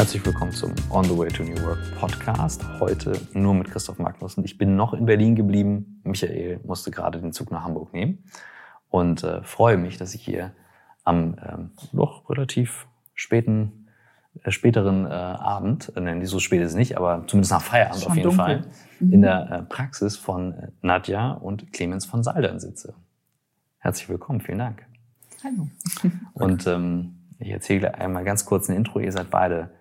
Herzlich 0.00 0.24
willkommen 0.24 0.50
zum 0.50 0.72
On 0.90 1.04
the 1.04 1.10
Way 1.10 1.28
to 1.28 1.42
New 1.42 1.62
Work 1.62 1.78
Podcast. 2.00 2.64
Heute 2.80 3.20
nur 3.34 3.52
mit 3.52 3.70
Christoph 3.70 3.98
Magnussen. 3.98 4.42
Ich 4.46 4.56
bin 4.56 4.74
noch 4.74 4.94
in 4.94 5.04
Berlin 5.04 5.36
geblieben. 5.36 6.00
Michael 6.04 6.58
musste 6.64 6.90
gerade 6.90 7.20
den 7.20 7.34
Zug 7.34 7.50
nach 7.50 7.64
Hamburg 7.64 7.92
nehmen 7.92 8.24
und 8.88 9.22
äh, 9.24 9.42
freue 9.42 9.76
mich, 9.76 9.98
dass 9.98 10.14
ich 10.14 10.24
hier 10.24 10.54
am 11.04 11.36
ähm, 11.46 11.72
doch 11.92 12.30
relativ 12.30 12.86
späten, 13.12 13.88
äh, 14.42 14.50
späteren 14.50 15.04
äh, 15.04 15.10
Abend, 15.10 15.92
äh, 15.94 16.24
so 16.24 16.38
spät 16.38 16.62
ist 16.62 16.70
es 16.70 16.76
nicht, 16.76 16.96
aber 16.96 17.26
zumindest 17.26 17.52
nach 17.52 17.60
Feierabend 17.60 18.06
auf 18.06 18.16
jeden 18.16 18.30
dunkel. 18.30 18.38
Fall, 18.38 18.64
Mhm. 19.00 19.12
in 19.12 19.20
der 19.20 19.50
äh, 19.50 19.62
Praxis 19.64 20.16
von 20.16 20.54
äh, 20.54 20.68
Nadja 20.80 21.32
und 21.32 21.74
Clemens 21.74 22.06
von 22.06 22.22
Saldern 22.22 22.58
sitze. 22.58 22.94
Herzlich 23.76 24.08
willkommen, 24.08 24.40
vielen 24.40 24.60
Dank. 24.60 24.86
Hallo. 25.44 25.68
Und 26.32 26.66
ähm, 26.66 27.16
ich 27.38 27.50
erzähle 27.50 27.96
einmal 27.96 28.24
ganz 28.24 28.46
kurz 28.46 28.70
ein 28.70 28.76
Intro. 28.76 28.98
Ihr 28.98 29.12
seid 29.12 29.28
beide 29.28 29.78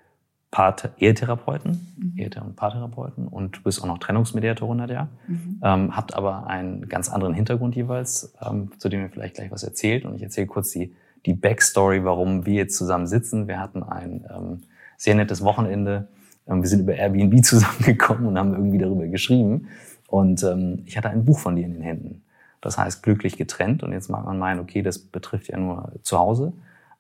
Paar 0.52 0.76
Ehetherapeuten, 0.98 1.90
Mhm. 2.00 2.18
Ehethera- 2.18 2.42
und 2.46 2.56
Paartherapeuten 2.56 3.28
und 3.28 3.58
du 3.58 3.64
bist 3.64 3.82
auch 3.82 3.86
noch 3.88 4.00
Trennungsmediatorin, 4.00 4.78
Nadja. 4.78 5.10
Mhm. 5.28 5.62
Ähm, 5.64 5.96
habt 5.96 6.16
aber 6.16 6.48
einen 6.48 6.88
ganz 6.88 7.10
anderen 7.10 7.34
Hintergrund 7.34 7.76
jeweils, 7.76 8.34
ähm, 8.42 8.72
zu 8.78 8.90
dem 8.90 9.02
ihr 9.02 9.10
vielleicht 9.10 9.36
gleich 9.36 9.52
was 9.52 9.64
erzählt. 9.64 10.06
Und 10.06 10.16
ich 10.16 10.24
erzähle 10.24 10.48
kurz 10.48 10.72
die, 10.72 10.94
die 11.26 11.34
Backstory, 11.34 12.04
warum 12.04 12.46
wir 12.46 12.56
jetzt 12.56 12.78
zusammen 12.78 13.08
sitzen. 13.08 13.48
Wir 13.48 13.60
hatten 13.60 13.84
ein 13.84 14.26
ähm, 14.34 14.62
sehr 14.98 15.16
nettes 15.16 15.44
Wochenende. 15.44 16.08
Ähm, 16.48 16.62
wir 16.62 16.70
sind 16.70 16.82
über 16.82 16.96
Airbnb 16.96 17.44
zusammengekommen 17.44 18.26
und 18.26 18.38
haben 18.38 18.54
irgendwie 18.54 18.78
darüber 18.80 19.08
geschrieben. 19.08 19.68
Und 20.08 20.42
ähm, 20.44 20.84
ich 20.86 20.98
hatte 20.98 21.10
ein 21.10 21.26
Buch 21.26 21.40
von 21.40 21.56
dir 21.56 21.66
in 21.66 21.74
den 21.74 21.84
Händen. 21.84 22.24
Das 22.62 22.78
heißt 22.78 23.04
glücklich 23.04 23.38
getrennt. 23.38 23.84
Und 23.84 23.92
jetzt 23.92 24.10
mag 24.10 24.26
man 24.26 24.40
meinen, 24.40 24.60
okay, 24.60 24.82
das 24.82 24.98
betrifft 25.00 25.50
ja 25.50 25.58
nur 25.58 25.92
zu 26.02 26.18
Hause. 26.18 26.54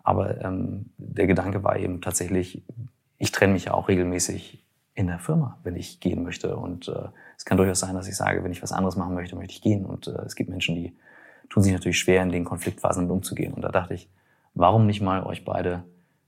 Aber 0.04 0.44
ähm, 0.44 0.86
der 0.98 1.28
Gedanke 1.28 1.64
war 1.64 1.78
eben 1.78 2.02
tatsächlich, 2.02 2.62
ich 3.20 3.32
trenne 3.32 3.54
mich 3.54 3.66
ja 3.66 3.74
auch 3.74 3.88
regelmäßig 3.88 4.64
in 4.96 5.08
der 5.08 5.20
Firma, 5.20 5.58
wenn 5.64 5.76
ich 5.76 6.00
gehen 6.00 6.24
möchte. 6.24 6.58
Und 6.58 6.88
äh, 6.88 7.10
es 7.38 7.46
kann 7.46 7.58
durchaus 7.58 7.80
sein, 7.80 7.96
dass 7.96 8.08
ich 8.08 8.16
sage, 8.16 8.44
wenn 8.44 8.52
ich 8.52 8.64
was 8.64 8.72
anderes 8.72 8.96
machen 8.96 9.14
möchte, 9.14 9.36
möchte 9.36 9.54
ich 9.54 9.62
gehen. 9.62 9.86
Und 9.86 10.08
äh, 10.08 10.22
es 10.26 10.36
gibt 10.36 10.50
Menschen, 10.50 10.76
die 10.76 10.94
tun 11.50 11.64
sich 11.64 11.74
natürlich 11.74 12.00
schwer, 12.00 12.24
in 12.24 12.30
den 12.30 12.46
Konfliktphasen 12.46 13.10
umzugehen. 13.10 13.54
Und 13.54 13.62
da 13.62 13.70
dachte 13.70 13.94
ich, 13.94 14.10
warum 14.56 14.88
nicht 14.88 15.02
mal 15.02 15.24
euch 15.24 15.46
beide 15.46 15.84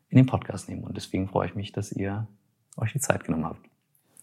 in 0.09 0.17
den 0.17 0.25
Podcast 0.25 0.69
nehmen? 0.69 0.83
Und 0.83 0.95
deswegen 0.95 1.27
freue 1.27 1.47
ich 1.47 1.55
mich, 1.55 1.71
dass 1.71 1.91
ihr 1.91 2.27
euch 2.77 2.93
die 2.93 2.99
Zeit 2.99 3.23
genommen 3.23 3.45
habt. 3.45 3.65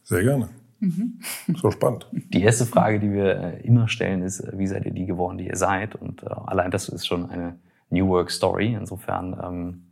Sehr 0.05 0.22
gerne. 0.22 0.48
Mhm. 0.80 1.20
So 1.56 1.70
spannend. 1.70 2.06
Die 2.12 2.42
erste 2.42 2.64
Frage, 2.64 3.00
die 3.00 3.12
wir 3.12 3.36
äh, 3.36 3.60
immer 3.66 3.88
stellen, 3.88 4.22
ist, 4.22 4.41
äh, 4.41 4.56
wie 4.56 4.66
seid 4.66 4.84
ihr 4.86 4.92
die 4.92 5.06
geworden, 5.06 5.38
die 5.38 5.48
ihr 5.48 5.56
seid? 5.56 5.94
Und 5.94 6.22
äh, 6.22 6.27
allein 6.27 6.70
das 6.70 6.88
ist 6.88 7.06
schon 7.06 7.28
eine 7.30 7.58
New 7.91 8.08
Work 8.08 8.30
Story. 8.30 8.75
Insofern 8.75 9.36
ähm, 9.42 9.82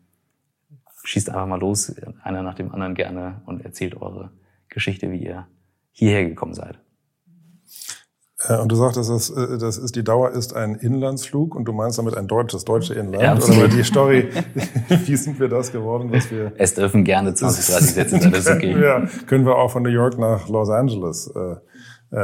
schießt 1.07 1.31
einfach 1.31 1.47
mal 1.47 1.61
los, 1.61 1.95
einer 2.23 2.43
nach 2.43 2.55
dem 2.55 2.73
anderen 2.73 2.95
gerne 2.95 3.43
und 3.47 3.65
erzählt 3.65 4.01
eure 4.01 4.33
Geschichte, 4.69 5.11
wie 5.11 5.25
ihr 5.25 5.47
hierher 5.93 6.25
gekommen 6.29 6.55
seid. 6.55 6.79
Äh, 8.49 8.59
Und 8.59 8.71
du 8.71 8.77
sagtest, 8.77 9.09
das, 9.09 9.31
äh, 9.31 9.59
das 9.59 9.79
ist, 9.79 9.97
die 9.97 10.05
Dauer 10.05 10.31
ist 10.33 10.55
ein 10.55 10.75
Inlandsflug 10.75 11.55
und 11.55 11.65
du 11.65 11.73
meinst 11.73 11.99
damit 11.99 12.17
ein 12.17 12.29
deutsches, 12.29 12.65
deutsche 12.65 12.95
Inland. 12.95 13.23
Ja, 13.23 13.33
Oder 13.33 13.43
absolut. 13.43 13.73
die 13.73 13.83
Story, 13.83 14.29
wie 14.89 15.17
sind 15.17 15.41
wir 15.41 15.49
das 15.49 15.73
geworden, 15.73 16.13
was 16.13 16.31
wir... 16.31 16.53
Es 16.57 16.75
dürfen 16.75 17.05
gerne 17.05 17.35
20, 17.35 17.67
30 17.67 17.95
Sätze 17.95 18.21
sein, 18.21 18.33
das 18.33 18.47
ist 18.47 18.51
okay. 18.51 18.79
ja, 18.83 19.07
können 19.27 19.47
wir 19.47 19.57
auch 19.57 19.71
von 19.71 19.83
New 19.83 19.91
York 19.91 20.19
nach 20.19 20.49
Los 20.49 20.69
Angeles 20.69 21.33
äh, 21.35 21.57
äh, 22.15 22.19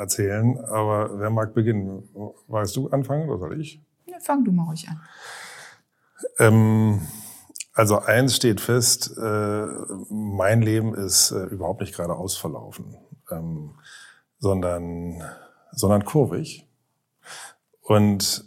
erzählen. 0.00 0.58
Aber 0.64 1.18
wer 1.20 1.30
mag 1.30 1.54
beginnen? 1.54 2.08
Weißt 2.48 2.74
du 2.76 2.88
anfangen 2.88 3.28
oder 3.28 3.38
soll 3.38 3.60
ich? 3.60 3.80
Ja, 4.06 4.16
fang 4.20 4.44
du 4.44 4.50
mal 4.52 4.64
ruhig 4.64 4.88
an. 4.88 5.00
Ähm, 6.38 7.00
also 7.74 7.98
eins 8.00 8.36
steht 8.36 8.60
fest, 8.60 9.16
äh, 9.16 9.66
mein 10.10 10.60
Leben 10.62 10.94
ist 10.94 11.30
äh, 11.30 11.44
überhaupt 11.44 11.80
nicht 11.80 11.96
geradeaus 11.96 12.36
verlaufen, 12.36 12.96
ähm, 13.30 13.74
sondern, 14.38 15.22
sondern 15.72 16.04
kurvig. 16.04 16.68
Und 17.80 18.44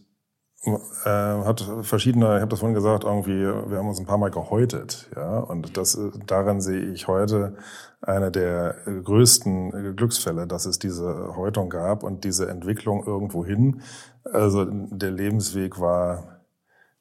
äh, 0.65 1.09
hat 1.09 1.61
verschiedene, 1.81 2.35
ich 2.35 2.41
habe 2.41 2.49
das 2.49 2.59
vorhin 2.59 2.75
gesagt, 2.75 3.03
irgendwie, 3.03 3.41
wir 3.41 3.77
haben 3.77 3.87
uns 3.87 3.99
ein 3.99 4.05
paar 4.05 4.17
Mal 4.17 4.31
gehäutet, 4.31 5.09
ja, 5.15 5.39
und 5.39 5.77
das 5.77 5.95
äh, 5.95 6.11
daran 6.25 6.61
sehe 6.61 6.91
ich 6.91 7.07
heute 7.07 7.55
eine 8.01 8.31
der 8.31 8.75
größten 9.03 9.73
äh, 9.73 9.93
Glücksfälle, 9.93 10.47
dass 10.47 10.65
es 10.65 10.79
diese 10.79 11.35
Häutung 11.35 11.69
gab 11.69 12.03
und 12.03 12.23
diese 12.23 12.49
Entwicklung 12.49 13.05
irgendwo 13.05 13.45
hin. 13.45 13.81
Also 14.23 14.65
der 14.65 15.11
Lebensweg 15.11 15.79
war 15.79 16.34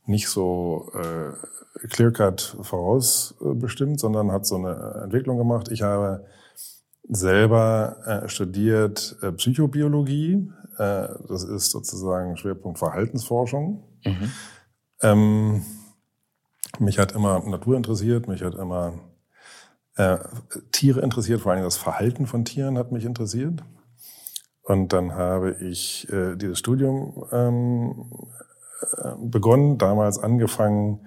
nicht 0.07 0.29
so 0.29 0.91
äh, 0.95 1.87
clear-cut 1.89 2.59
vorausbestimmt, 2.63 4.01
sondern 4.01 4.33
hat 4.33 4.47
so 4.47 4.57
eine 4.57 5.03
Entwicklung 5.05 5.39
gemacht. 5.39 5.71
Ich 5.71 5.83
habe 5.83 6.27
selber 7.09 7.97
äh, 8.07 8.29
studiert 8.29 9.17
äh, 9.23 9.33
Psychobiologie. 9.33 10.51
Äh, 10.79 11.09
das 11.29 11.45
ist 11.45 11.71
sozusagen 11.71 12.37
Schwerpunkt 12.37 12.79
Verhaltensforschung. 12.79 13.85
Mhm. 14.05 14.33
Ähm, 15.03 15.63
mich 16.79 16.99
hat 16.99 17.13
immer 17.13 17.41
Natur 17.41 17.77
interessiert, 17.77 18.27
mich 18.27 18.43
hat 18.43 18.55
immer 18.55 18.95
äh, 19.97 20.19
Tiere 20.73 21.01
interessiert, 21.01 21.41
vor 21.41 21.53
allem 21.53 21.63
das 21.63 21.77
Verhalten 21.77 22.27
von 22.27 22.45
Tieren 22.45 22.79
hat 22.79 22.93
mich 22.93 23.05
interessiert. 23.05 23.63
Und 24.63 24.93
dann 24.93 25.15
habe 25.15 25.57
ich 25.61 26.11
äh, 26.11 26.37
dieses 26.37 26.59
Studium 26.59 27.27
ähm, 27.33 28.11
äh, 28.41 28.54
begonnen, 29.19 29.79
damals 29.79 30.19
angefangen 30.19 31.01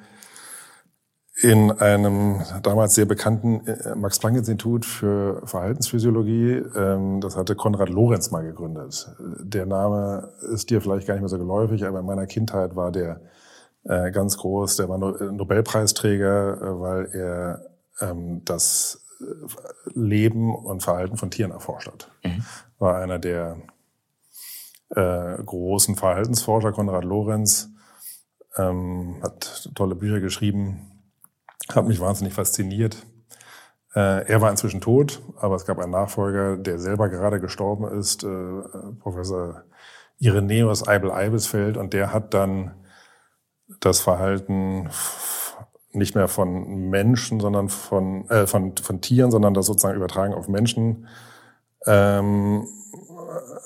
in 1.39 1.72
einem 1.72 2.41
damals 2.63 2.95
sehr 2.95 3.05
bekannten 3.05 3.66
äh, 3.67 3.95
Max-Planck-Institut 3.95 4.85
für 4.85 5.45
Verhaltensphysiologie. 5.45 6.63
Ähm, 6.75 7.22
das 7.22 7.38
hatte 7.38 7.56
Konrad 7.56 7.89
Lorenz 7.89 8.31
mal 8.31 8.44
gegründet. 8.44 9.07
Der 9.19 9.67
Name 9.67 10.33
ist 10.51 10.72
dir 10.72 10.81
vielleicht 10.81 11.06
gar 11.06 11.13
nicht 11.13 11.22
mehr 11.22 11.29
so 11.29 11.38
geläufig, 11.38 11.85
aber 11.85 12.00
in 12.00 12.06
meiner 12.07 12.25
Kindheit 12.25 12.75
war 12.75 12.91
der 12.91 13.22
äh, 13.83 14.11
ganz 14.11 14.38
groß. 14.38 14.77
Der 14.77 14.89
war 14.89 14.97
äh, 15.22 15.31
Nobelpreisträger, 15.31 16.79
weil 16.81 17.06
er 17.13 17.61
ähm, 18.01 18.41
das 18.44 19.03
Leben 19.94 20.56
und 20.56 20.81
Verhalten 20.81 21.17
von 21.17 21.29
Tieren 21.29 21.51
erforscht 21.51 21.88
hat. 21.88 22.11
Mhm. 22.23 22.44
War 22.79 22.97
einer 22.97 23.19
der 23.19 23.57
äh, 24.89 25.43
großen 25.43 25.95
Verhaltensforscher, 25.95 26.71
Konrad 26.71 27.03
Lorenz, 27.03 27.69
ähm, 28.57 29.19
hat 29.21 29.69
tolle 29.75 29.95
Bücher 29.95 30.19
geschrieben, 30.19 31.03
hat 31.69 31.87
mich 31.87 31.99
wahnsinnig 31.99 32.33
fasziniert. 32.33 33.05
Äh, 33.95 34.27
er 34.27 34.41
war 34.41 34.51
inzwischen 34.51 34.81
tot, 34.81 35.21
aber 35.37 35.55
es 35.55 35.65
gab 35.65 35.79
einen 35.79 35.91
Nachfolger, 35.91 36.57
der 36.57 36.79
selber 36.79 37.09
gerade 37.09 37.39
gestorben 37.39 37.87
ist, 37.97 38.23
äh, 38.23 38.61
Professor 38.99 39.63
Ireneus 40.19 40.87
Eibel-Eibesfeld, 40.87 41.77
und 41.77 41.93
der 41.93 42.13
hat 42.13 42.33
dann 42.33 42.73
das 43.79 43.99
Verhalten 43.99 44.89
nicht 45.91 46.15
mehr 46.15 46.27
von 46.27 46.89
Menschen, 46.89 47.39
sondern 47.39 47.69
von, 47.69 48.29
äh, 48.29 48.47
von, 48.47 48.75
von 48.77 49.01
Tieren, 49.01 49.31
sondern 49.31 49.53
das 49.53 49.65
sozusagen 49.65 49.97
übertragen 49.97 50.33
auf 50.33 50.47
Menschen 50.47 51.07
ähm, 51.85 52.67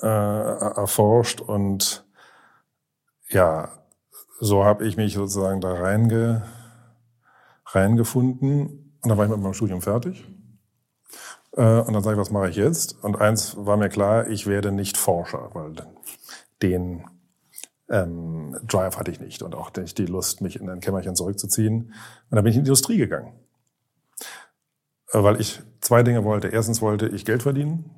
äh, 0.02 0.80
erforscht. 0.80 1.40
Und 1.40 2.04
ja, 3.28 3.70
so 4.40 4.64
habe 4.64 4.86
ich 4.86 4.96
mich 4.96 5.14
sozusagen 5.14 5.60
da 5.60 5.72
reinge, 5.72 6.42
reingefunden. 7.66 8.96
Und 9.02 9.08
dann 9.08 9.18
war 9.18 9.24
ich 9.24 9.30
mit 9.30 9.40
meinem 9.40 9.54
Studium 9.54 9.82
fertig. 9.82 10.26
Äh, 11.56 11.80
und 11.80 11.92
dann 11.92 12.02
sage 12.02 12.16
ich, 12.16 12.20
was 12.20 12.30
mache 12.30 12.50
ich 12.50 12.56
jetzt? 12.56 13.02
Und 13.02 13.20
eins 13.20 13.56
war 13.56 13.76
mir 13.76 13.88
klar, 13.88 14.28
ich 14.28 14.46
werde 14.46 14.72
nicht 14.72 14.96
Forscher, 14.96 15.50
weil 15.54 15.74
den 16.62 17.04
ähm, 17.88 18.56
Drive 18.66 18.96
hatte 18.96 19.10
ich 19.10 19.20
nicht 19.20 19.42
und 19.42 19.54
auch 19.54 19.72
nicht 19.74 19.98
die 19.98 20.06
Lust, 20.06 20.40
mich 20.40 20.58
in 20.58 20.68
ein 20.68 20.80
Kämmerchen 20.80 21.14
zurückzuziehen. 21.14 21.92
Und 22.30 22.36
dann 22.36 22.42
bin 22.42 22.50
ich 22.50 22.56
in 22.56 22.64
die 22.64 22.68
Industrie 22.68 22.96
gegangen. 22.96 23.32
Äh, 25.12 25.22
Weil 25.22 25.40
ich 25.40 25.62
zwei 25.80 26.02
Dinge 26.02 26.24
wollte. 26.24 26.48
Erstens 26.48 26.80
wollte 26.80 27.08
ich 27.08 27.24
Geld 27.24 27.42
verdienen. 27.42 27.90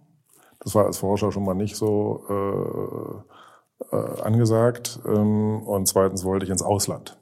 Das 0.64 0.74
war 0.74 0.86
als 0.86 0.98
Forscher 0.98 1.30
schon 1.30 1.44
mal 1.44 1.54
nicht 1.54 1.76
so 1.76 2.24
äh, 2.28 3.94
äh, 3.94 4.22
angesagt. 4.22 4.98
Ähm, 5.06 5.62
und 5.62 5.86
zweitens 5.86 6.24
wollte 6.24 6.44
ich 6.44 6.50
ins 6.50 6.62
Ausland. 6.62 7.18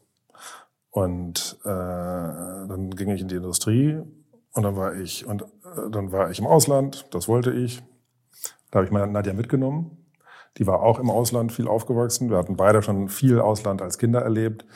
Und 0.90 1.58
äh, 1.64 1.68
dann 1.68 2.90
ging 2.90 3.10
ich 3.10 3.20
in 3.20 3.28
die 3.28 3.36
Industrie 3.36 4.00
und 4.52 4.62
dann 4.62 4.76
war 4.76 4.94
ich 4.94 5.26
und 5.26 5.42
äh, 5.42 5.90
dann 5.90 6.12
war 6.12 6.30
ich 6.30 6.38
im 6.38 6.46
Ausland. 6.46 7.06
Das 7.10 7.28
wollte 7.28 7.50
ich. 7.50 7.82
Da 8.70 8.78
habe 8.78 8.86
ich 8.86 8.92
meine 8.92 9.10
Nadja 9.10 9.32
mitgenommen. 9.32 9.98
Die 10.58 10.66
war 10.66 10.82
auch 10.82 10.98
im 10.98 11.10
Ausland 11.10 11.50
viel 11.52 11.66
aufgewachsen. 11.66 12.30
Wir 12.30 12.36
hatten 12.36 12.56
beide 12.56 12.82
schon 12.82 13.08
viel 13.08 13.40
Ausland 13.40 13.80
als 13.80 13.96
Kinder 13.96 14.20
erlebt. 14.20 14.66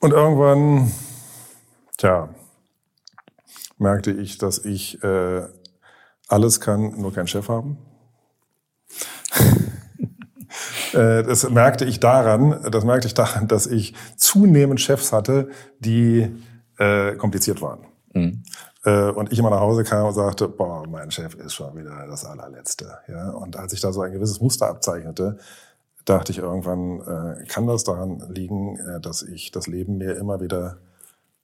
Und 0.00 0.12
irgendwann, 0.12 0.90
tja, 1.98 2.30
merkte 3.76 4.10
ich, 4.10 4.38
dass 4.38 4.64
ich 4.64 5.02
äh, 5.02 5.42
alles 6.34 6.60
kann, 6.60 7.00
nur 7.00 7.12
keinen 7.12 7.28
Chef 7.28 7.48
haben. 7.48 7.78
Äh, 10.92 11.24
Das 11.24 11.50
merkte 11.50 11.84
ich 11.84 11.98
daran, 11.98 12.70
das 12.70 12.84
merkte 12.84 13.08
ich 13.08 13.14
daran, 13.14 13.48
dass 13.48 13.66
ich 13.66 13.94
zunehmend 14.16 14.80
Chefs 14.80 15.12
hatte, 15.12 15.48
die 15.80 16.30
äh, 16.78 17.16
kompliziert 17.16 17.60
waren. 17.60 17.80
Mhm. 18.12 18.44
Äh, 18.84 19.10
und 19.10 19.32
ich 19.32 19.38
immer 19.38 19.50
nach 19.50 19.60
Hause 19.60 19.82
kam 19.82 20.06
und 20.06 20.14
sagte, 20.14 20.48
boah, 20.48 20.86
mein 20.86 21.10
Chef 21.10 21.34
ist 21.34 21.54
schon 21.54 21.76
wieder 21.76 22.06
das 22.06 22.24
allerletzte. 22.24 22.98
Ja? 23.08 23.30
Und 23.30 23.56
als 23.56 23.72
ich 23.72 23.80
da 23.80 23.92
so 23.92 24.02
ein 24.02 24.12
gewisses 24.12 24.40
Muster 24.40 24.68
abzeichnete, 24.68 25.38
dachte 26.04 26.32
ich 26.32 26.38
irgendwann, 26.38 27.00
äh, 27.00 27.44
kann 27.46 27.66
das 27.66 27.84
daran 27.84 28.22
liegen, 28.28 28.78
äh, 28.78 29.00
dass 29.00 29.22
ich 29.22 29.50
das 29.50 29.66
Leben 29.66 29.98
mir 29.98 30.16
immer 30.16 30.40
wieder 30.40 30.78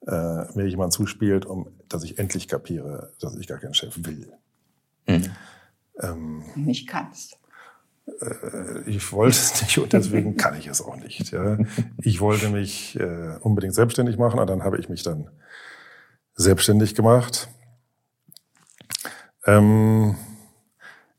mir 0.03 0.65
jemand 0.65 0.91
zuspielt, 0.93 1.45
um 1.45 1.67
dass 1.87 2.03
ich 2.03 2.17
endlich 2.17 2.47
kapiere, 2.47 3.11
dass 3.19 3.35
ich 3.35 3.45
gar 3.45 3.59
keinen 3.59 3.75
Chef 3.75 3.99
will. 3.99 4.33
Mhm. 5.07 5.31
Ähm, 6.01 6.43
nicht 6.55 6.87
kannst. 6.87 7.37
Äh, 8.21 8.81
ich 8.85 9.11
wollte 9.11 9.37
es 9.37 9.61
nicht 9.61 9.77
und 9.77 9.93
deswegen 9.93 10.37
kann 10.37 10.57
ich 10.57 10.67
es 10.67 10.81
auch 10.81 10.95
nicht. 10.95 11.31
Ja. 11.31 11.57
Ich 11.97 12.19
wollte 12.21 12.49
mich 12.49 12.99
äh, 12.99 13.37
unbedingt 13.41 13.75
selbstständig 13.75 14.17
machen 14.17 14.39
und 14.39 14.49
dann 14.49 14.63
habe 14.63 14.77
ich 14.77 14.89
mich 14.89 15.03
dann 15.03 15.29
selbstständig 16.35 16.95
gemacht. 16.95 17.49
Ähm, 19.45 20.15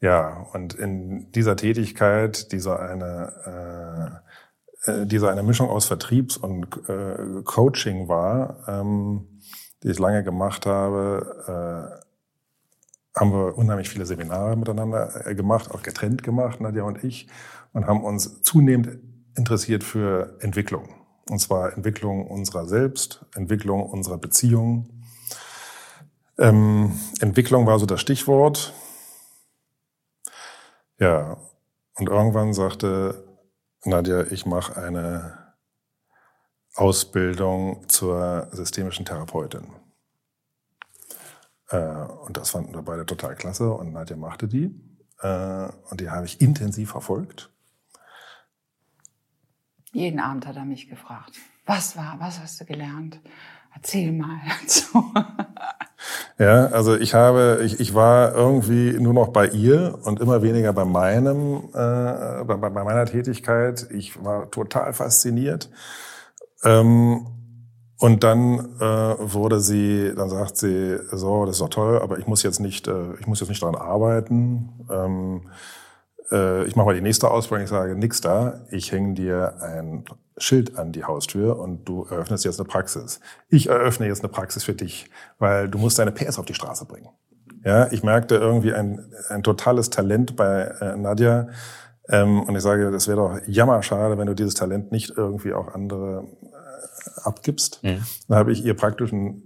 ja, 0.00 0.46
und 0.52 0.75
in 0.75 1.31
dieser 1.32 1.56
Tätigkeit, 1.56 2.50
dieser 2.52 2.81
eine, 2.81 4.23
äh, 4.87 4.90
äh, 4.90 5.06
dieser 5.06 5.31
eine 5.31 5.43
Mischung 5.43 5.69
aus 5.69 5.87
Vertriebs- 5.87 6.37
und 6.37 6.67
äh, 6.88 7.43
Coaching 7.44 8.08
war, 8.08 8.64
ähm, 8.69 9.40
die 9.82 9.90
ich 9.90 9.99
lange 9.99 10.25
gemacht 10.25 10.67
habe, 10.67 12.00
äh, 12.00 12.01
haben 13.14 13.32
wir 13.32 13.56
unheimlich 13.59 13.91
viele 13.91 14.06
Seminare 14.06 14.56
miteinander 14.56 15.26
äh, 15.26 15.35
gemacht, 15.35 15.70
auch 15.70 15.82
getrennt 15.82 16.23
gemacht, 16.23 16.61
Nadja 16.61 16.85
und 16.85 17.05
ich, 17.05 17.29
und 17.73 17.87
haben 17.87 18.05
uns 18.05 18.43
zunehmend 18.43 18.99
interessiert 19.37 19.85
für 19.85 20.37
Entwicklung. 20.41 20.88
Und 21.31 21.38
zwar 21.38 21.73
Entwicklung 21.75 22.26
unserer 22.26 22.67
selbst, 22.67 23.25
Entwicklung 23.35 23.85
unserer 23.85 24.19
Beziehungen. 24.19 25.05
Ähm, 26.38 26.99
Entwicklung 27.20 27.67
war 27.67 27.79
so 27.79 27.87
das 27.87 28.00
Stichwort. 28.00 28.73
Ja, 30.99 31.37
und 31.94 32.09
irgendwann 32.09 32.53
sagte 32.55 33.25
Nadja, 33.85 34.25
ich 34.31 34.47
mache 34.47 34.76
eine 34.81 35.55
Ausbildung 36.75 37.88
zur 37.88 38.49
systemischen 38.53 39.05
Therapeutin. 39.05 39.81
Äh, 41.73 42.05
und 42.27 42.37
das 42.37 42.51
fanden 42.51 42.75
wir 42.75 42.83
beide 42.83 43.07
total 43.07 43.35
klasse 43.35 43.73
und 43.73 43.93
Nadja 43.93 44.17
machte 44.17 44.47
die. 44.47 44.75
Äh, 45.21 45.69
und 45.91 46.01
die 46.01 46.11
habe 46.11 46.27
ich 46.27 46.41
intensiv 46.41 46.91
verfolgt. 46.91 47.51
Jeden 49.93 50.21
Abend 50.21 50.47
hat 50.47 50.57
er 50.57 50.65
mich 50.65 50.89
gefragt, 50.89 51.33
was 51.67 51.97
war, 51.97 52.17
was 52.19 52.41
hast 52.41 52.61
du 52.61 52.65
gelernt? 52.65 53.21
Erzähl 53.75 54.13
mal 54.13 54.41
dazu. 54.63 55.13
Ja, 56.39 56.67
also 56.67 56.97
ich 56.97 57.15
habe, 57.15 57.61
ich, 57.65 57.79
ich 57.79 57.95
war 57.95 58.35
irgendwie 58.35 58.99
nur 58.99 59.15
noch 59.15 59.29
bei 59.29 59.47
ihr 59.49 59.99
und 60.03 60.21
immer 60.21 60.43
weniger 60.43 60.73
bei 60.73 60.85
meinem, 60.85 61.69
äh, 61.73 62.45
bei, 62.45 62.57
bei 62.57 62.85
meiner 62.85 63.07
Tätigkeit. 63.07 63.87
Ich 63.91 64.23
war 64.23 64.51
total 64.51 64.93
fasziniert. 64.93 65.71
Ähm, 66.65 67.27
und 68.02 68.25
dann 68.25 68.58
äh, 68.81 69.14
wurde 69.20 69.60
sie, 69.60 70.12
dann 70.16 70.28
sagt 70.28 70.56
sie, 70.56 70.99
so, 71.12 71.46
das 71.46 71.54
ist 71.54 71.60
doch 71.60 71.69
toll, 71.69 72.00
aber 72.02 72.19
ich 72.19 72.26
muss 72.26 72.43
jetzt 72.43 72.58
nicht, 72.58 72.88
äh, 72.88 73.14
ich 73.20 73.28
muss 73.28 73.38
jetzt 73.38 73.49
nicht 73.49 73.62
daran 73.62 73.76
arbeiten. 73.76 74.70
Ähm, 74.90 75.43
äh, 76.32 76.64
ich 76.64 76.75
mache 76.75 76.87
mal 76.87 76.96
die 76.96 77.00
nächste 77.00 77.31
Ausbildung. 77.31 77.62
Ich 77.62 77.70
sage, 77.70 77.94
nix 77.94 78.20
da. 78.20 78.62
Ich 78.72 78.90
hänge 78.90 79.14
dir 79.14 79.54
ein 79.62 80.04
Schild 80.37 80.76
an 80.76 80.90
die 80.90 81.04
Haustür 81.04 81.60
und 81.60 81.84
du 81.84 82.04
eröffnest 82.10 82.44
jetzt 82.44 82.58
eine 82.58 82.69
Praxis. 82.69 83.20
Ich 83.49 83.69
eröffne 83.69 84.08
jetzt 84.08 84.25
eine 84.25 84.32
Praxis 84.32 84.64
für 84.64 84.75
dich, 84.75 85.08
weil 85.38 85.69
du 85.69 85.78
musst 85.78 86.00
deine 86.00 86.10
PS 86.10 86.40
auf 86.40 86.46
die 86.46 86.54
Straße 86.54 86.87
bringen. 86.87 87.08
Ja, 87.64 87.87
ich 87.93 88.02
merkte 88.02 88.34
irgendwie 88.34 88.75
ein, 88.75 89.12
ein 89.28 89.44
totales 89.44 89.90
Talent 89.90 90.34
bei 90.34 90.62
äh, 90.81 90.96
Nadja. 90.96 91.46
Ähm, 92.08 92.43
und 92.43 92.56
ich 92.56 92.62
sage, 92.62 92.90
das 92.90 93.06
wäre 93.06 93.16
doch 93.19 93.40
jammerschade, 93.46 94.19
wenn 94.19 94.26
du 94.26 94.34
dieses 94.34 94.54
Talent 94.54 94.90
nicht 94.90 95.10
irgendwie 95.16 95.52
auch 95.52 95.72
andere 95.72 96.25
abgibst. 97.22 97.82
Mhm. 97.82 98.02
Dann 98.28 98.38
habe 98.38 98.52
ich 98.52 98.64
ihr 98.64 98.75
praktisch 98.75 99.12
ein 99.12 99.43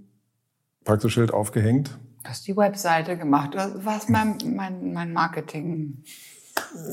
Praxisschild 0.85 1.33
aufgehängt. 1.33 1.99
Du 2.23 2.31
hast 2.31 2.47
die 2.47 2.57
Webseite 2.57 3.17
gemacht. 3.17 3.55
Du 3.55 3.85
warst 3.85 4.11
mein, 4.11 4.39
mein, 4.45 4.93
mein 4.93 5.13
Marketing. 5.13 6.03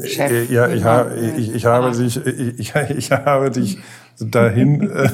Chef. 0.03 0.31
Äh, 0.31 0.53
ja, 0.53 0.67
ich, 0.67 0.83
habe, 0.83 1.15
ich, 1.15 1.55
ich, 1.55 1.65
habe 1.65 1.91
dich, 1.91 2.17
ich, 2.25 2.75
ich 2.75 3.11
habe 3.11 3.49
dich 3.49 3.79
dahin 4.19 4.89
äh, 4.89 5.09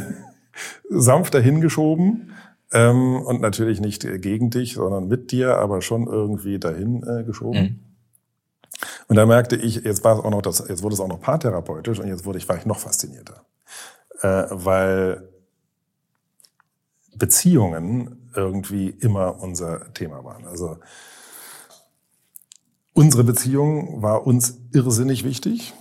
sanft 0.89 1.33
dahin 1.33 1.61
geschoben 1.61 2.33
ähm, 2.71 3.21
und 3.21 3.41
natürlich 3.41 3.79
nicht 3.79 4.07
gegen 4.21 4.49
dich, 4.49 4.73
sondern 4.73 5.07
mit 5.07 5.31
dir, 5.31 5.57
aber 5.57 5.81
schon 5.81 6.07
irgendwie 6.07 6.59
dahin 6.59 7.03
äh, 7.03 7.23
geschoben. 7.23 7.61
Mhm. 7.61 7.79
Und 9.07 9.15
da 9.15 9.25
merkte 9.25 9.55
ich, 9.55 9.75
jetzt 9.77 10.03
war 10.03 10.17
es 10.17 10.23
auch 10.23 10.31
noch 10.31 10.41
das, 10.41 10.63
jetzt 10.67 10.83
wurde 10.83 10.93
es 10.93 10.99
auch 10.99 11.07
noch 11.07 11.21
paartherapeutisch 11.21 11.99
und 11.99 12.07
jetzt 12.07 12.25
wurde 12.25 12.37
ich 12.37 12.47
war 12.47 12.57
ich 12.57 12.65
noch 12.65 12.79
faszinierter, 12.79 13.45
äh, 14.21 14.45
weil 14.49 15.29
Beziehungen 17.19 18.30
irgendwie 18.36 18.89
immer 18.89 19.42
unser 19.42 19.94
Thema 19.94 20.24
waren. 20.24 20.45
Also 20.45 20.77
Unsere 23.00 23.24
Beziehung 23.24 24.01
war 24.01 24.27
uns 24.27 24.57
irrsinnig 24.74 25.24
wichtig. 25.24 25.74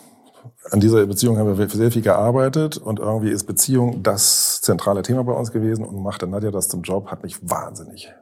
An 0.71 0.79
dieser 0.79 1.05
Beziehung 1.05 1.37
haben 1.37 1.59
wir 1.59 1.69
sehr 1.69 1.91
viel 1.91 2.03
gearbeitet 2.03 2.77
und 2.77 3.01
irgendwie 3.01 3.31
ist 3.31 3.43
Beziehung 3.43 4.05
das 4.05 4.61
zentrale 4.61 5.03
Thema 5.03 5.25
bei 5.25 5.33
uns 5.33 5.51
gewesen 5.51 5.85
und 5.85 6.01
machte 6.01 6.29
Nadja 6.29 6.53
das 6.53 6.69
zum 6.69 6.83
Job, 6.83 7.11
hat 7.11 7.25
mich 7.25 7.39
wahnsinnig 7.43 8.13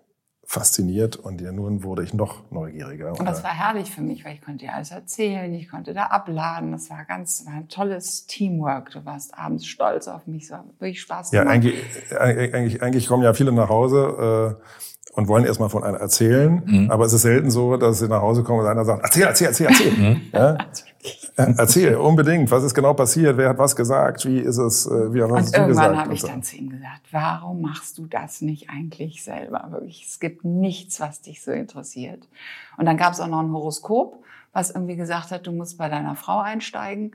fasziniert 0.46 1.16
und 1.16 1.40
ja, 1.40 1.50
nun 1.50 1.82
wurde 1.82 2.04
ich 2.04 2.14
noch 2.14 2.50
neugieriger. 2.52 3.18
Und 3.18 3.26
das 3.26 3.42
war 3.42 3.50
herrlich 3.50 3.90
für 3.90 4.00
mich, 4.00 4.24
weil 4.24 4.34
ich 4.34 4.42
konnte 4.42 4.64
dir 4.64 4.74
alles 4.74 4.92
erzählen, 4.92 5.52
ich 5.52 5.68
konnte 5.68 5.92
da 5.92 6.04
abladen. 6.04 6.70
Das 6.70 6.88
war 6.88 7.04
ganz, 7.04 7.44
war 7.46 7.54
ein 7.54 7.68
tolles 7.68 8.26
Teamwork. 8.26 8.90
Du 8.92 9.04
warst 9.04 9.36
abends 9.36 9.66
stolz 9.66 10.06
auf 10.06 10.28
mich, 10.28 10.48
war 10.50 10.64
wirklich 10.78 11.00
Spaß 11.00 11.32
gemacht. 11.32 11.46
Ja, 11.46 11.50
eigentlich, 11.50 11.74
eigentlich, 12.16 12.82
eigentlich 12.82 13.08
kommen 13.08 13.24
ja 13.24 13.34
viele 13.34 13.50
nach 13.50 13.68
Hause. 13.68 14.56
Äh, 14.60 14.95
und 15.12 15.28
wollen 15.28 15.44
erstmal 15.44 15.68
von 15.68 15.82
einer 15.82 15.98
erzählen. 15.98 16.62
Mhm. 16.64 16.90
Aber 16.90 17.06
es 17.06 17.12
ist 17.12 17.22
selten 17.22 17.50
so, 17.50 17.76
dass 17.76 18.00
sie 18.00 18.08
nach 18.08 18.20
Hause 18.20 18.42
kommen 18.42 18.60
und 18.60 18.66
einer 18.66 18.84
sagt, 18.84 19.02
erzähl, 19.02 19.24
erzähl, 19.24 19.48
erzähl, 19.48 19.66
erzähl. 19.66 19.92
Mhm. 19.92 20.20
Ja? 20.32 20.58
Erzähl, 21.36 21.96
unbedingt. 21.96 22.50
Was 22.50 22.64
ist 22.64 22.74
genau 22.74 22.94
passiert? 22.94 23.36
Wer 23.36 23.50
hat 23.50 23.58
was 23.58 23.76
gesagt? 23.76 24.24
Wie 24.26 24.38
ist 24.38 24.58
es? 24.58 24.86
Äh, 24.86 25.12
wie 25.14 25.22
hast 25.22 25.30
und 25.30 25.56
du 25.56 25.60
irgendwann 25.60 25.98
habe 25.98 26.14
ich 26.14 26.22
dann 26.22 26.42
zu 26.42 26.56
ihm 26.56 26.70
gesagt, 26.70 27.02
warum 27.12 27.60
machst 27.60 27.98
du 27.98 28.06
das 28.06 28.40
nicht 28.40 28.70
eigentlich 28.70 29.22
selber? 29.22 29.68
Wirklich, 29.70 30.06
es 30.08 30.18
gibt 30.18 30.44
nichts, 30.44 31.00
was 31.00 31.20
dich 31.20 31.42
so 31.42 31.52
interessiert. 31.52 32.26
Und 32.76 32.86
dann 32.86 32.96
gab 32.96 33.12
es 33.12 33.20
auch 33.20 33.28
noch 33.28 33.40
ein 33.40 33.52
Horoskop, 33.52 34.22
was 34.52 34.70
irgendwie 34.70 34.96
gesagt 34.96 35.30
hat, 35.30 35.46
du 35.46 35.52
musst 35.52 35.78
bei 35.78 35.88
deiner 35.88 36.16
Frau 36.16 36.40
einsteigen. 36.40 37.12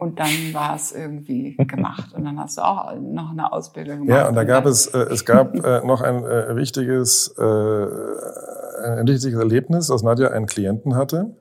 Und 0.00 0.18
dann 0.18 0.54
war 0.54 0.76
es 0.76 0.92
irgendwie 0.92 1.56
gemacht. 1.56 2.14
Und 2.14 2.24
dann 2.24 2.40
hast 2.40 2.56
du 2.56 2.62
auch 2.62 2.94
noch 2.98 3.32
eine 3.32 3.52
Ausbildung 3.52 4.06
gemacht. 4.06 4.18
Ja, 4.18 4.28
und 4.28 4.34
da 4.34 4.44
gab 4.44 4.64
es, 4.64 4.86
äh, 4.86 4.98
es 4.98 5.26
gab 5.26 5.54
äh, 5.54 5.84
noch 5.84 6.00
ein 6.00 6.24
äh, 6.24 6.56
wichtiges, 6.56 7.34
äh, 7.38 7.42
ein 7.42 9.06
wichtiges 9.06 9.38
Erlebnis, 9.38 9.88
dass 9.88 10.02
Nadja 10.02 10.28
einen 10.28 10.46
Klienten 10.46 10.96
hatte, 10.96 11.36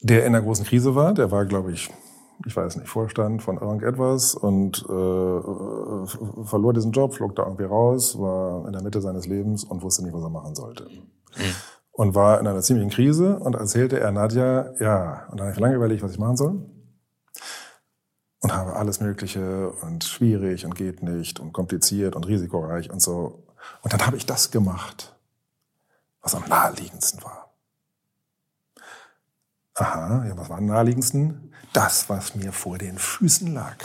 der 0.00 0.26
in 0.26 0.34
einer 0.34 0.42
großen 0.44 0.66
Krise 0.66 0.96
war. 0.96 1.14
Der 1.14 1.30
war, 1.30 1.46
glaube 1.46 1.70
ich, 1.70 1.90
ich 2.44 2.56
weiß 2.56 2.74
nicht, 2.74 2.88
Vorstand 2.88 3.40
von 3.40 3.56
irgendetwas 3.56 4.34
und 4.34 4.82
äh, 4.82 6.44
verlor 6.44 6.72
diesen 6.74 6.90
Job, 6.90 7.14
flog 7.14 7.36
da 7.36 7.44
irgendwie 7.44 7.64
raus, 7.64 8.18
war 8.18 8.66
in 8.66 8.72
der 8.72 8.82
Mitte 8.82 9.00
seines 9.00 9.28
Lebens 9.28 9.62
und 9.62 9.80
wusste 9.82 10.02
nicht, 10.02 10.12
was 10.12 10.24
er 10.24 10.30
machen 10.30 10.56
sollte. 10.56 10.88
Mhm. 10.90 11.54
Und 11.92 12.14
war 12.16 12.40
in 12.40 12.48
einer 12.48 12.62
ziemlichen 12.62 12.90
Krise 12.90 13.38
und 13.38 13.54
erzählte 13.54 14.00
er 14.00 14.10
Nadja, 14.10 14.72
ja, 14.80 15.28
und 15.30 15.38
dann 15.38 15.46
habe 15.46 15.52
ich 15.52 15.60
lange 15.60 15.76
überlegt, 15.76 16.02
was 16.02 16.10
ich 16.10 16.18
machen 16.18 16.36
soll 16.36 16.66
und 18.40 18.52
habe 18.52 18.74
alles 18.74 19.00
Mögliche 19.00 19.70
und 19.70 20.04
schwierig 20.04 20.64
und 20.64 20.74
geht 20.74 21.02
nicht 21.02 21.40
und 21.40 21.52
kompliziert 21.52 22.16
und 22.16 22.26
risikoreich 22.26 22.90
und 22.90 23.00
so. 23.00 23.46
Und 23.82 23.92
dann 23.92 24.04
habe 24.04 24.16
ich 24.16 24.26
das 24.26 24.50
gemacht, 24.50 25.14
was 26.20 26.34
am 26.34 26.44
naheliegendsten 26.48 27.22
war. 27.22 27.54
Aha, 29.74 30.26
ja, 30.26 30.36
was 30.36 30.48
war 30.50 30.58
am 30.58 30.66
naheliegendsten? 30.66 31.52
Das, 31.72 32.08
was 32.08 32.34
mir 32.34 32.52
vor 32.52 32.78
den 32.78 32.98
Füßen 32.98 33.54
lag. 33.54 33.76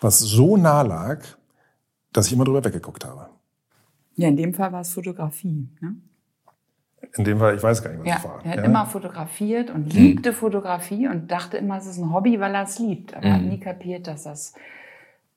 Was 0.00 0.18
so 0.18 0.56
nah 0.56 0.82
lag, 0.82 1.22
dass 2.12 2.26
ich 2.26 2.32
immer 2.32 2.44
drüber 2.44 2.64
weggeguckt 2.64 3.04
habe. 3.04 3.28
Ja, 4.16 4.28
in 4.28 4.36
dem 4.36 4.54
Fall 4.54 4.72
war 4.72 4.80
es 4.80 4.92
Fotografie. 4.92 5.68
Ne? 5.80 5.96
In 7.16 7.24
dem 7.24 7.38
Fall, 7.38 7.54
ich 7.54 7.62
weiß 7.62 7.82
gar 7.82 7.90
nicht, 7.90 8.00
was 8.00 8.08
ja, 8.08 8.16
es 8.18 8.24
war. 8.24 8.40
Er 8.44 8.50
hat 8.50 8.58
ja? 8.58 8.64
immer 8.64 8.86
fotografiert 8.86 9.70
und 9.70 9.92
liebte 9.92 10.30
mhm. 10.30 10.34
Fotografie 10.34 11.08
und 11.08 11.30
dachte 11.30 11.56
immer, 11.56 11.78
es 11.78 11.86
ist 11.86 11.98
ein 11.98 12.12
Hobby, 12.12 12.40
weil 12.40 12.54
er 12.54 12.64
es 12.64 12.78
liebt. 12.78 13.14
Aber 13.14 13.26
mhm. 13.26 13.32
hat 13.32 13.42
nie 13.42 13.60
kapiert, 13.60 14.06
dass 14.06 14.24
das, 14.24 14.54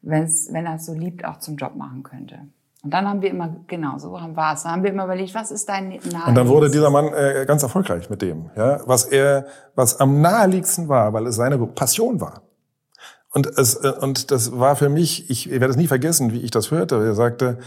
wenn's, 0.02 0.50
wenn 0.52 0.66
er 0.66 0.76
es 0.76 0.86
so 0.86 0.94
liebt, 0.94 1.26
auch 1.26 1.40
zum 1.40 1.56
Job 1.58 1.76
machen 1.76 2.04
könnte. 2.04 2.40
Und 2.84 2.94
dann 2.94 3.08
haben 3.08 3.22
wir 3.22 3.30
immer, 3.30 3.56
genau, 3.68 3.98
so 3.98 4.12
war 4.12 4.54
es. 4.54 4.64
Dann 4.64 4.72
haben 4.72 4.84
wir 4.84 4.92
immer 4.92 5.06
überlegt, 5.06 5.34
was 5.36 5.52
ist 5.52 5.68
dein 5.68 5.90
Naheliegendsten? 5.90 6.24
Und 6.24 6.36
dann 6.36 6.48
wurde 6.48 6.70
dieser 6.70 6.90
Mann 6.90 7.12
äh, 7.14 7.44
ganz 7.46 7.64
erfolgreich 7.64 8.10
mit 8.10 8.22
dem, 8.22 8.50
ja, 8.56 8.80
was 8.86 9.06
er, 9.06 9.48
was 9.76 10.00
am 10.00 10.22
naheliegendsten 10.22 10.88
war, 10.88 11.12
weil 11.14 11.28
es 11.28 11.36
seine 11.36 11.58
Passion 11.58 12.22
war. 12.22 12.44
Und 13.32 13.48
es, 13.58 13.76
äh, 13.76 13.92
und 14.00 14.32
das 14.32 14.58
war 14.58 14.76
für 14.76 14.90
mich, 14.90 15.30
ich 15.30 15.50
werde 15.50 15.68
es 15.68 15.76
nie 15.76 15.88
vergessen, 15.88 16.32
wie 16.32 16.40
ich 16.42 16.52
das 16.52 16.72
hörte. 16.72 16.96
Er 16.96 17.14
sagte, 17.14 17.58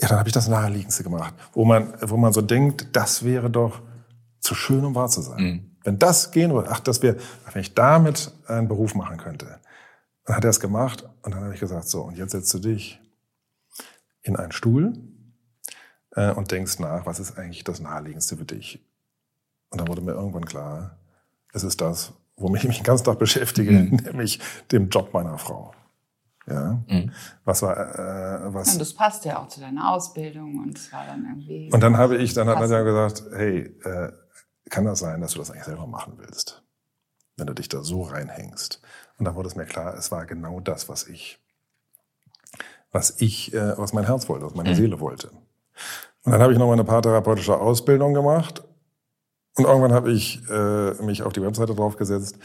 Ja, 0.00 0.08
dann 0.08 0.18
habe 0.18 0.28
ich 0.28 0.32
das 0.32 0.48
Naheliegendste 0.48 1.02
gemacht, 1.02 1.34
wo 1.52 1.64
man, 1.64 1.92
wo 2.00 2.16
man 2.16 2.32
so 2.32 2.40
denkt, 2.40 2.88
das 2.94 3.24
wäre 3.24 3.50
doch 3.50 3.80
zu 4.40 4.54
schön, 4.54 4.84
um 4.84 4.94
wahr 4.94 5.08
zu 5.08 5.22
sein. 5.22 5.42
Mhm. 5.42 5.76
Wenn 5.82 5.98
das 5.98 6.30
gehen 6.30 6.52
würde, 6.52 6.70
ach, 6.70 6.80
das 6.80 7.02
wäre, 7.02 7.16
wenn 7.52 7.62
ich 7.62 7.74
damit 7.74 8.32
einen 8.46 8.68
Beruf 8.68 8.94
machen 8.94 9.16
könnte. 9.16 9.58
Dann 10.24 10.36
hat 10.36 10.44
er 10.44 10.50
es 10.50 10.60
gemacht 10.60 11.08
und 11.22 11.34
dann 11.34 11.42
habe 11.42 11.54
ich 11.54 11.60
gesagt, 11.60 11.88
so, 11.88 12.02
und 12.02 12.16
jetzt 12.16 12.32
setzt 12.32 12.52
du 12.54 12.58
dich 12.58 13.00
in 14.22 14.36
einen 14.36 14.52
Stuhl 14.52 14.92
äh, 16.12 16.32
und 16.32 16.50
denkst 16.50 16.78
nach, 16.78 17.06
was 17.06 17.18
ist 17.18 17.38
eigentlich 17.38 17.64
das 17.64 17.80
Naheliegendste 17.80 18.36
für 18.36 18.44
dich? 18.44 18.84
Und 19.70 19.80
dann 19.80 19.88
wurde 19.88 20.02
mir 20.02 20.12
irgendwann 20.12 20.44
klar, 20.44 20.98
es 21.52 21.64
ist 21.64 21.80
das, 21.80 22.12
womit 22.36 22.62
ich 22.62 22.68
mich 22.68 22.78
den 22.78 22.84
ganzen 22.84 23.04
Tag 23.04 23.18
beschäftige, 23.18 23.72
mhm. 23.72 23.96
nämlich 24.04 24.38
dem 24.70 24.90
Job 24.90 25.12
meiner 25.12 25.38
Frau. 25.38 25.74
Ja, 26.48 26.82
mhm. 26.88 27.12
was 27.44 27.62
war, 27.62 27.76
äh, 27.76 28.54
was. 28.54 28.72
Und 28.72 28.80
das 28.80 28.94
passt 28.94 29.24
ja 29.24 29.38
auch 29.38 29.48
zu 29.48 29.60
deiner 29.60 29.90
Ausbildung 29.90 30.58
und 30.58 30.78
es 30.78 30.92
war 30.92 31.04
dann 31.06 31.24
irgendwie. 31.24 31.70
Und 31.72 31.82
dann 31.82 31.96
habe 31.98 32.16
ich, 32.16 32.32
dann 32.32 32.48
hat 32.48 32.70
er 32.70 32.84
gesagt, 32.84 33.24
hey, 33.32 33.76
äh, 33.84 34.12
kann 34.70 34.84
das 34.84 35.00
sein, 35.00 35.20
dass 35.20 35.32
du 35.32 35.38
das 35.38 35.50
eigentlich 35.50 35.64
selber 35.64 35.86
machen 35.86 36.14
willst, 36.16 36.62
wenn 37.36 37.46
du 37.46 37.54
dich 37.54 37.68
da 37.68 37.82
so 37.82 38.02
reinhängst? 38.02 38.80
Und 39.18 39.24
dann 39.24 39.34
wurde 39.34 39.48
es 39.48 39.56
mir 39.56 39.66
klar, 39.66 39.94
es 39.94 40.10
war 40.10 40.24
genau 40.26 40.60
das, 40.60 40.88
was 40.88 41.06
ich, 41.06 41.38
was 42.92 43.20
ich, 43.20 43.52
äh, 43.52 43.76
was 43.76 43.92
mein 43.92 44.04
Herz 44.04 44.28
wollte, 44.28 44.46
was 44.46 44.54
meine 44.54 44.70
mhm. 44.70 44.74
Seele 44.74 45.00
wollte. 45.00 45.30
Und 46.24 46.32
dann 46.32 46.40
habe 46.40 46.52
ich 46.52 46.58
noch 46.58 46.66
mal 46.66 46.72
eine 46.74 46.84
paartherapeutische 46.84 47.58
Ausbildung 47.58 48.14
gemacht 48.14 48.62
und 49.56 49.64
irgendwann 49.64 49.92
habe 49.92 50.12
ich 50.12 50.42
äh, 50.48 50.94
mich 51.02 51.22
auf 51.22 51.32
die 51.32 51.42
Webseite 51.42 51.74
draufgesetzt 51.74 52.38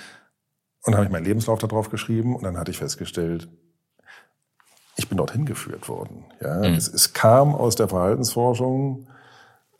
und 0.83 0.95
habe 0.95 1.05
ich 1.05 1.11
meinen 1.11 1.25
Lebenslauf 1.25 1.59
da 1.59 1.67
drauf 1.67 1.89
geschrieben 1.89 2.35
und 2.35 2.43
dann 2.43 2.57
hatte 2.57 2.71
ich 2.71 2.77
festgestellt, 2.77 3.49
ich 4.95 5.09
bin 5.09 5.17
dorthin 5.17 5.45
geführt 5.45 5.89
worden. 5.89 6.25
Ja, 6.41 6.57
mhm. 6.57 6.75
es, 6.75 6.87
es, 6.87 7.13
kam 7.13 7.55
aus 7.55 7.75
der 7.75 7.87
Verhaltensforschung, 7.87 9.07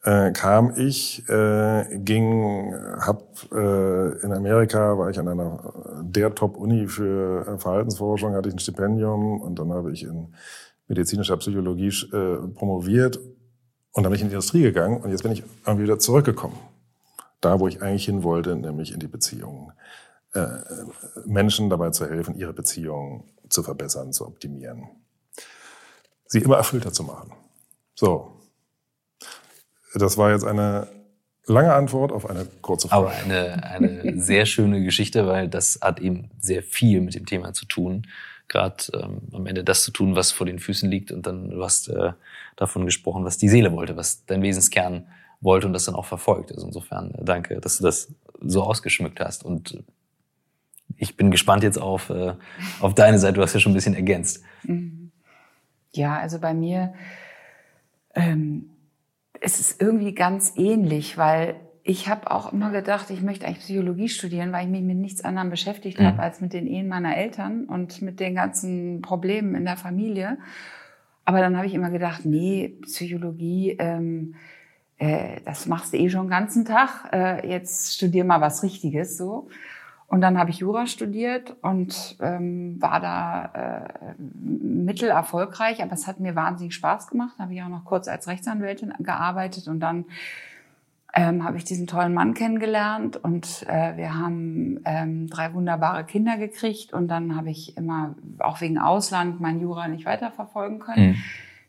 äh, 0.03 0.32
kam 0.32 0.74
ich, 0.75 1.27
äh, 1.29 2.00
ging, 2.00 2.74
hab 3.00 3.24
äh, 3.51 4.17
in 4.24 4.34
Amerika 4.34 4.98
war 4.98 5.10
ich 5.10 5.20
an 5.20 5.27
einer 5.27 5.74
der 6.01 6.34
Top-Uni 6.34 6.88
für 6.88 7.48
äh, 7.48 7.58
Verhaltensforschung, 7.58 8.34
hatte 8.34 8.50
ich 8.50 8.55
ein 8.55 8.60
Stipendium 8.60 9.41
und 9.41 9.60
dann 9.60 9.72
habe 9.72 9.91
ich 9.91 10.03
in 10.03 10.34
medizinischer 10.88 11.38
Psychologie 11.38 11.88
äh, 11.88 12.48
promoviert 12.53 13.17
und 13.93 14.03
dann 14.03 14.12
bin 14.12 14.15
ich 14.15 14.22
in 14.22 14.29
die 14.29 14.34
Industrie 14.34 14.63
gegangen 14.63 15.01
und 15.01 15.12
jetzt 15.12 15.24
bin 15.24 15.32
ich 15.32 15.43
irgendwie 15.65 15.86
wieder 15.86 16.00
zurückgekommen. 16.00 16.58
Da, 17.39 17.60
wo 17.60 17.67
ich 17.67 17.82
eigentlich 17.82 18.05
hin 18.05 18.24
wollte, 18.24 18.55
nämlich 18.55 18.93
in 18.93 19.00
die 19.00 19.08
Beziehungen. 19.08 19.74
Äh, 20.34 20.48
Menschen 21.25 21.70
dabei 21.70 21.91
zu 21.91 22.10
helfen, 22.10 22.36
ihre 22.36 22.53
Beziehungen 22.53 23.25
zu 23.53 23.63
verbessern, 23.63 24.12
zu 24.12 24.25
optimieren. 24.25 24.89
Sie 26.25 26.39
immer 26.39 26.57
erfüllter 26.57 26.91
zu 26.91 27.03
machen. 27.03 27.31
So, 27.95 28.31
das 29.93 30.17
war 30.17 30.31
jetzt 30.31 30.43
eine 30.43 30.88
lange 31.45 31.74
Antwort 31.74 32.12
auf 32.12 32.29
eine 32.29 32.45
kurze 32.62 32.88
Frage. 32.88 33.07
Aber 33.07 33.15
eine, 33.15 33.63
eine 33.63 34.19
sehr 34.19 34.45
schöne 34.45 34.83
Geschichte, 34.83 35.27
weil 35.27 35.48
das 35.48 35.79
hat 35.81 36.00
eben 36.00 36.29
sehr 36.39 36.63
viel 36.63 37.01
mit 37.01 37.15
dem 37.15 37.25
Thema 37.25 37.53
zu 37.53 37.65
tun. 37.65 38.07
Gerade 38.48 38.83
ähm, 38.93 39.22
am 39.31 39.45
Ende 39.45 39.63
das 39.63 39.83
zu 39.83 39.91
tun, 39.91 40.15
was 40.15 40.31
vor 40.31 40.45
den 40.45 40.60
Füßen 40.60 40.89
liegt. 40.89 41.12
Und 41.12 41.27
dann 41.27 41.51
du 41.51 41.63
hast 41.63 41.89
äh, 41.89 42.13
davon 42.55 42.86
gesprochen, 42.86 43.24
was 43.24 43.38
die 43.38 43.50
Seele 43.50 43.72
wollte, 43.72 43.95
was 43.95 44.25
dein 44.25 44.41
Wesenskern 44.41 45.07
wollte 45.41 45.67
und 45.67 45.74
das 45.74 45.86
dann 45.86 45.95
auch 45.95 46.05
verfolgt. 46.05 46.51
Also 46.51 46.65
insofern 46.67 47.12
äh, 47.12 47.24
danke, 47.24 47.60
dass 47.62 47.77
du 47.77 47.83
das 47.83 48.12
so 48.41 48.63
ausgeschmückt 48.63 49.19
hast. 49.19 49.43
Und 49.45 49.83
ich 51.03 51.17
bin 51.17 51.31
gespannt 51.31 51.63
jetzt 51.63 51.77
auf, 51.77 52.10
äh, 52.10 52.33
auf 52.79 52.95
deine 52.95 53.19
Seite. 53.19 53.36
Du 53.36 53.41
hast 53.41 53.53
ja 53.53 53.60
schon 53.60 53.72
ein 53.72 53.75
bisschen 53.75 53.95
ergänzt. 53.95 54.43
Mhm. 54.63 55.12
Ja, 55.93 56.17
also 56.17 56.39
bei 56.39 56.53
mir 56.53 56.93
ähm, 58.15 58.69
es 59.41 59.60
ist 59.60 59.81
irgendwie 59.81 60.13
ganz 60.13 60.53
ähnlich, 60.55 61.17
weil 61.17 61.55
ich 61.83 62.07
habe 62.07 62.31
auch 62.31 62.53
immer 62.53 62.72
gedacht, 62.72 63.10
ich 63.10 63.22
möchte 63.22 63.45
eigentlich 63.45 63.60
Psychologie 63.60 64.07
studieren, 64.07 64.53
weil 64.53 64.65
ich 64.65 64.72
mich 64.72 64.83
mit 64.83 64.98
nichts 64.98 65.25
anderem 65.25 65.50
beschäftigt 65.50 66.00
mhm. 66.00 66.05
habe 66.05 66.22
als 66.22 66.39
mit 66.39 66.53
den 66.53 66.65
Ehen 66.65 66.88
meiner 66.88 67.17
Eltern 67.17 67.65
und 67.65 68.01
mit 68.01 68.22
den 68.22 68.36
ganzen 68.36 69.01
Problemen 69.01 69.53
in 69.53 69.65
der 69.65 69.75
Familie. 69.75 70.38
Aber 71.25 71.39
dann 71.39 71.57
habe 71.57 71.67
ich 71.67 71.74
immer 71.74 71.89
gedacht, 71.89 72.24
nee, 72.24 72.77
Psychologie, 72.83 73.75
ähm, 73.79 74.36
äh, 74.98 75.41
das 75.45 75.65
machst 75.65 75.91
du 75.91 75.98
eh 75.98 76.10
schon 76.10 76.27
den 76.27 76.29
ganzen 76.29 76.63
Tag. 76.63 77.10
Äh, 77.12 77.50
jetzt 77.50 77.95
studier 77.95 78.24
mal 78.24 78.39
was 78.39 78.63
Richtiges 78.63 79.17
so. 79.17 79.50
Und 80.13 80.22
dann 80.22 80.38
habe 80.38 80.51
ich 80.51 80.60
Jura 80.60 80.86
studiert 80.86 81.55
und 81.63 82.17
ähm, 82.22 82.79
war 82.79 83.00
da 83.00 83.88
äh, 83.96 84.13
mittelerfolgreich, 84.20 85.82
aber 85.82 85.93
es 85.93 86.05
hat 86.05 86.20
mir 86.20 86.36
wahnsinnig 86.36 86.75
Spaß 86.75 87.08
gemacht. 87.08 87.34
Da 87.36 87.46
habe 87.46 87.55
ich 87.55 87.63
auch 87.63 87.67
noch 87.67 87.84
kurz 87.84 88.08
als 88.08 88.27
Rechtsanwältin 88.27 88.93
gearbeitet 89.00 89.67
und 89.67 89.79
dann 89.79 90.05
ähm, 91.15 91.43
habe 91.43 91.58
ich 91.58 91.63
diesen 91.63 91.88
tollen 91.88 92.13
Mann 92.13 92.36
kennengelernt 92.36 93.17
und 93.17 93.65
äh, 93.67 93.98
wir 93.98 94.13
haben 94.13 94.82
ähm, 94.86 95.32
drei 95.32 95.51
wunderbare 95.55 96.03
Kinder 96.03 96.38
gekriegt 96.38 96.93
und 96.93 97.08
dann 97.08 97.36
habe 97.36 97.50
ich 97.50 97.75
immer 97.75 98.13
auch 98.38 98.62
wegen 98.62 98.77
Ausland 98.77 99.41
mein 99.41 99.60
Jura 99.62 99.88
nicht 99.88 100.05
weiterverfolgen 100.05 100.77
können, 100.77 101.13
mhm. 101.13 101.15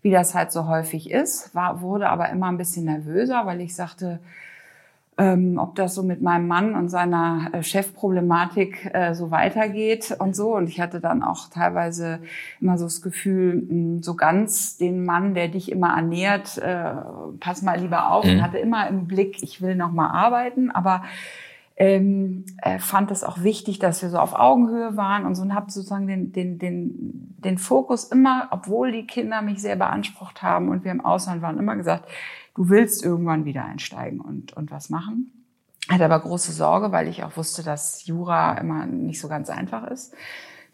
wie 0.02 0.10
das 0.10 0.34
halt 0.34 0.52
so 0.52 0.68
häufig 0.68 1.10
ist. 1.10 1.54
War, 1.54 1.80
wurde 1.80 2.10
aber 2.10 2.28
immer 2.28 2.48
ein 2.48 2.58
bisschen 2.58 2.84
nervöser, 2.84 3.46
weil 3.46 3.62
ich 3.62 3.74
sagte, 3.74 4.20
ähm, 5.16 5.58
ob 5.58 5.76
das 5.76 5.94
so 5.94 6.02
mit 6.02 6.22
meinem 6.22 6.48
Mann 6.48 6.74
und 6.74 6.88
seiner 6.88 7.50
äh, 7.52 7.62
Chefproblematik 7.62 8.90
äh, 8.92 9.14
so 9.14 9.30
weitergeht 9.30 10.16
und 10.18 10.34
so. 10.34 10.56
Und 10.56 10.68
ich 10.68 10.80
hatte 10.80 11.00
dann 11.00 11.22
auch 11.22 11.48
teilweise 11.48 12.18
immer 12.60 12.78
so 12.78 12.84
das 12.84 13.00
Gefühl, 13.00 13.54
mh, 13.54 13.68
hm, 13.68 14.02
so 14.02 14.16
ganz 14.16 14.76
den 14.76 15.04
Mann, 15.04 15.34
der 15.34 15.48
dich 15.48 15.70
immer 15.70 15.94
ernährt, 15.96 16.58
äh, 16.58 16.94
pass 17.38 17.62
mal 17.62 17.78
lieber 17.78 18.10
auf. 18.10 18.24
Mhm. 18.24 18.32
Und 18.32 18.42
hatte 18.42 18.58
immer 18.58 18.88
im 18.88 19.06
Blick, 19.06 19.42
ich 19.42 19.62
will 19.62 19.76
noch 19.76 19.92
mal 19.92 20.08
arbeiten, 20.08 20.70
aber 20.72 21.02
ähm, 21.76 22.44
äh, 22.62 22.78
fand 22.78 23.10
es 23.10 23.24
auch 23.24 23.42
wichtig, 23.42 23.78
dass 23.80 24.02
wir 24.02 24.08
so 24.08 24.18
auf 24.18 24.34
Augenhöhe 24.34 24.96
waren 24.96 25.26
und 25.26 25.34
so 25.34 25.42
und 25.42 25.54
habe 25.54 25.70
sozusagen 25.72 26.06
den, 26.06 26.32
den, 26.32 26.58
den, 26.58 27.34
den 27.38 27.58
Fokus 27.58 28.04
immer, 28.04 28.48
obwohl 28.52 28.92
die 28.92 29.06
Kinder 29.06 29.42
mich 29.42 29.60
sehr 29.60 29.74
beansprucht 29.74 30.42
haben 30.42 30.68
und 30.68 30.84
wir 30.84 30.92
im 30.92 31.04
Ausland 31.04 31.42
waren, 31.42 31.58
immer 31.58 31.74
gesagt, 31.74 32.08
du 32.54 32.68
willst 32.68 33.04
irgendwann 33.04 33.44
wieder 33.44 33.64
einsteigen 33.64 34.20
und, 34.20 34.52
und 34.52 34.70
was 34.70 34.90
machen. 34.90 35.30
Hatte 35.88 36.04
aber 36.06 36.20
große 36.20 36.52
Sorge, 36.52 36.92
weil 36.92 37.08
ich 37.08 37.24
auch 37.24 37.36
wusste, 37.36 37.62
dass 37.62 38.06
Jura 38.06 38.56
immer 38.58 38.86
nicht 38.86 39.20
so 39.20 39.28
ganz 39.28 39.50
einfach 39.50 39.86
ist, 39.88 40.14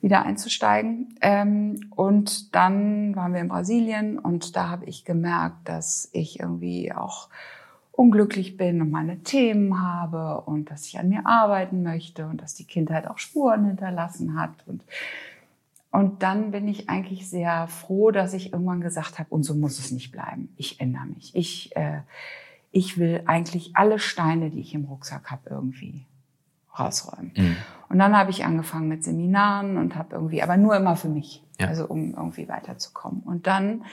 wieder 0.00 0.24
einzusteigen. 0.24 1.16
Ähm, 1.20 1.90
und 1.96 2.54
dann 2.54 3.16
waren 3.16 3.32
wir 3.32 3.40
in 3.40 3.48
Brasilien 3.48 4.18
und 4.18 4.54
da 4.54 4.68
habe 4.68 4.84
ich 4.84 5.04
gemerkt, 5.04 5.68
dass 5.68 6.08
ich 6.12 6.38
irgendwie 6.38 6.92
auch 6.92 7.28
unglücklich 7.92 8.56
bin 8.56 8.80
und 8.80 8.90
meine 8.90 9.22
Themen 9.24 9.82
habe 9.82 10.42
und 10.42 10.70
dass 10.70 10.86
ich 10.86 10.98
an 10.98 11.08
mir 11.08 11.26
arbeiten 11.26 11.82
möchte 11.82 12.26
und 12.26 12.40
dass 12.40 12.54
die 12.54 12.64
Kindheit 12.64 13.06
auch 13.06 13.18
Spuren 13.18 13.66
hinterlassen 13.66 14.40
hat 14.40 14.52
und 14.66 14.84
und 15.92 16.22
dann 16.22 16.52
bin 16.52 16.68
ich 16.68 16.88
eigentlich 16.88 17.28
sehr 17.28 17.66
froh, 17.66 18.10
dass 18.10 18.32
ich 18.32 18.52
irgendwann 18.52 18.80
gesagt 18.80 19.18
habe, 19.18 19.28
und 19.30 19.42
so 19.42 19.54
muss 19.54 19.78
es 19.78 19.90
nicht 19.90 20.12
bleiben. 20.12 20.52
Ich 20.56 20.80
ändere 20.80 21.06
mich. 21.06 21.34
Ich, 21.34 21.74
äh, 21.76 22.00
ich 22.70 22.96
will 22.96 23.22
eigentlich 23.26 23.72
alle 23.74 23.98
Steine, 23.98 24.50
die 24.50 24.60
ich 24.60 24.74
im 24.74 24.84
Rucksack 24.84 25.30
habe, 25.30 25.50
irgendwie 25.50 26.06
rausräumen. 26.78 27.32
Mhm. 27.36 27.56
Und 27.88 27.98
dann 27.98 28.16
habe 28.16 28.30
ich 28.30 28.44
angefangen 28.44 28.86
mit 28.86 29.02
Seminaren 29.02 29.76
und 29.78 29.96
habe 29.96 30.14
irgendwie, 30.14 30.42
aber 30.42 30.56
nur 30.56 30.76
immer 30.76 30.94
für 30.94 31.08
mich, 31.08 31.42
ja. 31.58 31.66
also 31.66 31.86
um 31.86 32.14
irgendwie 32.14 32.48
weiterzukommen. 32.48 33.22
Und 33.22 33.48
dann, 33.48 33.84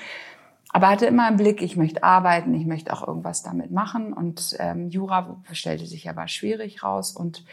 aber 0.70 0.89
hatte 0.89 1.08
immer 1.08 1.27
im 1.27 1.38
Blick, 1.38 1.63
ich 1.63 1.77
möchte 1.77 2.04
arbeiten, 2.04 2.54
ich 2.54 2.68
möchte 2.68 2.94
auch 2.94 3.08
irgendwas 3.08 3.42
damit 3.42 3.72
machen. 3.72 4.13
Und 4.13 4.56
ähm, 4.60 4.89
Jura 4.89 5.38
stellte 5.51 5.88
sich 5.88 6.08
aber 6.08 6.27
schwierig 6.27 6.84
raus 6.84 7.12
und 7.12 7.44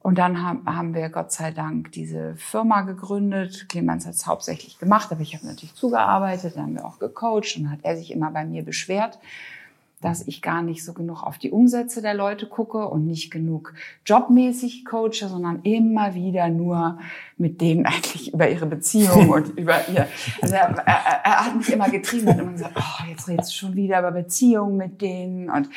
und 0.00 0.16
dann 0.16 0.42
haben 0.42 0.94
wir 0.94 1.08
Gott 1.08 1.32
sei 1.32 1.50
Dank 1.50 1.92
diese 1.92 2.36
Firma 2.36 2.82
gegründet. 2.82 3.68
Clemens 3.68 4.06
hat 4.06 4.14
es 4.14 4.26
hauptsächlich 4.26 4.78
gemacht, 4.78 5.10
aber 5.10 5.20
ich 5.20 5.34
habe 5.34 5.46
natürlich 5.46 5.74
zugearbeitet, 5.74 6.54
dann 6.56 6.62
haben 6.62 6.74
wir 6.74 6.84
auch 6.84 6.98
gecoacht 6.98 7.56
und 7.56 7.70
hat 7.70 7.80
er 7.82 7.96
sich 7.96 8.12
immer 8.12 8.30
bei 8.30 8.44
mir 8.44 8.64
beschwert, 8.64 9.18
dass 10.00 10.26
ich 10.26 10.42
gar 10.42 10.62
nicht 10.62 10.84
so 10.84 10.92
genug 10.92 11.24
auf 11.24 11.38
die 11.38 11.50
Umsätze 11.50 12.00
der 12.00 12.14
Leute 12.14 12.46
gucke 12.46 12.88
und 12.88 13.06
nicht 13.06 13.32
genug 13.32 13.74
jobmäßig 14.06 14.84
coache, 14.84 15.28
sondern 15.28 15.62
immer 15.62 16.14
wieder 16.14 16.48
nur 16.48 16.98
mit 17.36 17.60
denen 17.60 17.84
eigentlich 17.86 18.32
über 18.32 18.48
ihre 18.48 18.66
Beziehung 18.66 19.28
und 19.28 19.48
über 19.58 19.88
ihr. 19.88 20.06
Also 20.40 20.54
er, 20.54 20.68
er, 20.86 21.24
er 21.24 21.46
hat 21.46 21.56
mich 21.56 21.72
immer 21.72 21.88
getrieben 21.88 22.28
und 22.28 22.38
immer 22.38 22.52
gesagt, 22.52 22.74
oh, 22.76 23.10
jetzt 23.10 23.28
redest 23.28 23.50
du 23.50 23.54
schon 23.56 23.74
wieder 23.74 23.98
über 23.98 24.12
Beziehungen 24.12 24.76
mit 24.76 25.02
denen. 25.02 25.50
Und 25.50 25.68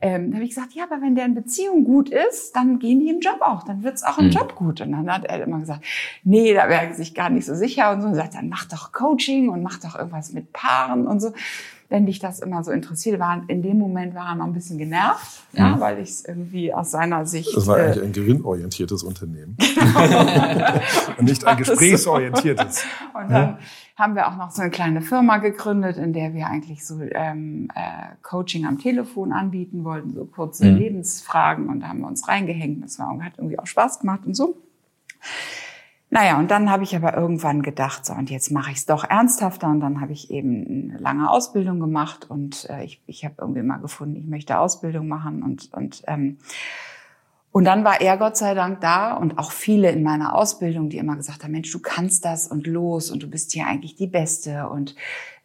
ähm, 0.00 0.30
da 0.30 0.36
habe 0.36 0.44
ich 0.44 0.54
gesagt, 0.54 0.72
ja, 0.72 0.84
aber 0.84 1.02
wenn 1.02 1.14
deren 1.14 1.34
Beziehung 1.34 1.84
gut 1.84 2.08
ist, 2.08 2.56
dann 2.56 2.78
gehen 2.78 3.00
die 3.00 3.10
im 3.10 3.20
Job 3.20 3.40
auch, 3.40 3.62
dann 3.62 3.82
wird's 3.82 4.02
auch 4.02 4.18
im 4.18 4.26
mhm. 4.26 4.32
Job 4.32 4.54
gut. 4.54 4.80
Und 4.80 4.92
dann 4.92 5.12
hat 5.12 5.24
er 5.26 5.42
immer 5.42 5.58
gesagt, 5.58 5.84
nee, 6.24 6.54
da 6.54 6.68
wäre 6.68 6.86
er 6.86 6.94
sich 6.94 7.14
gar 7.14 7.28
nicht 7.28 7.44
so 7.44 7.54
sicher 7.54 7.92
und 7.92 8.00
so. 8.00 8.08
Und 8.08 8.14
sagt, 8.14 8.34
dann 8.34 8.48
mach 8.48 8.64
doch 8.64 8.92
Coaching 8.92 9.50
und 9.50 9.62
mach 9.62 9.78
doch 9.78 9.96
irgendwas 9.96 10.32
mit 10.32 10.52
Paaren 10.52 11.06
und 11.06 11.20
so 11.20 11.32
wenn 11.88 12.06
dich 12.06 12.18
das 12.18 12.40
immer 12.40 12.64
so 12.64 12.72
interessiert, 12.72 13.20
war 13.20 13.42
in 13.48 13.62
dem 13.62 13.78
Moment 13.78 14.14
war 14.14 14.28
er 14.28 14.34
noch 14.34 14.46
ein 14.46 14.52
bisschen 14.52 14.78
genervt, 14.78 15.42
mhm. 15.52 15.58
ja, 15.58 15.80
weil 15.80 15.98
ich 15.98 16.10
es 16.10 16.24
irgendwie 16.24 16.72
aus 16.72 16.90
seiner 16.90 17.26
Sicht. 17.26 17.56
Das 17.56 17.66
war 17.66 17.76
eigentlich 17.76 18.02
äh, 18.02 18.06
ein 18.06 18.12
gewinnorientiertes 18.12 19.02
Unternehmen. 19.02 19.56
Und 21.18 21.24
nicht 21.24 21.44
ein 21.44 21.56
gesprächsorientiertes. 21.58 22.84
Und 23.14 23.30
dann 23.30 23.58
haben 23.96 24.14
wir 24.14 24.28
auch 24.28 24.36
noch 24.36 24.50
so 24.50 24.62
eine 24.62 24.70
kleine 24.70 25.00
Firma 25.00 25.38
gegründet, 25.38 25.96
in 25.96 26.12
der 26.12 26.34
wir 26.34 26.46
eigentlich 26.46 26.84
so 26.84 27.00
ähm, 27.00 27.68
äh, 27.74 28.14
Coaching 28.22 28.66
am 28.66 28.78
Telefon 28.78 29.32
anbieten 29.32 29.84
wollten, 29.84 30.12
so 30.12 30.24
kurze 30.26 30.66
mhm. 30.66 30.76
Lebensfragen 30.76 31.68
und 31.68 31.80
da 31.80 31.88
haben 31.88 32.00
wir 32.00 32.06
uns 32.06 32.28
reingehängt. 32.28 32.84
Das 32.84 32.98
war, 32.98 33.18
hat 33.22 33.38
irgendwie 33.38 33.58
auch 33.58 33.66
Spaß 33.66 34.00
gemacht 34.00 34.26
und 34.26 34.34
so. 34.34 34.56
Naja, 36.16 36.38
und 36.38 36.50
dann 36.50 36.70
habe 36.70 36.82
ich 36.82 36.96
aber 36.96 37.14
irgendwann 37.14 37.60
gedacht, 37.60 38.06
so, 38.06 38.14
und 38.14 38.30
jetzt 38.30 38.50
mache 38.50 38.70
ich 38.70 38.78
es 38.78 38.86
doch 38.86 39.04
ernsthafter. 39.04 39.68
Und 39.68 39.80
dann 39.80 40.00
habe 40.00 40.14
ich 40.14 40.30
eben 40.30 40.88
eine 40.88 40.98
lange 40.98 41.30
Ausbildung 41.30 41.78
gemacht 41.78 42.30
und 42.30 42.70
äh, 42.70 42.84
ich, 42.84 43.02
ich 43.06 43.26
habe 43.26 43.34
irgendwie 43.36 43.60
mal 43.60 43.76
gefunden, 43.76 44.16
ich 44.16 44.26
möchte 44.26 44.58
Ausbildung 44.58 45.08
machen 45.08 45.42
und, 45.42 45.70
und 45.74 46.04
ähm, 46.06 46.38
und 47.52 47.64
dann 47.64 47.84
war 47.84 48.00
er 48.00 48.16
Gott 48.16 48.38
sei 48.38 48.54
Dank 48.54 48.80
da 48.80 49.12
und 49.12 49.38
auch 49.38 49.50
viele 49.50 49.90
in 49.90 50.02
meiner 50.02 50.34
Ausbildung, 50.34 50.88
die 50.88 50.96
immer 50.96 51.16
gesagt 51.16 51.42
haben, 51.42 51.52
Mensch, 51.52 51.70
du 51.70 51.80
kannst 51.80 52.24
das 52.24 52.48
und 52.48 52.66
los 52.66 53.10
und 53.10 53.22
du 53.22 53.28
bist 53.28 53.52
hier 53.52 53.66
eigentlich 53.66 53.96
die 53.96 54.06
Beste 54.06 54.70
und 54.70 54.94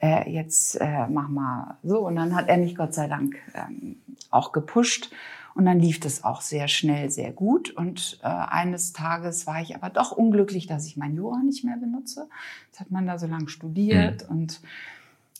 äh, 0.01 0.29
jetzt 0.29 0.75
äh, 0.79 1.07
mach 1.09 1.27
mal 1.27 1.79
so. 1.83 1.99
Und 1.99 2.15
dann 2.15 2.33
hat 2.33 2.47
er 2.47 2.57
mich 2.57 2.77
Gott 2.77 2.93
sei 2.93 3.07
Dank 3.07 3.35
ähm, 3.55 3.97
auch 4.29 4.53
gepusht 4.53 5.11
und 5.55 5.65
dann 5.65 5.79
lief 5.79 5.99
das 5.99 6.23
auch 6.23 6.41
sehr 6.41 6.67
schnell, 6.67 7.09
sehr 7.09 7.31
gut. 7.31 7.71
Und 7.71 8.19
äh, 8.23 8.27
eines 8.27 8.93
Tages 8.93 9.47
war 9.47 9.61
ich 9.61 9.75
aber 9.75 9.89
doch 9.89 10.11
unglücklich, 10.11 10.67
dass 10.67 10.85
ich 10.85 10.97
mein 10.97 11.15
Jura 11.15 11.39
nicht 11.43 11.63
mehr 11.63 11.77
benutze. 11.77 12.27
Das 12.71 12.79
hat 12.79 12.91
man 12.91 13.07
da 13.07 13.17
so 13.17 13.27
lange 13.27 13.49
studiert 13.49 14.29
mhm. 14.29 14.37
und 14.37 14.61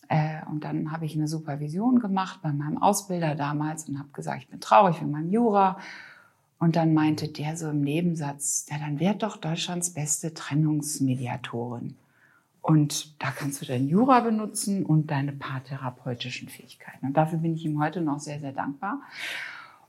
äh, 0.10 0.46
und 0.50 0.66
dann 0.66 0.92
habe 0.92 1.06
ich 1.06 1.16
eine 1.16 1.28
Supervision 1.28 2.00
gemacht 2.00 2.40
bei 2.42 2.52
meinem 2.52 2.82
Ausbilder 2.82 3.36
damals 3.36 3.88
und 3.88 3.98
habe 3.98 4.10
gesagt, 4.12 4.44
ich 4.44 4.50
bin 4.50 4.60
traurig 4.60 5.00
wegen 5.00 5.12
meinem 5.12 5.32
Jura 5.32 5.78
und 6.60 6.76
dann 6.76 6.94
meinte 6.94 7.30
der 7.30 7.56
so 7.56 7.70
im 7.70 7.82
Nebensatz, 7.82 8.68
ja, 8.70 8.78
dann 8.78 9.00
werd 9.00 9.24
doch 9.24 9.38
Deutschlands 9.38 9.92
beste 9.92 10.34
Trennungsmediatorin. 10.34 11.96
Und 12.62 13.20
da 13.20 13.32
kannst 13.32 13.62
du 13.62 13.66
dein 13.66 13.88
Jura 13.88 14.20
benutzen 14.20 14.86
und 14.86 15.10
deine 15.10 15.32
paartherapeutischen 15.32 16.50
Fähigkeiten. 16.50 17.08
Und 17.08 17.18
dafür 17.18 17.40
bin 17.40 17.56
ich 17.56 17.66
ihm 17.66 17.82
heute 17.82 18.02
noch 18.02 18.20
sehr, 18.20 18.40
sehr 18.40 18.52
dankbar. 18.52 19.02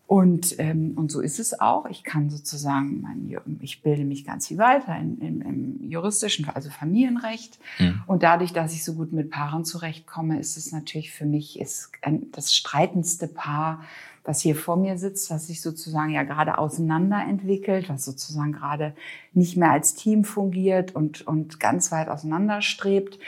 Und, 0.07 0.59
ähm, 0.59 0.93
und 0.97 1.11
so 1.11 1.21
ist 1.21 1.39
es 1.39 1.59
auch. 1.59 1.87
Ich 1.87 2.05
kann 2.05 2.29
sozusagen, 2.29 3.01
mein, 3.01 3.59
ich 3.61 3.83
bilde 3.83 4.05
mich 4.05 4.27
ganz 4.27 4.49
viel 4.49 4.59
weiter 4.59 4.97
in, 4.99 5.19
in, 5.19 5.41
im 5.41 5.91
juristischen, 5.91 6.49
also 6.51 6.69
Familienrecht. 6.69 7.59
Mhm. 7.79 8.03
Und 8.07 8.23
dadurch, 8.23 8.53
dass 8.53 8.75
ich 8.75 8.85
so 8.85 8.95
gut 8.95 9.13
mit 9.13 9.31
Paaren 9.31 9.65
zurechtkomme, 9.65 10.39
ist 10.39 10.57
es 10.59 10.71
natürlich 10.71 11.13
für 11.13 11.25
mich 11.25 11.59
ist 11.59 11.93
ein, 12.03 12.27
das 12.33 12.55
streitendste 12.55 13.27
Paar, 13.27 13.85
was 14.25 14.41
hier 14.41 14.55
vor 14.55 14.77
mir 14.77 14.99
sitzt, 14.99 15.31
was 15.31 15.47
sich 15.47 15.61
sozusagen 15.61 16.11
ja 16.11 16.23
gerade 16.23 16.59
auseinanderentwickelt, 16.59 17.89
was 17.89 18.05
sozusagen 18.05 18.53
gerade 18.53 18.95
nicht 19.33 19.57
mehr 19.57 19.73
als 19.73 19.95
Team 19.95 20.25
fungiert 20.25 20.95
und, 20.95 21.27
und 21.27 21.59
ganz 21.59 21.91
weit 21.91 22.09
auseinanderstrebt, 22.09 23.19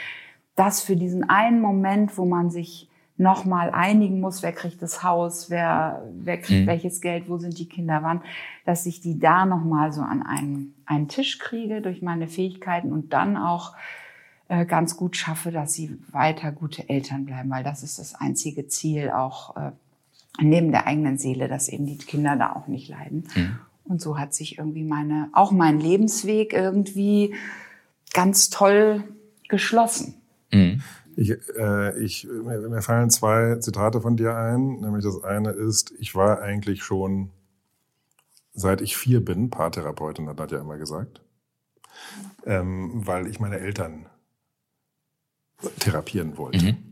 das 0.55 0.81
für 0.81 0.95
diesen 0.95 1.29
einen 1.29 1.59
Moment, 1.59 2.17
wo 2.17 2.25
man 2.25 2.49
sich 2.49 2.89
nochmal 3.17 3.71
einigen 3.71 4.19
muss, 4.19 4.43
wer 4.43 4.51
kriegt 4.51 4.81
das 4.81 5.01
Haus, 5.01 5.49
wer, 5.49 6.03
wer 6.13 6.37
kriegt 6.37 6.63
mhm. 6.63 6.67
welches 6.67 6.99
Geld, 6.99 7.29
wo 7.29 7.37
sind 7.37 7.57
die 7.57 7.69
Kinder, 7.69 7.99
wann, 8.03 8.21
dass 8.65 8.85
ich 8.85 8.99
die 8.99 9.19
da 9.19 9.45
nochmal 9.45 9.93
so 9.93 10.01
an 10.01 10.21
einen, 10.21 10.75
einen 10.85 11.07
Tisch 11.07 11.39
kriege 11.39 11.81
durch 11.81 12.01
meine 12.01 12.27
Fähigkeiten 12.27 12.91
und 12.91 13.13
dann 13.13 13.37
auch 13.37 13.73
äh, 14.49 14.65
ganz 14.65 14.97
gut 14.97 15.15
schaffe, 15.15 15.51
dass 15.51 15.73
sie 15.73 15.97
weiter 16.11 16.51
gute 16.51 16.89
Eltern 16.89 17.25
bleiben, 17.25 17.49
weil 17.49 17.63
das 17.63 17.83
ist 17.83 17.99
das 17.99 18.15
einzige 18.15 18.67
Ziel 18.67 19.09
auch 19.11 19.55
äh, 19.55 19.71
neben 20.41 20.71
der 20.71 20.85
eigenen 20.85 21.17
Seele, 21.17 21.47
dass 21.47 21.69
eben 21.69 21.85
die 21.85 21.97
Kinder 21.97 22.35
da 22.35 22.53
auch 22.53 22.67
nicht 22.67 22.89
leiden. 22.89 23.23
Mhm. 23.33 23.59
Und 23.85 24.01
so 24.01 24.17
hat 24.17 24.33
sich 24.33 24.57
irgendwie 24.57 24.83
meine, 24.83 25.29
auch 25.31 25.51
mein 25.51 25.79
Lebensweg 25.79 26.53
irgendwie 26.53 27.33
ganz 28.13 28.49
toll 28.49 29.03
geschlossen. 29.47 30.15
Mhm. 30.51 30.81
Ich, 31.15 31.31
äh, 31.57 31.97
ich, 31.99 32.27
mir, 32.27 32.59
mir 32.59 32.81
fallen 32.81 33.09
zwei 33.09 33.55
Zitate 33.57 34.01
von 34.01 34.17
dir 34.17 34.35
ein. 34.35 34.81
Nämlich 34.81 35.03
das 35.03 35.23
eine 35.23 35.51
ist, 35.51 35.93
ich 35.99 36.15
war 36.15 36.41
eigentlich 36.41 36.83
schon, 36.83 37.31
seit 38.53 38.81
ich 38.81 38.97
vier 38.97 39.23
bin, 39.23 39.49
Paartherapeutin, 39.49 40.27
hat 40.27 40.39
Nadja 40.39 40.59
immer 40.59 40.77
gesagt. 40.77 41.21
Ähm, 42.45 43.05
weil 43.05 43.27
ich 43.27 43.39
meine 43.39 43.59
Eltern 43.59 44.07
therapieren 45.79 46.37
wollte. 46.37 46.65
Mhm. 46.65 46.84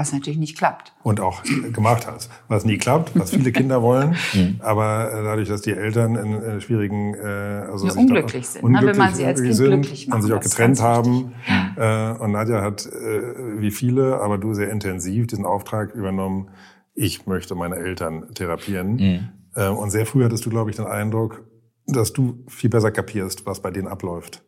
Was 0.00 0.14
natürlich 0.14 0.38
nicht 0.38 0.56
klappt. 0.56 0.94
Und 1.02 1.20
auch 1.20 1.42
gemacht 1.74 2.06
hast. 2.06 2.30
Was 2.48 2.64
nie 2.64 2.78
klappt, 2.78 3.18
was 3.18 3.32
viele 3.32 3.52
Kinder 3.52 3.82
wollen. 3.82 4.16
Mhm. 4.32 4.60
aber 4.60 5.12
äh, 5.12 5.24
dadurch, 5.24 5.48
dass 5.48 5.62
die 5.62 5.72
Eltern 5.72 6.14
in, 6.14 6.34
in 6.34 6.42
äh, 6.42 6.60
schwierigen, 6.60 7.14
äh, 7.14 7.66
also 7.70 7.88
ja, 7.88 7.94
unglücklich 7.94 8.46
sind, 8.46 8.62
unglücklich 8.62 8.92
wenn 8.92 8.98
man 8.98 9.14
sie 9.14 9.24
als 9.24 9.42
Kind 9.42 9.54
sind, 9.54 9.82
glücklich 9.82 10.06
macht. 10.06 10.16
Und 10.16 10.22
sich 10.22 10.32
auch 10.32 10.40
getrennt 10.40 10.80
haben. 10.80 11.34
Äh, 11.76 12.12
und 12.12 12.32
Nadja 12.32 12.62
hat, 12.62 12.86
äh, 12.86 13.60
wie 13.60 13.70
viele, 13.72 14.20
aber 14.20 14.38
du 14.38 14.54
sehr 14.54 14.70
intensiv 14.70 15.26
diesen 15.26 15.44
Auftrag 15.44 15.94
übernommen, 15.94 16.50
ich 16.94 17.26
möchte 17.26 17.54
meine 17.54 17.76
Eltern 17.76 18.32
therapieren. 18.34 18.96
Mhm. 18.96 19.28
Äh, 19.54 19.68
und 19.68 19.90
sehr 19.90 20.06
früh 20.06 20.24
hattest 20.24 20.46
du, 20.46 20.50
glaube 20.50 20.70
ich, 20.70 20.76
den 20.76 20.86
Eindruck, 20.86 21.44
dass 21.86 22.12
du 22.12 22.44
viel 22.48 22.70
besser 22.70 22.90
kapierst, 22.90 23.46
was 23.46 23.60
bei 23.60 23.70
denen 23.70 23.88
abläuft, 23.88 24.42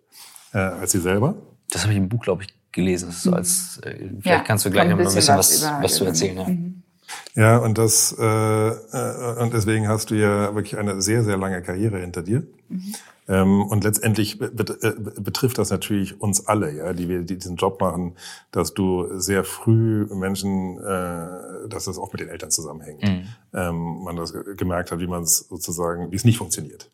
äh, 0.53 0.59
als 0.59 0.93
sie 0.93 1.01
selber. 1.01 1.35
Das 1.71 1.83
habe 1.83 1.93
ich 1.93 1.99
im 1.99 2.09
Buch, 2.09 2.23
glaube 2.23 2.45
ich, 2.45 2.62
gelesen. 2.72 3.06
Das 3.08 3.16
ist 3.16 3.22
so 3.22 3.30
mhm. 3.30 3.37
als, 3.37 3.80
äh, 3.82 3.96
vielleicht 3.98 4.26
ja, 4.26 4.40
kannst 4.40 4.64
du 4.64 4.70
gleich 4.70 4.88
noch 4.88 4.98
ein 4.98 5.04
bisschen 5.04 5.37
was, 5.37 5.62
was, 5.62 5.82
was 5.82 5.94
zu 5.94 6.04
erzählen. 6.04 6.37
Ja. 6.37 6.48
Mhm. 6.48 6.82
Ja, 7.35 7.58
und 7.58 7.78
das 7.78 8.14
äh, 8.18 8.24
äh, 8.24 9.42
und 9.42 9.52
deswegen 9.52 9.88
hast 9.88 10.11
du 10.11 10.14
ja 10.14 10.54
wirklich 10.54 10.78
eine 10.78 11.00
sehr 11.02 11.24
sehr 11.24 11.37
lange 11.37 11.62
Karriere 11.62 11.98
hinter 11.98 12.22
dir. 12.22 12.46
Mhm. 12.68 12.94
Ähm, 13.28 13.62
und 13.62 13.85
letztendlich 13.85 14.40
äh, 14.40 14.48
betrifft 14.50 15.58
das 15.58 15.70
natürlich 15.70 16.20
uns 16.20 16.46
alle, 16.46 16.72
ja, 16.72 16.92
die 16.92 17.08
wir 17.08 17.22
die 17.22 17.38
diesen 17.38 17.56
Job 17.56 17.80
machen, 17.80 18.16
dass 18.50 18.74
du 18.74 19.18
sehr 19.18 19.44
früh 19.44 20.06
Menschen, 20.12 20.78
äh, 20.78 21.68
dass 21.68 21.85
das 21.85 21.98
auch 21.98 22.12
mit 22.12 22.20
den 22.20 22.28
Eltern 22.28 22.50
zusammenhängt, 22.50 23.02
mhm. 23.02 23.26
ähm, 23.54 24.04
man 24.04 24.16
das 24.16 24.35
gemerkt 24.56 24.90
hat, 24.90 24.98
wie 24.98 25.06
man 25.06 25.22
es 25.22 25.38
sozusagen, 25.48 26.11
wie 26.11 26.16
es 26.16 26.24
nicht 26.24 26.38
funktioniert. 26.38 26.90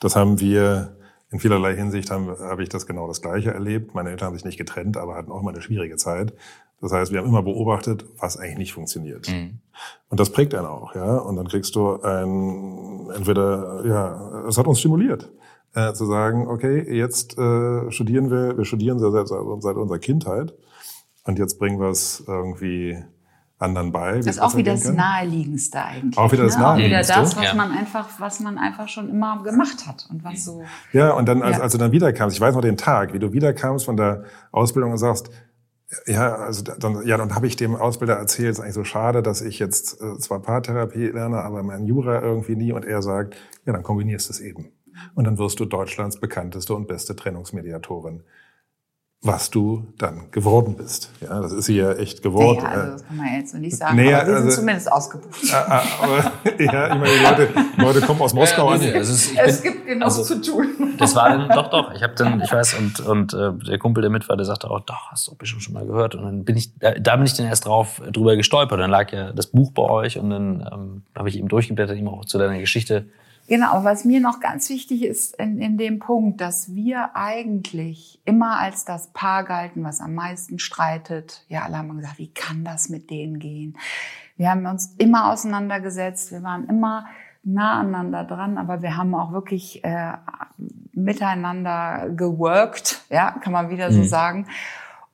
Das 0.00 0.16
haben 0.16 0.40
wir 0.40 0.96
in 1.32 1.40
vielerlei 1.40 1.74
Hinsicht 1.74 2.10
habe 2.10 2.36
hab 2.40 2.60
ich 2.60 2.68
das 2.68 2.86
genau 2.86 3.08
das 3.08 3.22
Gleiche 3.22 3.52
erlebt. 3.52 3.94
Meine 3.94 4.10
Eltern 4.10 4.28
haben 4.28 4.34
sich 4.34 4.44
nicht 4.44 4.58
getrennt, 4.58 4.98
aber 4.98 5.16
hatten 5.16 5.32
auch 5.32 5.40
mal 5.40 5.52
eine 5.52 5.62
schwierige 5.62 5.96
Zeit. 5.96 6.34
Das 6.82 6.92
heißt, 6.92 7.10
wir 7.10 7.20
haben 7.20 7.28
immer 7.28 7.42
beobachtet, 7.42 8.04
was 8.18 8.36
eigentlich 8.36 8.58
nicht 8.58 8.72
funktioniert. 8.74 9.28
Mhm. 9.28 9.58
Und 10.10 10.20
das 10.20 10.30
prägt 10.30 10.54
einen 10.54 10.66
auch, 10.66 10.94
ja. 10.94 11.16
Und 11.16 11.36
dann 11.36 11.48
kriegst 11.48 11.74
du 11.74 12.02
ein, 12.02 13.08
entweder, 13.16 13.82
ja, 13.86 14.46
es 14.46 14.58
hat 14.58 14.66
uns 14.66 14.80
stimuliert, 14.80 15.32
äh, 15.74 15.94
zu 15.94 16.04
sagen, 16.04 16.48
okay, 16.48 16.94
jetzt 16.94 17.38
äh, 17.38 17.90
studieren 17.90 18.30
wir, 18.30 18.58
wir 18.58 18.66
studieren 18.66 18.98
seit, 18.98 19.26
seit 19.28 19.76
unserer 19.76 19.98
Kindheit 19.98 20.52
und 21.24 21.38
jetzt 21.38 21.58
bringen 21.58 21.80
wir 21.80 21.88
es 21.88 22.22
irgendwie 22.26 23.02
anderen 23.62 23.92
bei. 23.92 24.16
Das 24.16 24.26
ist 24.26 24.40
auch 24.40 24.56
wieder 24.56 24.72
das 24.72 24.88
Naheliegendste 24.90 25.82
eigentlich. 25.82 26.18
Auch 26.18 26.32
wieder 26.32 26.44
das 26.44 26.56
ne? 26.56 26.62
Naheliegendste. 26.62 27.14
Auch 27.14 27.18
wieder 27.18 27.22
das, 27.22 27.36
was 27.36 27.44
ja. 27.44 27.54
man 27.54 27.72
einfach, 27.72 28.08
was 28.18 28.40
man 28.40 28.58
einfach 28.58 28.88
schon 28.88 29.08
immer 29.08 29.42
gemacht 29.42 29.86
hat 29.86 30.06
und 30.10 30.24
was 30.24 30.44
so. 30.44 30.62
Ja, 30.92 31.12
und 31.12 31.26
dann, 31.26 31.42
als, 31.42 31.56
ja. 31.56 31.62
als 31.62 31.72
du 31.72 31.78
dann 31.78 31.92
wiederkamst, 31.92 32.36
ich 32.36 32.40
weiß 32.40 32.54
noch 32.54 32.62
den 32.62 32.76
Tag, 32.76 33.14
wie 33.14 33.18
du 33.18 33.32
wiederkamst 33.32 33.84
von 33.84 33.96
der 33.96 34.24
Ausbildung 34.50 34.92
und 34.92 34.98
sagst, 34.98 35.30
ja, 36.06 36.34
also 36.36 36.62
dann, 36.62 37.06
ja, 37.06 37.16
dann 37.16 37.34
habe 37.34 37.46
ich 37.46 37.56
dem 37.56 37.76
Ausbilder 37.76 38.14
erzählt, 38.14 38.52
es 38.52 38.58
ist 38.58 38.62
eigentlich 38.62 38.74
so 38.74 38.84
schade, 38.84 39.22
dass 39.22 39.42
ich 39.42 39.58
jetzt 39.58 40.00
äh, 40.00 40.18
zwar 40.18 40.40
Paartherapie 40.40 41.08
lerne, 41.08 41.38
aber 41.42 41.62
mein 41.62 41.86
Jura 41.86 42.22
irgendwie 42.22 42.56
nie. 42.56 42.72
Und 42.72 42.84
er 42.84 43.02
sagt, 43.02 43.36
ja, 43.66 43.72
dann 43.72 43.82
kombinierst 43.82 44.28
du 44.28 44.32
es 44.32 44.40
eben. 44.40 44.72
Und 45.14 45.24
dann 45.24 45.38
wirst 45.38 45.60
du 45.60 45.64
Deutschlands 45.64 46.18
bekannteste 46.20 46.74
und 46.74 46.86
beste 46.86 47.16
Trennungsmediatorin 47.16 48.22
was 49.24 49.50
du 49.50 49.86
dann 49.98 50.32
geworden 50.32 50.74
bist. 50.76 51.12
Ja, 51.20 51.40
das 51.40 51.52
ist 51.52 51.66
sie 51.66 51.76
ja 51.76 51.92
echt 51.92 52.22
geworden. 52.22 52.64
Naja, 52.64 52.70
also 52.72 52.92
das 52.92 53.06
kann 53.06 53.16
man 53.16 53.26
jetzt 53.34 53.54
nicht 53.54 53.76
sagen, 53.76 53.96
naja, 53.96 54.18
aber 54.18 54.26
wir 54.26 54.34
also, 54.34 54.50
sind 54.50 54.58
zumindest 54.58 54.92
ausgebucht. 54.92 55.40
Ah, 55.52 55.64
ah, 55.68 55.82
aber, 56.02 56.32
ja, 56.58 56.86
ich 56.88 56.98
meine, 56.98 57.04
die 57.04 57.22
Leute, 57.22 57.48
Leute 57.76 58.00
kommen 58.00 58.20
aus 58.20 58.34
Moskau 58.34 58.68
ja, 58.68 58.74
an. 58.74 58.94
Also 58.94 59.12
es, 59.12 59.32
es 59.36 59.60
bin, 59.60 59.72
gibt 59.72 59.86
genug 59.86 60.04
also, 60.04 60.22
zu 60.22 60.40
tun. 60.40 60.94
Das 60.98 61.14
war 61.14 61.28
dann, 61.28 61.48
doch, 61.48 61.70
doch, 61.70 61.94
ich 61.94 62.02
habe 62.02 62.14
dann, 62.14 62.40
ich 62.40 62.50
weiß, 62.50 62.74
und, 62.78 63.00
und 63.00 63.34
äh, 63.34 63.52
der 63.64 63.78
Kumpel, 63.78 64.00
der 64.00 64.10
mit 64.10 64.28
war, 64.28 64.36
der 64.36 64.46
sagte 64.46 64.70
auch, 64.70 64.80
doch, 64.80 65.10
hast 65.10 65.28
du 65.28 65.36
bestimmt 65.36 65.62
schon 65.62 65.74
mal 65.74 65.86
gehört. 65.86 66.14
Und 66.14 66.24
dann 66.24 66.44
bin 66.44 66.56
ich, 66.56 66.76
da, 66.78 66.92
da 66.92 67.16
bin 67.16 67.26
ich 67.26 67.34
dann 67.34 67.46
erst 67.46 67.66
drauf 67.66 68.00
drüber 68.10 68.34
gestolpert. 68.36 68.80
Dann 68.80 68.90
lag 68.90 69.12
ja 69.12 69.32
das 69.32 69.46
Buch 69.46 69.70
bei 69.72 69.82
euch 69.82 70.18
und 70.18 70.30
dann 70.30 70.68
ähm, 70.72 71.02
habe 71.14 71.28
ich 71.28 71.36
ihm 71.36 71.48
durchgeblättert, 71.48 71.96
ihm 71.96 72.08
auch 72.08 72.24
zu 72.24 72.38
deiner 72.38 72.58
Geschichte 72.58 73.06
Genau, 73.48 73.84
was 73.84 74.04
mir 74.04 74.20
noch 74.20 74.40
ganz 74.40 74.70
wichtig 74.70 75.02
ist 75.02 75.36
in, 75.36 75.60
in 75.60 75.76
dem 75.76 75.98
Punkt, 75.98 76.40
dass 76.40 76.74
wir 76.74 77.16
eigentlich 77.16 78.20
immer 78.24 78.58
als 78.58 78.84
das 78.84 79.08
Paar 79.08 79.44
galten, 79.44 79.84
was 79.84 80.00
am 80.00 80.14
meisten 80.14 80.58
streitet. 80.58 81.44
Ja, 81.48 81.62
alle 81.62 81.78
haben 81.78 81.96
gesagt, 81.96 82.18
wie 82.18 82.32
kann 82.32 82.64
das 82.64 82.88
mit 82.88 83.10
denen 83.10 83.40
gehen? 83.40 83.76
Wir 84.36 84.50
haben 84.50 84.64
uns 84.66 84.94
immer 84.98 85.30
auseinandergesetzt, 85.30 86.32
wir 86.32 86.42
waren 86.42 86.68
immer 86.68 87.06
nah 87.44 87.80
aneinander 87.80 88.24
dran, 88.24 88.58
aber 88.58 88.82
wir 88.82 88.96
haben 88.96 89.14
auch 89.14 89.32
wirklich 89.32 89.84
äh, 89.84 90.12
miteinander 90.92 92.10
geworkt, 92.10 93.02
ja, 93.10 93.32
kann 93.32 93.52
man 93.52 93.70
wieder 93.70 93.92
so 93.92 94.00
mhm. 94.00 94.08
sagen. 94.08 94.46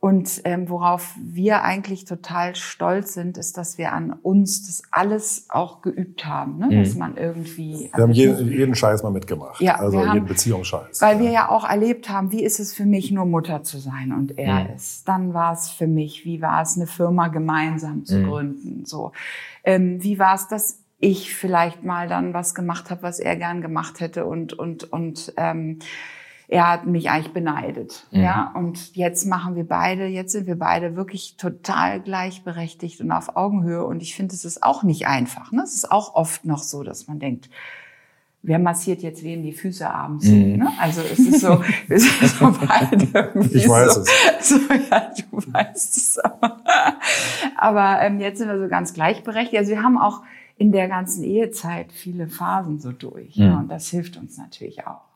Und 0.00 0.42
ähm, 0.44 0.68
worauf 0.68 1.16
wir 1.20 1.62
eigentlich 1.64 2.04
total 2.04 2.54
stolz 2.54 3.14
sind, 3.14 3.36
ist, 3.36 3.58
dass 3.58 3.78
wir 3.78 3.92
an 3.92 4.12
uns 4.12 4.64
das 4.66 4.82
alles 4.92 5.46
auch 5.48 5.82
geübt 5.82 6.24
haben, 6.24 6.58
ne? 6.58 6.66
Mhm. 6.66 6.84
dass 6.84 6.94
man 6.94 7.16
irgendwie. 7.16 7.90
Wir 7.92 8.02
haben 8.04 8.12
jeden, 8.12 8.48
jeden 8.48 8.74
Scheiß 8.76 9.02
mal 9.02 9.10
mitgemacht. 9.10 9.60
Ja, 9.60 9.74
also 9.74 9.98
haben- 10.06 10.14
jeden 10.14 10.26
Beziehungsscheiß. 10.26 11.02
Weil 11.02 11.18
wir 11.18 11.30
ja 11.30 11.48
auch 11.48 11.68
erlebt 11.68 12.08
haben, 12.10 12.30
wie 12.30 12.44
ist 12.44 12.60
es 12.60 12.72
für 12.74 12.86
mich, 12.86 13.10
nur 13.10 13.24
Mutter 13.24 13.64
zu 13.64 13.78
sein 13.78 14.12
und 14.12 14.38
er 14.38 14.64
Mhm. 14.68 14.76
ist. 14.76 15.08
Dann 15.08 15.34
war 15.34 15.52
es 15.52 15.68
für 15.68 15.88
mich, 15.88 16.24
wie 16.24 16.40
war 16.40 16.62
es, 16.62 16.76
eine 16.76 16.86
Firma 16.86 17.26
gemeinsam 17.26 18.04
zu 18.04 18.18
Mhm. 18.18 18.24
gründen. 18.28 18.84
So, 18.86 19.10
ähm, 19.64 20.00
wie 20.00 20.20
war 20.20 20.36
es, 20.36 20.46
dass 20.46 20.78
ich 21.00 21.34
vielleicht 21.34 21.82
mal 21.82 22.06
dann 22.08 22.34
was 22.34 22.54
gemacht 22.54 22.90
habe, 22.90 23.02
was 23.02 23.18
er 23.18 23.34
gern 23.34 23.62
gemacht 23.62 23.98
hätte 23.98 24.26
und 24.26 24.52
und 24.52 24.92
und 24.92 25.32
ähm, 25.36 25.80
er 26.48 26.66
hat 26.66 26.86
mich 26.86 27.10
eigentlich 27.10 27.34
beneidet. 27.34 28.06
Mhm. 28.10 28.22
Ja, 28.22 28.52
und 28.54 28.96
jetzt 28.96 29.26
machen 29.26 29.54
wir 29.54 29.68
beide, 29.68 30.06
jetzt 30.06 30.32
sind 30.32 30.46
wir 30.46 30.58
beide 30.58 30.96
wirklich 30.96 31.36
total 31.36 32.00
gleichberechtigt 32.00 33.02
und 33.02 33.12
auf 33.12 33.36
Augenhöhe. 33.36 33.84
Und 33.84 34.02
ich 34.02 34.16
finde, 34.16 34.34
es 34.34 34.46
ist 34.46 34.62
auch 34.62 34.82
nicht 34.82 35.06
einfach. 35.06 35.52
Ne? 35.52 35.62
Es 35.62 35.74
ist 35.74 35.92
auch 35.92 36.14
oft 36.14 36.46
noch 36.46 36.62
so, 36.62 36.82
dass 36.82 37.06
man 37.06 37.18
denkt, 37.18 37.50
wer 38.42 38.58
massiert 38.58 39.02
jetzt 39.02 39.22
wem 39.22 39.42
die 39.42 39.52
Füße 39.52 39.88
abends? 39.88 40.24
Mhm. 40.24 40.56
Ne? 40.56 40.72
Also 40.80 41.02
es 41.02 41.18
ist 41.18 41.40
so, 41.40 41.62
wir 41.86 42.00
sind 42.00 42.30
so 42.30 42.50
beide 42.66 43.08
irgendwie 43.12 43.58
Ich 43.58 43.68
weiß 43.68 43.94
so, 43.94 44.00
es. 44.00 44.48
So, 44.48 44.56
ja, 44.90 45.12
du 45.30 45.52
weißt 45.52 45.96
es 45.96 46.18
aber. 46.18 46.62
Aber 47.60 48.00
ähm, 48.02 48.20
jetzt 48.20 48.38
sind 48.38 48.48
wir 48.48 48.58
so 48.58 48.68
ganz 48.68 48.94
gleichberechtigt. 48.94 49.58
Also 49.58 49.72
wir 49.72 49.82
haben 49.82 49.98
auch 49.98 50.22
in 50.56 50.72
der 50.72 50.88
ganzen 50.88 51.24
Ehezeit 51.24 51.92
viele 51.92 52.28
Phasen 52.28 52.78
so 52.78 52.92
durch. 52.92 53.36
Mhm. 53.36 53.42
Ja, 53.42 53.58
und 53.58 53.68
das 53.68 53.88
hilft 53.88 54.16
uns 54.16 54.38
natürlich 54.38 54.86
auch. 54.86 55.07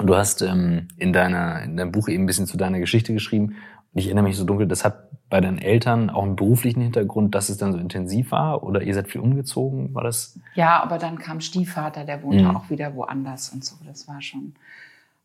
Du 0.00 0.16
hast 0.16 0.42
ähm, 0.42 0.88
in, 0.96 1.12
deiner, 1.12 1.62
in 1.62 1.76
deinem 1.76 1.92
Buch 1.92 2.08
eben 2.08 2.24
ein 2.24 2.26
bisschen 2.26 2.46
zu 2.46 2.56
deiner 2.56 2.78
Geschichte 2.78 3.12
geschrieben. 3.12 3.56
Und 3.92 4.00
ich 4.00 4.06
erinnere 4.06 4.24
mich 4.24 4.36
so 4.36 4.44
dunkel, 4.44 4.66
das 4.68 4.84
hat 4.84 5.08
bei 5.30 5.40
deinen 5.40 5.58
Eltern 5.58 6.08
auch 6.10 6.22
einen 6.22 6.36
beruflichen 6.36 6.80
Hintergrund, 6.80 7.34
dass 7.34 7.48
es 7.48 7.58
dann 7.58 7.72
so 7.72 7.78
intensiv 7.78 8.30
war? 8.30 8.62
Oder 8.62 8.82
ihr 8.82 8.94
seid 8.94 9.08
viel 9.08 9.20
umgezogen? 9.20 9.94
War 9.94 10.04
das? 10.04 10.38
Ja, 10.54 10.82
aber 10.82 10.98
dann 10.98 11.18
kam 11.18 11.40
Stiefvater, 11.40 12.04
der 12.04 12.22
wohnte 12.22 12.44
Mhm. 12.44 12.56
auch 12.56 12.70
wieder 12.70 12.94
woanders 12.94 13.50
und 13.50 13.64
so. 13.64 13.76
Das 13.86 14.08
war 14.08 14.22
schon 14.22 14.54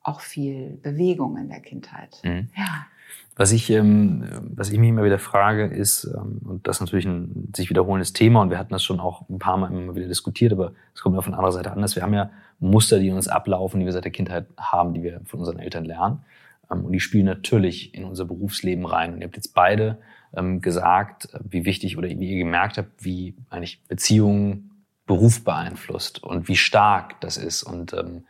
auch 0.02 0.20
viel 0.20 0.78
Bewegung 0.84 1.38
in 1.38 1.48
der 1.50 1.62
Kindheit. 1.62 2.20
Mhm. 2.24 2.50
Ja. 2.58 2.86
Was 3.36 3.52
ich, 3.52 3.72
ähm, 3.72 4.26
was 4.56 4.70
ich 4.70 4.78
mich 4.78 4.90
immer 4.90 5.04
wieder 5.04 5.18
frage, 5.18 5.66
ist, 5.66 6.06
ähm, 6.06 6.40
und 6.46 6.68
das 6.68 6.78
ist 6.78 6.82
natürlich 6.82 7.06
ein 7.06 7.52
sich 7.56 7.70
wiederholendes 7.70 8.14
Thema, 8.14 8.42
und 8.42 8.52
wir 8.52 8.60
hatten 8.60 8.74
das 8.74 8.84
schon 8.84 9.00
auch 9.00 9.28
ein 9.28 9.40
paar 9.40 9.58
Mal 9.58 9.72
immer 9.72 9.96
wieder 9.96 10.08
diskutiert, 10.08 10.54
aber 10.54 10.74
es 10.94 11.02
kommt 11.02 11.16
immer 11.16 11.24
von 11.24 11.34
anderer 11.34 11.52
Seite 11.52 11.72
anders. 11.72 11.96
Wir 11.96 12.04
haben 12.04 12.14
ja 12.14 12.30
Muster, 12.60 13.00
die 13.00 13.12
uns 13.12 13.28
ablaufen, 13.28 13.80
die 13.80 13.86
wir 13.86 13.94
seit 13.94 14.04
der 14.04 14.12
Kindheit 14.12 14.46
haben, 14.58 14.94
die 14.94 15.02
wir 15.02 15.22
von 15.26 15.40
unseren 15.40 15.60
Eltern 15.60 15.86
lernen. 15.86 16.24
Ähm, 16.72 16.86
und 16.86 16.92
die 16.92 17.00
spielen 17.00 17.26
natürlich 17.26 17.96
in 17.96 18.06
unser 18.06 18.26
Berufsleben 18.26 18.86
rein. 18.86 19.14
Und 19.14 19.22
ihr 19.22 19.26
habt 19.26 19.36
jetzt 19.36 19.54
beide 19.54 19.98
ähm, 20.36 20.62
gesagt, 20.62 21.34
äh, 21.34 21.40
wie 21.44 21.66
wichtig 21.66 21.98
oder 21.98 22.08
wie 22.08 22.32
ihr 22.32 22.38
gemerkt 22.38 22.78
habt, 22.78 23.04
wie 23.04 23.36
eigentlich 23.50 23.82
Beziehungen 23.88 24.70
Beruf 25.06 25.44
beeinflusst 25.44 26.24
und 26.24 26.48
wie 26.48 26.56
stark 26.56 27.20
das 27.20 27.38
ist. 27.38 27.64
Und 27.64 27.94
ähm, 27.94 28.26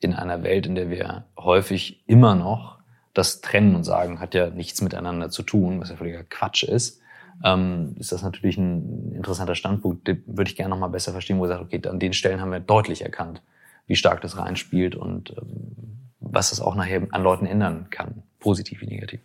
in 0.00 0.14
einer 0.14 0.42
Welt, 0.42 0.66
in 0.66 0.74
der 0.74 0.90
wir 0.90 1.24
häufig 1.38 2.02
immer 2.06 2.34
noch 2.34 2.78
das 3.14 3.40
trennen 3.40 3.74
und 3.74 3.84
sagen, 3.84 4.20
hat 4.20 4.34
ja 4.34 4.50
nichts 4.50 4.80
miteinander 4.80 5.30
zu 5.30 5.42
tun, 5.42 5.80
was 5.80 5.90
ja 5.90 5.96
völliger 5.96 6.24
Quatsch 6.24 6.62
ist, 6.62 7.00
ähm, 7.44 7.94
ist 7.98 8.12
das 8.12 8.22
natürlich 8.22 8.56
ein 8.56 9.12
interessanter 9.12 9.54
Standpunkt. 9.54 10.06
Den 10.06 10.22
würde 10.26 10.50
ich 10.50 10.56
gerne 10.56 10.70
noch 10.70 10.78
mal 10.78 10.88
besser 10.88 11.12
verstehen, 11.12 11.38
wo 11.38 11.44
ihr 11.44 11.48
sagt, 11.48 11.62
okay, 11.62 11.80
an 11.88 11.98
den 11.98 12.12
Stellen 12.12 12.40
haben 12.40 12.52
wir 12.52 12.60
deutlich 12.60 13.02
erkannt, 13.02 13.42
wie 13.86 13.96
stark 13.96 14.20
das 14.20 14.38
reinspielt 14.38 14.94
und 14.94 15.30
ähm, 15.30 16.10
was 16.20 16.50
das 16.50 16.60
auch 16.60 16.74
nachher 16.74 17.06
an 17.10 17.22
Leuten 17.22 17.46
ändern 17.46 17.88
kann, 17.90 18.22
positiv 18.38 18.80
wie 18.80 18.86
negativ. 18.86 19.20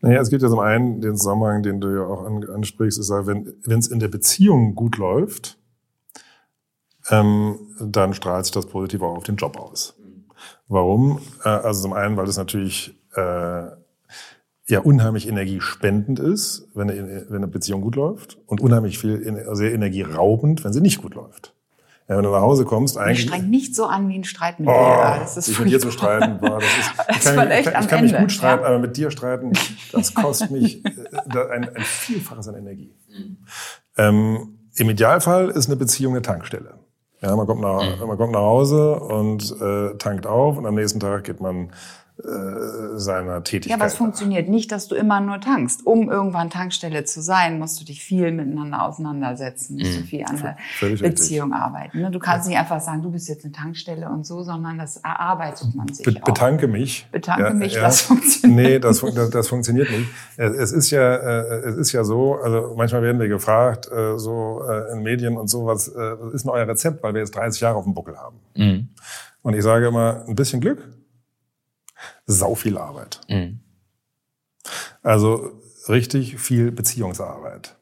Naja, 0.00 0.20
es 0.20 0.30
gibt 0.30 0.42
ja 0.42 0.48
zum 0.48 0.60
einen 0.60 1.00
den 1.00 1.16
Zusammenhang, 1.16 1.62
den 1.62 1.80
du 1.80 1.88
ja 1.88 2.04
auch 2.04 2.24
an, 2.24 2.48
ansprichst, 2.48 3.00
ist 3.00 3.10
ja, 3.10 3.26
wenn 3.26 3.54
wenn 3.64 3.80
es 3.80 3.88
in 3.88 3.98
der 3.98 4.08
Beziehung 4.08 4.76
gut 4.76 4.96
läuft, 4.96 5.58
ähm, 7.10 7.58
dann 7.80 8.14
strahlt 8.14 8.44
sich 8.44 8.52
das 8.52 8.66
positiv 8.66 9.02
auch 9.02 9.16
auf 9.16 9.24
den 9.24 9.36
Job 9.36 9.56
aus. 9.58 9.96
Warum? 10.68 11.20
Äh, 11.44 11.48
also 11.48 11.82
zum 11.82 11.94
einen, 11.94 12.16
weil 12.16 12.28
es 12.28 12.36
natürlich 12.36 12.97
äh, 13.18 13.76
ja 14.66 14.80
unheimlich 14.80 15.26
energiespendend 15.26 16.18
ist, 16.20 16.68
wenn 16.74 16.90
eine, 16.90 17.26
wenn 17.28 17.36
eine 17.36 17.48
Beziehung 17.48 17.80
gut 17.80 17.96
läuft 17.96 18.38
und 18.46 18.60
unheimlich 18.60 18.98
viel 18.98 19.46
sehr 19.52 19.72
energieraubend, 19.72 20.64
wenn 20.64 20.72
sie 20.72 20.80
nicht 20.80 21.00
gut 21.00 21.14
läuft. 21.14 21.54
Ja, 22.08 22.16
wenn 22.16 22.24
du 22.24 22.30
nach 22.30 22.40
Hause 22.40 22.64
kommst, 22.64 22.96
Ich 22.96 23.02
eigentlich 23.02 23.28
streng 23.28 23.50
nicht 23.50 23.74
so 23.74 23.84
an 23.84 24.08
wie 24.08 24.14
ein 24.14 24.24
Streit 24.24 24.58
mit 24.60 24.68
Oh, 24.68 24.72
dir. 24.72 25.20
Das 25.20 25.36
ist 25.36 25.44
sich 25.44 25.58
mit 25.58 25.70
dir 25.70 25.78
zu 25.78 25.90
streiten, 25.90 26.38
boah, 26.40 26.58
das 26.58 26.64
ist, 26.64 26.92
Das 27.08 27.16
ich 27.18 27.24
kann, 27.24 27.50
ich 27.50 27.64
kann, 27.66 27.82
ich 27.82 27.88
kann 27.88 28.02
mich 28.02 28.16
gut 28.16 28.32
streiten, 28.32 28.62
ja. 28.62 28.68
aber 28.68 28.78
mit 28.78 28.96
dir 28.96 29.10
streiten, 29.10 29.52
das 29.92 30.14
kostet 30.14 30.50
mich 30.50 30.82
äh, 30.84 31.50
ein, 31.52 31.68
ein 31.68 31.82
Vielfaches 31.82 32.48
an 32.48 32.54
Energie. 32.54 32.94
Ähm, 33.98 34.58
Im 34.76 34.88
Idealfall 34.88 35.50
ist 35.50 35.66
eine 35.66 35.76
Beziehung 35.76 36.14
eine 36.14 36.22
Tankstelle. 36.22 36.78
Ja, 37.20 37.36
man 37.36 37.46
kommt 37.46 37.60
nach, 37.60 38.06
man 38.06 38.16
kommt 38.16 38.32
nach 38.32 38.40
Hause 38.40 39.00
und 39.00 39.54
äh, 39.60 39.94
tankt 39.98 40.26
auf 40.26 40.56
und 40.56 40.64
am 40.64 40.76
nächsten 40.76 41.00
Tag 41.00 41.24
geht 41.24 41.40
man 41.40 41.72
äh, 42.18 42.98
seiner 42.98 43.34
Ja, 43.34 43.40
Tätigkeit. 43.40 43.78
aber 43.80 43.86
es 43.86 43.94
funktioniert 43.94 44.48
nicht, 44.48 44.72
dass 44.72 44.88
du 44.88 44.94
immer 44.94 45.20
nur 45.20 45.40
tankst. 45.40 45.86
Um 45.86 46.10
irgendwann 46.10 46.50
Tankstelle 46.50 47.04
zu 47.04 47.20
sein, 47.22 47.58
musst 47.58 47.80
du 47.80 47.84
dich 47.84 48.02
viel 48.02 48.32
miteinander 48.32 48.82
auseinandersetzen, 48.82 49.76
musst 49.78 49.96
du 49.98 50.02
viel 50.02 50.24
an 50.24 50.36
der 50.36 50.56
Völlig 50.78 51.00
richtig. 51.02 51.20
Beziehung 51.20 51.52
arbeiten. 51.52 52.00
ne? 52.00 52.10
Du 52.10 52.18
kannst 52.18 52.48
nicht 52.48 52.58
einfach 52.58 52.80
sagen, 52.80 53.02
du 53.02 53.10
bist 53.10 53.28
jetzt 53.28 53.44
eine 53.44 53.52
Tankstelle 53.52 54.08
und 54.08 54.26
so, 54.26 54.42
sondern 54.42 54.78
das 54.78 54.96
erarbeitet 54.98 55.74
man 55.74 55.88
sich 55.92 56.04
Be 56.04 56.14
auch. 56.20 56.24
betanke 56.26 56.66
mich. 56.68 57.08
Betanke 57.12 57.54
mich, 57.54 57.74
das 57.74 58.00
funktioniert 58.02 58.56
Nee, 58.68 58.78
das, 58.78 59.00
fun- 59.00 59.14
das, 59.14 59.30
das 59.30 59.48
funktioniert 59.48 59.90
nicht. 59.90 60.08
Es 60.36 60.72
ist 60.72 60.90
ja, 60.90 61.14
äh, 61.16 61.68
es 61.68 61.76
ist 61.76 61.92
ja 61.92 62.02
so, 62.04 62.34
also 62.36 62.74
manchmal 62.76 63.02
werden 63.02 63.20
wir 63.20 63.28
gefragt, 63.28 63.88
äh, 63.92 64.18
so 64.18 64.62
in 64.92 65.02
Medien 65.02 65.36
und 65.36 65.48
so, 65.48 65.66
was, 65.66 65.88
äh, 65.88 65.94
was 66.20 66.34
ist 66.34 66.44
denn 66.44 66.50
euer 66.50 66.66
Rezept, 66.66 67.02
weil 67.02 67.14
wir 67.14 67.20
jetzt 67.20 67.34
30 67.36 67.60
Jahre 67.60 67.76
auf 67.76 67.84
dem 67.84 67.94
Buckel 67.94 68.16
haben. 68.16 68.36
Mhm. 68.56 68.88
Und 69.42 69.54
ich 69.54 69.62
sage 69.62 69.86
immer, 69.86 70.24
ein 70.26 70.34
bisschen 70.34 70.60
Glück, 70.60 70.82
sau 72.26 72.54
viel 72.54 72.78
Arbeit. 72.78 73.20
Mhm. 73.28 73.60
Also 75.02 75.60
richtig 75.88 76.38
viel 76.38 76.70
Beziehungsarbeit. 76.72 77.76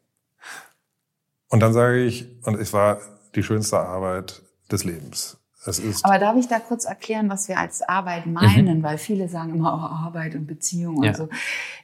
Und 1.49 1.61
dann 1.61 1.73
sage 1.73 2.05
ich, 2.05 2.27
und 2.45 2.55
es 2.57 2.73
war 2.73 3.01
die 3.35 3.43
schönste 3.43 3.79
Arbeit 3.79 4.43
des 4.71 4.85
Lebens. 4.85 5.39
Es 5.69 5.81
ist 5.81 6.05
Aber 6.05 6.19
darf 6.19 6.37
ich 6.37 6.47
da 6.47 6.61
kurz 6.61 6.85
erklären, 6.85 7.29
was 7.29 7.49
wir 7.49 7.59
als 7.59 7.83
Arbeit 7.83 8.27
meinen? 8.27 8.83
Weil 8.83 8.99
viele 8.99 9.29
sagen 9.29 9.51
immer 9.51 9.75
oh, 9.75 10.07
Arbeit 10.07 10.35
und 10.37 10.47
Beziehung 10.47 10.99
und 10.99 11.05
Ja. 11.05 11.15
so. 11.15 11.29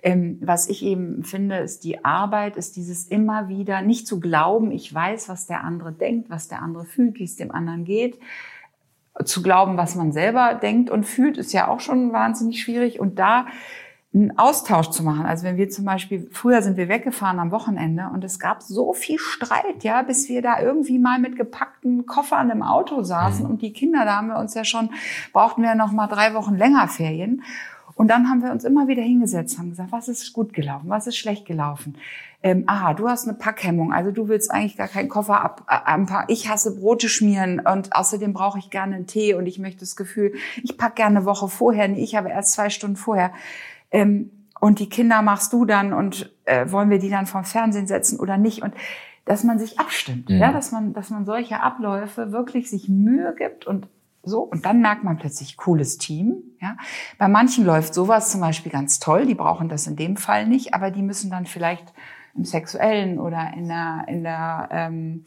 Ähm, 0.02 0.38
was 0.40 0.68
ich 0.68 0.84
eben 0.84 1.24
finde, 1.24 1.58
ist 1.58 1.82
die 1.84 2.04
Arbeit, 2.04 2.56
ist 2.56 2.76
dieses 2.76 3.06
immer 3.06 3.48
wieder 3.48 3.82
nicht 3.82 4.06
zu 4.06 4.20
glauben, 4.20 4.70
ich 4.70 4.92
weiß, 4.92 5.28
was 5.28 5.46
der 5.46 5.64
andere 5.64 5.92
denkt, 5.92 6.30
was 6.30 6.48
der 6.48 6.62
andere 6.62 6.84
fühlt, 6.84 7.18
wie 7.18 7.24
es 7.24 7.36
dem 7.36 7.50
anderen 7.50 7.84
geht. 7.84 8.18
Zu 9.24 9.42
glauben, 9.42 9.76
was 9.76 9.94
man 9.94 10.12
selber 10.12 10.54
denkt 10.54 10.90
und 10.90 11.04
fühlt, 11.04 11.36
ist 11.36 11.52
ja 11.52 11.68
auch 11.68 11.80
schon 11.80 12.12
wahnsinnig 12.12 12.62
schwierig. 12.62 12.98
Und 12.98 13.18
da 13.18 13.46
einen 14.14 14.38
Austausch 14.38 14.90
zu 14.90 15.02
machen. 15.02 15.24
Also 15.24 15.44
wenn 15.44 15.56
wir 15.56 15.70
zum 15.70 15.86
Beispiel, 15.86 16.28
früher 16.30 16.60
sind 16.60 16.76
wir 16.76 16.88
weggefahren 16.88 17.38
am 17.38 17.50
Wochenende 17.50 18.10
und 18.12 18.22
es 18.24 18.38
gab 18.38 18.62
so 18.62 18.92
viel 18.92 19.18
Streit, 19.18 19.82
ja, 19.84 20.02
bis 20.02 20.28
wir 20.28 20.42
da 20.42 20.60
irgendwie 20.60 20.98
mal 20.98 21.18
mit 21.18 21.36
gepackten 21.36 22.04
Koffern 22.04 22.50
im 22.50 22.62
Auto 22.62 23.02
saßen 23.02 23.46
und 23.46 23.62
die 23.62 23.72
Kinder, 23.72 24.04
da 24.04 24.16
haben 24.16 24.28
wir 24.28 24.38
uns 24.38 24.52
ja 24.54 24.64
schon, 24.64 24.90
brauchten 25.32 25.62
wir 25.62 25.70
ja 25.70 25.74
noch 25.74 25.92
mal 25.92 26.08
drei 26.08 26.34
Wochen 26.34 26.56
länger 26.56 26.88
Ferien. 26.88 27.42
Und 27.94 28.08
dann 28.08 28.28
haben 28.28 28.42
wir 28.42 28.50
uns 28.50 28.64
immer 28.64 28.88
wieder 28.88 29.02
hingesetzt, 29.02 29.58
haben 29.58 29.70
gesagt, 29.70 29.92
was 29.92 30.08
ist 30.08 30.32
gut 30.32 30.52
gelaufen, 30.52 30.88
was 30.88 31.06
ist 31.06 31.16
schlecht 31.16 31.46
gelaufen. 31.46 31.96
Ähm, 32.44 32.64
aha, 32.66 32.94
du 32.94 33.08
hast 33.08 33.28
eine 33.28 33.36
Packhemmung, 33.36 33.92
also 33.92 34.10
du 34.10 34.26
willst 34.28 34.50
eigentlich 34.50 34.76
gar 34.76 34.88
keinen 34.88 35.08
Koffer 35.08 35.42
ab, 35.42 35.64
äh, 35.68 35.74
anpacken. 35.84 36.26
Ich 36.32 36.48
hasse 36.48 36.74
Brote 36.76 37.08
schmieren 37.08 37.60
und 37.60 37.94
außerdem 37.94 38.32
brauche 38.32 38.58
ich 38.58 38.70
gerne 38.70 38.96
einen 38.96 39.06
Tee 39.06 39.34
und 39.34 39.46
ich 39.46 39.58
möchte 39.60 39.80
das 39.80 39.94
Gefühl, 39.94 40.34
ich 40.62 40.76
pack 40.76 40.96
gerne 40.96 41.18
eine 41.18 41.26
Woche 41.26 41.48
vorher, 41.48 41.86
nee, 41.88 42.02
ich 42.02 42.16
habe 42.16 42.30
erst 42.30 42.52
zwei 42.52 42.68
Stunden 42.70 42.96
vorher. 42.96 43.32
Ähm, 43.92 44.30
und 44.60 44.78
die 44.78 44.88
Kinder 44.88 45.22
machst 45.22 45.52
du 45.52 45.64
dann 45.64 45.92
und 45.92 46.32
äh, 46.44 46.70
wollen 46.70 46.90
wir 46.90 46.98
die 46.98 47.10
dann 47.10 47.26
vom 47.26 47.44
Fernsehen 47.44 47.86
setzen 47.86 48.18
oder 48.18 48.38
nicht? 48.38 48.62
Und 48.62 48.74
dass 49.24 49.44
man 49.44 49.58
sich 49.58 49.78
abstimmt, 49.78 50.28
Mhm. 50.28 50.38
ja, 50.38 50.52
dass 50.52 50.72
man, 50.72 50.92
dass 50.94 51.10
man 51.10 51.24
solche 51.24 51.60
Abläufe 51.60 52.32
wirklich 52.32 52.70
sich 52.70 52.88
Mühe 52.88 53.34
gibt 53.36 53.66
und 53.66 53.86
so. 54.24 54.40
Und 54.40 54.64
dann 54.64 54.80
merkt 54.80 55.02
man 55.04 55.16
plötzlich 55.18 55.56
cooles 55.56 55.98
Team, 55.98 56.34
ja. 56.60 56.76
Bei 57.18 57.26
manchen 57.28 57.64
läuft 57.64 57.94
sowas 57.94 58.30
zum 58.30 58.40
Beispiel 58.40 58.70
ganz 58.70 59.00
toll. 59.00 59.26
Die 59.26 59.34
brauchen 59.34 59.68
das 59.68 59.86
in 59.88 59.96
dem 59.96 60.16
Fall 60.16 60.46
nicht, 60.46 60.74
aber 60.74 60.90
die 60.92 61.02
müssen 61.02 61.30
dann 61.30 61.46
vielleicht 61.46 61.92
im 62.34 62.44
Sexuellen 62.44 63.18
oder 63.18 63.52
in 63.56 63.68
der, 63.68 64.04
in 64.08 64.22
der, 64.22 64.68
ähm, 64.70 65.24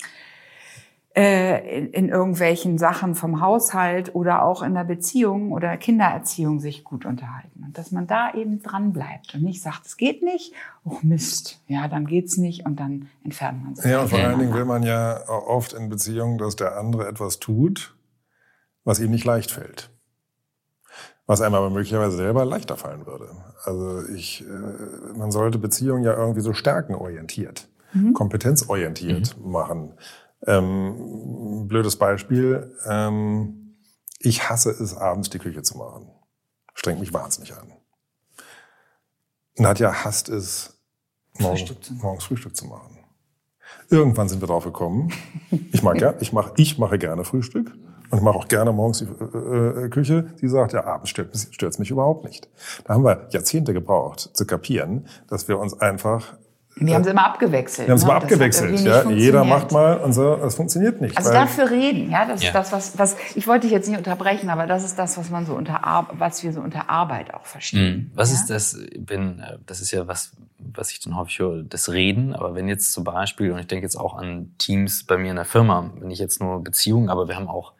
äh, 1.16 1.78
in, 1.78 1.88
in 1.92 2.10
irgendwelchen 2.10 2.78
Sachen 2.78 3.16
vom 3.16 3.42
Haushalt 3.42 4.14
oder 4.16 4.44
auch 4.44 4.62
in 4.62 4.74
der 4.74 4.84
Beziehung 4.84 5.52
oder 5.52 5.78
Kindererziehung 5.78 6.60
sich 6.60 6.84
gut 6.84 7.06
unterhalten. 7.06 7.64
Und 7.66 7.78
dass 7.78 7.92
man 7.92 8.08
da 8.08 8.34
eben 8.34 8.62
dran 8.62 8.92
bleibt 8.92 9.34
und 9.34 9.44
nicht 9.44 9.62
sagt, 9.62 9.86
es 9.86 9.98
geht 9.98 10.24
nicht, 10.24 10.54
oh 10.84 10.98
Mist, 11.04 11.62
ja, 11.68 11.88
dann 11.88 12.06
geht's 12.06 12.38
nicht 12.38 12.66
und 12.66 12.80
dann 12.80 13.08
entfernt 13.24 13.64
man 13.64 13.76
sich. 13.76 13.86
Ja, 13.86 14.02
und 14.02 14.10
vor 14.10 14.20
allen 14.20 14.40
Dingen 14.40 14.54
will 14.54 14.66
man 14.66 14.84
ja 14.84 15.28
oft 15.28 15.74
in 15.74 15.90
Beziehungen, 15.90 16.38
dass 16.38 16.56
der 16.56 16.78
andere 16.78 17.08
etwas 17.08 17.40
tut, 17.40 17.96
was 18.84 19.00
ihm 19.00 19.12
nicht 19.12 19.26
leicht 19.26 19.52
fällt. 19.52 19.95
Was 21.28 21.42
einem 21.42 21.56
aber 21.56 21.70
möglicherweise 21.70 22.18
selber 22.18 22.46
leichter 22.46 22.78
fallen 22.78 23.06
würde. 23.06 23.30
Also 23.64 24.08
ich, 24.14 24.44
äh, 24.48 25.18
man 25.18 25.32
sollte 25.32 25.58
Beziehungen 25.58 26.04
ja 26.04 26.14
irgendwie 26.14 26.42
so 26.42 26.54
stärkenorientiert, 26.54 27.68
mhm. 27.94 28.14
kompetenzorientiert 28.14 29.38
mhm. 29.38 29.52
machen. 29.52 29.94
Ähm, 30.46 31.68
blödes 31.68 31.96
Beispiel, 31.96 32.76
ähm, 32.86 33.78
ich 34.20 34.50
hasse 34.50 34.70
es, 34.70 34.96
abends 34.96 35.30
die 35.30 35.40
Küche 35.40 35.64
zu 35.64 35.78
machen. 35.78 36.08
Strengt 36.74 37.00
mich 37.00 37.14
wahnsinnig 37.14 37.54
an. 37.54 37.72
Nadja 39.58 40.04
hasst 40.04 40.30
es, 40.30 40.78
morgens 41.40 41.62
Frühstück 41.62 42.02
morgens 42.02 42.24
Frühstück 42.26 42.56
zu 42.56 42.66
machen. 42.66 43.00
Irgendwann 43.90 44.30
sind 44.30 44.42
wir 44.42 44.48
drauf 44.48 44.66
gekommen. 44.66 45.12
Ich 45.72 45.82
mag 45.82 46.00
ja, 46.02 46.14
ich 46.20 46.34
mache, 46.34 46.54
ich 46.58 46.78
mache 46.78 47.00
gerne 47.00 47.24
Frühstück. 47.24 47.72
Und 48.16 48.20
ich 48.20 48.24
mache 48.24 48.38
auch 48.38 48.48
gerne 48.48 48.72
morgens 48.72 49.00
die 49.00 49.06
äh, 49.06 49.86
äh, 49.86 49.90
Küche. 49.90 50.28
Sie 50.38 50.48
sagt, 50.48 50.72
ja, 50.72 50.86
abends 50.86 51.10
stört 51.10 51.34
es 51.34 51.80
mich 51.80 51.92
überhaupt 51.92 52.24
nicht. 52.24 52.48
Da 52.86 52.94
haben 52.94 53.04
wir 53.04 53.28
Jahrzehnte 53.32 53.74
gebraucht, 53.74 54.30
zu 54.34 54.46
kapieren, 54.46 55.06
dass 55.28 55.50
wir 55.50 55.60
uns 55.60 55.80
einfach 55.82 56.36
wir 56.78 56.94
haben 56.94 57.06
sie 57.06 57.12
immer 57.12 57.26
abgewechselt. 57.26 57.88
Wir 57.88 57.94
haben 57.94 58.00
sie 58.00 58.06
ne? 58.06 58.12
immer 58.12 58.22
abgewechselt, 58.22 58.80
ja. 58.82 59.10
Jeder 59.10 59.46
macht 59.46 59.72
mal 59.72 59.98
und 59.98 60.12
so, 60.12 60.36
das 60.36 60.56
funktioniert 60.56 61.00
nicht. 61.00 61.18
Also 61.18 61.32
dafür 61.32 61.72
reden, 61.72 62.12
ja, 62.12 62.26
das 62.26 62.42
ja. 62.42 62.50
ist 62.50 62.54
das, 62.54 62.72
was, 62.74 63.00
was, 63.00 63.16
ich 63.34 63.48
wollte 63.48 63.62
dich 63.62 63.72
jetzt 63.72 63.88
nicht 63.88 63.98
unterbrechen, 63.98 64.50
aber 64.50 64.68
das 64.68 64.84
ist 64.84 65.00
das, 65.00 65.18
was 65.18 65.30
man 65.30 65.46
so 65.46 65.54
unter, 65.54 66.08
was 66.18 66.44
wir 66.44 66.52
so 66.52 66.60
unter 66.60 66.90
Arbeit 66.90 67.34
auch 67.34 67.46
verstehen. 67.46 68.12
Mhm. 68.12 68.12
Was 68.16 68.32
ja? 68.32 68.36
ist 68.36 68.50
das, 68.50 68.78
wenn, 68.98 69.40
äh, 69.40 69.58
das 69.66 69.80
ist 69.80 69.92
ja 69.92 70.06
was, 70.08 70.34
was 70.60 70.92
ich 70.92 71.00
dann 71.00 71.16
häufig 71.16 71.40
höre, 71.40 71.64
das 71.64 71.94
Reden, 71.94 72.36
aber 72.36 72.56
wenn 72.56 72.68
jetzt 72.68 72.92
zum 72.92 73.06
Beispiel, 73.06 73.54
und 73.54 73.60
ich 73.60 73.68
denke 73.68 73.86
jetzt 73.86 73.96
auch 73.96 74.18
an 74.18 74.54
Teams 74.58 75.06
bei 75.06 75.18
mir 75.18 75.30
in 75.30 75.38
der 75.38 75.46
Firma, 75.46 75.92
wenn 76.00 76.12
ich 76.12 76.20
jetzt 76.20 76.42
nur 76.42 76.62
Beziehungen, 76.62 77.10
aber 77.10 77.30
wir 77.30 77.38
haben 77.38 77.48
auch 77.48 77.72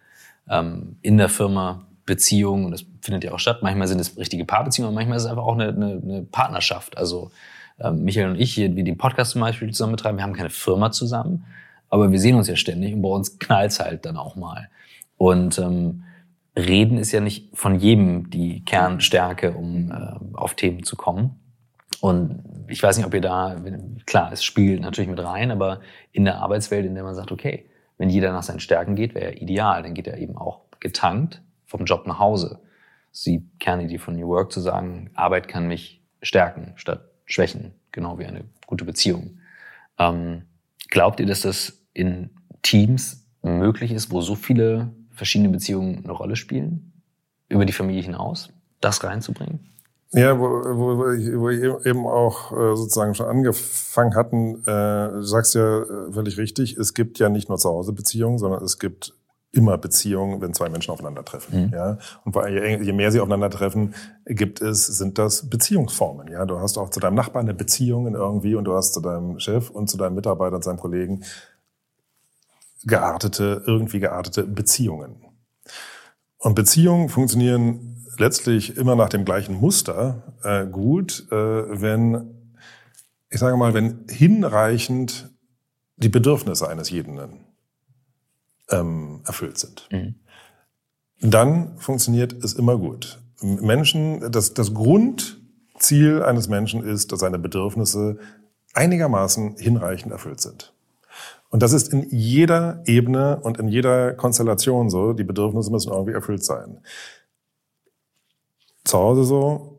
ähm, 0.50 0.98
in 1.02 1.18
der 1.18 1.30
Firma 1.30 1.86
Beziehungen, 2.06 2.66
und 2.66 2.72
das 2.72 2.86
findet 3.02 3.24
ja 3.24 3.32
auch 3.32 3.40
statt, 3.40 3.60
manchmal 3.62 3.88
sind 3.88 4.00
es 4.00 4.18
richtige 4.18 4.46
Paarbeziehungen, 4.46 4.90
und 4.90 4.96
manchmal 4.96 5.18
ist 5.18 5.24
es 5.24 5.30
einfach 5.30 5.44
auch 5.44 5.56
eine, 5.56 5.70
eine, 5.70 6.02
eine 6.04 6.22
Partnerschaft, 6.24 6.98
also 6.98 7.32
ähm, 7.80 8.04
Michael 8.04 8.30
und 8.30 8.40
ich, 8.40 8.54
hier, 8.54 8.76
wie 8.76 8.84
den 8.84 8.98
Podcast 8.98 9.32
zum 9.32 9.42
Beispiel 9.42 9.70
zusammen 9.72 9.94
betreiben, 9.94 10.18
wir 10.18 10.24
haben 10.24 10.34
keine 10.34 10.50
Firma 10.50 10.92
zusammen, 10.92 11.46
aber 11.90 12.12
wir 12.12 12.20
sehen 12.20 12.36
uns 12.36 12.48
ja 12.48 12.56
ständig 12.56 12.94
und 12.94 13.02
bei 13.02 13.10
uns 13.10 13.40
knallt's 13.40 13.80
halt 13.80 14.06
dann 14.06 14.18
auch 14.18 14.36
mal. 14.36 14.70
Und 15.18 15.58
ähm, 15.60 16.04
Reden 16.58 16.98
ist 16.98 17.12
ja 17.12 17.20
nicht 17.20 17.50
von 17.56 17.80
jedem 17.80 18.30
die 18.30 18.64
Kernstärke, 18.64 19.52
um 19.54 19.92
äh, 19.92 20.38
auf 20.38 20.56
Themen 20.56 20.84
zu 20.84 20.96
kommen. 20.96 21.40
Und 22.02 22.44
ich 22.68 22.82
weiß 22.82 22.98
nicht, 22.98 23.06
ob 23.06 23.14
ihr 23.14 23.22
da, 23.22 23.56
klar, 24.06 24.32
es 24.32 24.44
spielt 24.44 24.82
natürlich 24.82 25.10
mit 25.10 25.24
rein, 25.24 25.52
aber 25.52 25.82
in 26.12 26.26
der 26.26 26.38
Arbeitswelt, 26.38 26.86
in 26.86 26.96
der 26.96 27.04
man 27.04 27.16
sagt, 27.16 27.32
okay, 27.32 27.66
wenn 27.98 28.10
jeder 28.10 28.32
nach 28.32 28.44
seinen 28.44 28.60
Stärken 28.60 28.96
geht, 28.96 29.16
wäre 29.16 29.34
ja 29.34 29.42
ideal, 29.42 29.84
dann 29.84 29.94
geht 29.94 30.08
er 30.08 30.18
eben 30.18 30.38
auch 30.38 30.62
getankt 30.80 31.42
vom 31.66 31.86
Job 31.86 32.08
nach 32.08 32.20
Hause. 32.20 32.60
Die 33.26 33.48
Kernidee 33.60 33.98
von 33.98 34.16
New 34.16 34.28
Work 34.28 34.52
zu 34.52 34.60
sagen, 34.60 35.10
Arbeit 35.14 35.48
kann 35.48 35.68
mich 35.68 36.02
stärken, 36.22 36.74
statt 36.76 37.10
Schwächen, 37.26 37.74
genau 37.92 38.20
wie 38.20 38.26
eine 38.26 38.44
gute 38.68 38.86
Beziehung. 38.86 39.40
Ähm, 39.98 40.44
glaubt 40.90 41.20
ihr, 41.20 41.26
dass 41.26 41.42
das 41.42 41.82
in 41.94 42.30
Teams 42.62 43.26
möglich 43.42 43.92
ist, 43.92 44.12
wo 44.12 44.22
so 44.22 44.36
viele 44.36 44.92
verschiedene 45.12 45.50
Beziehungen 45.50 46.04
eine 46.04 46.12
Rolle 46.12 46.36
spielen, 46.36 46.92
über 47.48 47.66
die 47.66 47.74
Familie 47.74 48.04
hinaus, 48.04 48.52
das 48.82 49.04
reinzubringen? 49.04 49.75
Ja, 50.16 50.40
wo, 50.40 50.46
wo, 50.46 50.98
wo 50.98 51.50
wir 51.50 51.86
eben 51.86 52.08
auch 52.08 52.54
äh, 52.54 52.76
sozusagen 52.78 53.16
schon 53.16 53.28
angefangen 53.28 54.16
hatten, 54.16 54.64
äh, 54.66 55.12
du 55.12 55.22
sagst 55.24 55.56
ja 55.56 55.82
äh, 55.82 56.12
völlig 56.14 56.38
richtig, 56.38 56.78
es 56.78 56.94
gibt 56.94 57.20
ja 57.20 57.28
nicht 57.28 57.50
nur 57.50 57.58
zu 57.58 57.70
Hause 57.70 57.92
Beziehungen, 57.92 58.38
sondern 58.38 58.64
es 58.64 58.80
gibt 58.80 59.14
immer 59.52 59.78
Beziehungen, 59.78 60.42
wenn 60.42 60.54
zwei 60.54 60.70
Menschen 60.70 60.92
aufeinandertreffen. 60.92 61.68
Mhm. 61.68 61.74
Ja? 61.74 61.98
Und 62.24 62.36
je, 62.50 62.82
je 62.82 62.94
mehr 62.94 63.12
sie 63.12 63.20
aufeinandertreffen, 63.20 63.94
gibt 64.26 64.62
es, 64.62 64.86
sind 64.86 65.18
das 65.18 65.50
Beziehungsformen. 65.50 66.30
Ja? 66.30 66.46
Du 66.46 66.60
hast 66.60 66.78
auch 66.78 66.90
zu 66.90 67.02
deinem 67.02 67.16
Nachbarn 67.16 67.46
eine 67.46 67.54
Beziehung 67.54 68.14
irgendwie 68.14 68.56
und 68.56 68.66
du 68.66 68.74
hast 68.74 68.94
zu 68.94 69.02
deinem 69.02 69.40
Chef 69.40 69.70
und 69.70 69.90
zu 69.90 69.98
deinem 69.98 70.16
Mitarbeiter 70.16 70.56
und 70.56 70.64
seinem 70.64 70.80
Kollegen 70.80 71.24
geartete, 72.84 73.64
irgendwie 73.66 74.00
geartete 74.00 74.44
Beziehungen. 74.44 75.26
Und 76.38 76.56
Beziehungen 76.56 77.10
funktionieren 77.10 77.95
letztlich 78.20 78.78
immer 78.78 78.96
nach 78.96 79.10
dem 79.10 79.26
gleichen 79.26 79.56
Muster 79.56 80.34
äh, 80.44 80.66
gut, 80.66 81.28
äh, 81.32 81.36
wenn, 81.36 82.54
ich 83.30 83.40
sage 83.40 83.58
mal, 83.58 83.74
wenn 83.74 84.06
hinreichend 84.10 85.30
die 85.98 86.10
Bedürfnisse 86.10 86.68
eines 86.68 86.90
jeden 86.90 87.20
ähm, 88.70 89.22
erfüllt 89.26 89.58
sind. 89.58 89.88
Mhm. 89.92 90.16
Dann 91.22 91.78
funktioniert 91.78 92.34
es 92.44 92.54
immer 92.54 92.78
gut. 92.78 93.20
Menschen, 93.42 94.32
das, 94.32 94.54
das 94.54 94.74
Grundziel 94.74 96.24
eines 96.24 96.48
Menschen 96.48 96.84
ist, 96.84 97.12
dass 97.12 97.20
seine 97.20 97.40
Bedürfnisse 97.40 98.18
einigermaßen 98.74 99.58
hinreichend 99.58 100.12
erfüllt 100.12 100.42
sind. 100.42 100.74
Und 101.50 101.64
das 101.64 101.72
ist 101.72 101.94
in 101.94 102.10
jeder 102.10 102.84
Ebene 102.86 103.40
und 103.42 103.60
in 103.60 103.70
jeder 103.70 104.14
Konstellation 104.14 104.90
so. 104.90 105.14
Die 105.14 105.24
Bedürfnisse 105.24 105.72
müssen 105.72 105.92
irgendwie 105.92 106.12
erfüllt 106.12 106.44
sein. 106.44 106.82
Zu 108.86 108.98
Hause 108.98 109.24
so, 109.24 109.78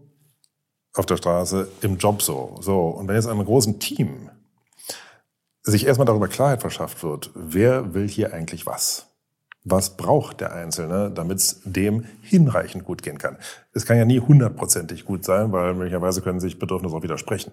auf 0.94 1.06
der 1.06 1.16
Straße, 1.16 1.68
im 1.82 1.96
Job 1.96 2.22
so. 2.22 2.56
So. 2.60 2.88
Und 2.88 3.08
wenn 3.08 3.14
jetzt 3.14 3.26
in 3.26 3.30
einem 3.30 3.44
großen 3.44 3.78
Team 3.78 4.30
sich 5.62 5.86
erstmal 5.86 6.06
darüber 6.06 6.28
Klarheit 6.28 6.60
verschafft 6.60 7.02
wird, 7.02 7.30
wer 7.34 7.94
will 7.94 8.08
hier 8.08 8.32
eigentlich 8.32 8.66
was? 8.66 9.06
Was 9.64 9.96
braucht 9.96 10.40
der 10.40 10.52
Einzelne, 10.52 11.10
damit 11.10 11.38
es 11.38 11.60
dem 11.64 12.04
hinreichend 12.22 12.84
gut 12.84 13.02
gehen 13.02 13.18
kann? 13.18 13.36
Es 13.72 13.84
kann 13.84 13.96
ja 13.96 14.04
nie 14.04 14.20
hundertprozentig 14.20 15.04
gut 15.04 15.24
sein, 15.24 15.50
weil 15.50 15.74
möglicherweise 15.74 16.22
können 16.22 16.38
sich 16.38 16.58
Bedürfnisse 16.58 16.94
auch 16.94 17.02
widersprechen. 17.02 17.50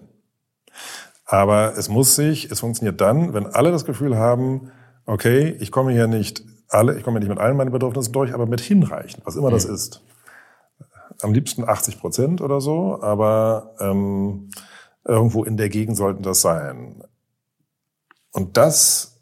Aber 1.24 1.76
es 1.76 1.88
muss 1.88 2.14
sich, 2.14 2.50
es 2.52 2.60
funktioniert 2.60 3.00
dann, 3.00 3.34
wenn 3.34 3.46
alle 3.46 3.72
das 3.72 3.84
Gefühl 3.84 4.16
haben, 4.16 4.70
okay, 5.06 5.56
ich 5.58 5.72
komme 5.72 5.92
hier 5.92 6.06
nicht 6.06 6.44
alle, 6.68 6.96
ich 6.96 7.02
komme 7.02 7.18
nicht 7.18 7.28
mit 7.28 7.38
allen 7.38 7.56
meinen 7.56 7.72
Bedürfnissen 7.72 8.12
durch, 8.12 8.32
aber 8.32 8.46
mit 8.46 8.60
hinreichend, 8.60 9.26
was 9.26 9.36
immer 9.36 9.48
mhm. 9.48 9.54
das 9.54 9.64
ist. 9.64 10.00
Am 11.22 11.32
liebsten 11.32 11.68
80 11.68 12.00
Prozent 12.00 12.40
oder 12.40 12.60
so, 12.60 13.00
aber 13.02 13.74
ähm, 13.80 14.50
irgendwo 15.04 15.44
in 15.44 15.56
der 15.56 15.68
Gegend 15.68 15.96
sollten 15.96 16.22
das 16.22 16.40
sein. 16.40 17.02
Und 18.32 18.56
das. 18.56 19.20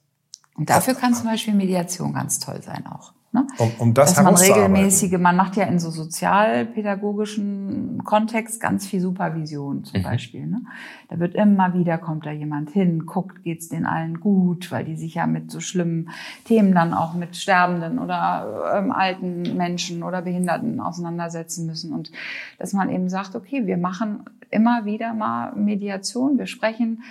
Und 0.54 0.70
dafür 0.70 0.94
kann 0.94 1.14
zum 1.14 1.26
Beispiel 1.26 1.54
Mediation 1.54 2.12
ganz 2.12 2.38
toll 2.38 2.62
sein 2.62 2.86
auch. 2.86 3.12
Ne? 3.34 3.46
Um, 3.56 3.72
um 3.78 3.94
das 3.94 4.12
Dass 4.12 4.22
man 4.22 4.34
regelmäßige, 4.34 5.12
man 5.12 5.36
macht 5.36 5.56
ja 5.56 5.64
in 5.64 5.78
so 5.78 5.90
sozialpädagogischen 5.90 8.04
Kontext 8.04 8.60
ganz 8.60 8.86
viel 8.86 9.00
Supervision 9.00 9.84
zum 9.84 10.00
mhm. 10.00 10.04
Beispiel. 10.04 10.46
Ne? 10.46 10.60
Da 11.08 11.18
wird 11.18 11.34
immer 11.34 11.72
wieder, 11.72 11.96
kommt 11.96 12.26
da 12.26 12.30
jemand 12.30 12.68
hin, 12.70 13.06
guckt, 13.06 13.42
geht's 13.42 13.70
den 13.70 13.86
allen 13.86 14.20
gut, 14.20 14.70
weil 14.70 14.84
die 14.84 14.96
sich 14.96 15.14
ja 15.14 15.26
mit 15.26 15.50
so 15.50 15.60
schlimmen 15.60 16.10
Themen 16.44 16.74
dann 16.74 16.92
auch 16.92 17.14
mit 17.14 17.34
sterbenden 17.34 17.98
oder 17.98 18.74
ähm, 18.76 18.92
alten 18.92 19.56
Menschen 19.56 20.02
oder 20.02 20.20
Behinderten 20.20 20.80
auseinandersetzen 20.80 21.64
müssen. 21.64 21.94
Und 21.94 22.12
dass 22.58 22.74
man 22.74 22.90
eben 22.90 23.08
sagt, 23.08 23.34
okay, 23.34 23.66
wir 23.66 23.78
machen 23.78 24.24
immer 24.50 24.84
wieder 24.84 25.14
mal 25.14 25.56
Mediation, 25.56 26.36
wir 26.36 26.46
sprechen 26.46 27.02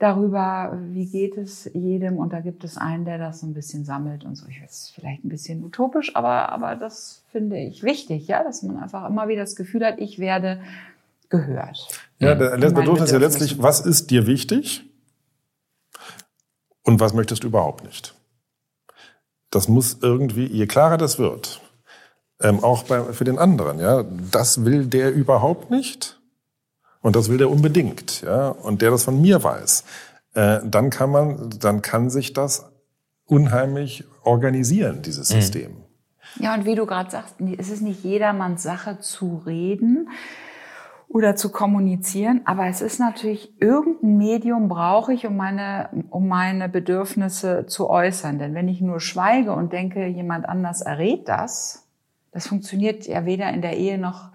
darüber, 0.00 0.78
wie 0.92 1.06
geht 1.06 1.36
es 1.36 1.70
jedem. 1.74 2.16
Und 2.16 2.32
da 2.32 2.40
gibt 2.40 2.64
es 2.64 2.76
einen, 2.76 3.04
der 3.04 3.18
das 3.18 3.40
so 3.40 3.46
ein 3.46 3.54
bisschen 3.54 3.84
sammelt 3.84 4.24
und 4.24 4.34
so. 4.34 4.46
Ich 4.48 4.60
weiß, 4.60 4.92
vielleicht 4.94 5.24
ein 5.24 5.28
bisschen 5.28 5.62
utopisch, 5.62 6.16
aber, 6.16 6.50
aber 6.50 6.74
das 6.74 7.22
finde 7.30 7.58
ich 7.58 7.84
wichtig, 7.84 8.26
ja, 8.26 8.42
dass 8.42 8.62
man 8.62 8.78
einfach 8.78 9.08
immer 9.08 9.28
wieder 9.28 9.42
das 9.42 9.54
Gefühl 9.54 9.84
hat, 9.84 9.98
ich 9.98 10.18
werde 10.18 10.60
gehört. 11.28 11.86
Ja, 12.18 12.34
der 12.34 12.56
letzte 12.56 12.80
Bedürfnis 12.80 13.04
ist 13.04 13.12
ja 13.12 13.18
letztlich, 13.18 13.62
was 13.62 13.80
ist 13.80 14.10
dir 14.10 14.26
wichtig 14.26 14.84
und 16.82 16.98
was 16.98 17.12
möchtest 17.12 17.44
du 17.44 17.48
überhaupt 17.48 17.84
nicht? 17.84 18.14
Das 19.50 19.68
muss 19.68 19.98
irgendwie, 20.00 20.46
je 20.46 20.66
klarer 20.66 20.96
das 20.96 21.18
wird, 21.18 21.60
ähm, 22.40 22.64
auch 22.64 22.84
bei, 22.84 23.12
für 23.12 23.24
den 23.24 23.38
anderen, 23.38 23.78
ja, 23.78 24.04
das 24.30 24.64
will 24.64 24.86
der 24.86 25.12
überhaupt 25.12 25.70
nicht 25.70 26.19
und 27.02 27.16
das 27.16 27.28
will 27.28 27.38
der 27.38 27.50
unbedingt, 27.50 28.22
ja, 28.22 28.48
und 28.48 28.82
der 28.82 28.90
das 28.90 29.04
von 29.04 29.20
mir 29.20 29.42
weiß, 29.42 29.84
äh, 30.34 30.60
dann 30.64 30.90
kann 30.90 31.10
man, 31.10 31.50
dann 31.58 31.82
kann 31.82 32.10
sich 32.10 32.32
das 32.32 32.70
unheimlich 33.26 34.04
organisieren, 34.24 35.02
dieses 35.02 35.30
mhm. 35.30 35.34
System. 35.34 35.76
Ja, 36.38 36.54
und 36.54 36.64
wie 36.64 36.74
du 36.74 36.86
gerade 36.86 37.10
sagst, 37.10 37.36
es 37.58 37.70
ist 37.70 37.82
nicht 37.82 38.04
jedermanns 38.04 38.62
Sache 38.62 39.00
zu 39.00 39.42
reden 39.46 40.08
oder 41.08 41.34
zu 41.34 41.50
kommunizieren, 41.50 42.42
aber 42.44 42.66
es 42.66 42.80
ist 42.80 43.00
natürlich 43.00 43.60
irgendein 43.60 44.16
Medium 44.16 44.68
brauche 44.68 45.12
ich, 45.12 45.26
um 45.26 45.36
meine, 45.36 45.88
um 46.10 46.28
meine 46.28 46.68
Bedürfnisse 46.68 47.66
zu 47.66 47.90
äußern. 47.90 48.38
Denn 48.38 48.54
wenn 48.54 48.68
ich 48.68 48.80
nur 48.80 49.00
schweige 49.00 49.52
und 49.52 49.72
denke, 49.72 50.06
jemand 50.06 50.48
anders 50.48 50.82
errät 50.82 51.28
das, 51.28 51.88
das 52.30 52.46
funktioniert 52.46 53.08
ja 53.08 53.26
weder 53.26 53.52
in 53.52 53.60
der 53.60 53.76
Ehe 53.76 53.98
noch 53.98 54.30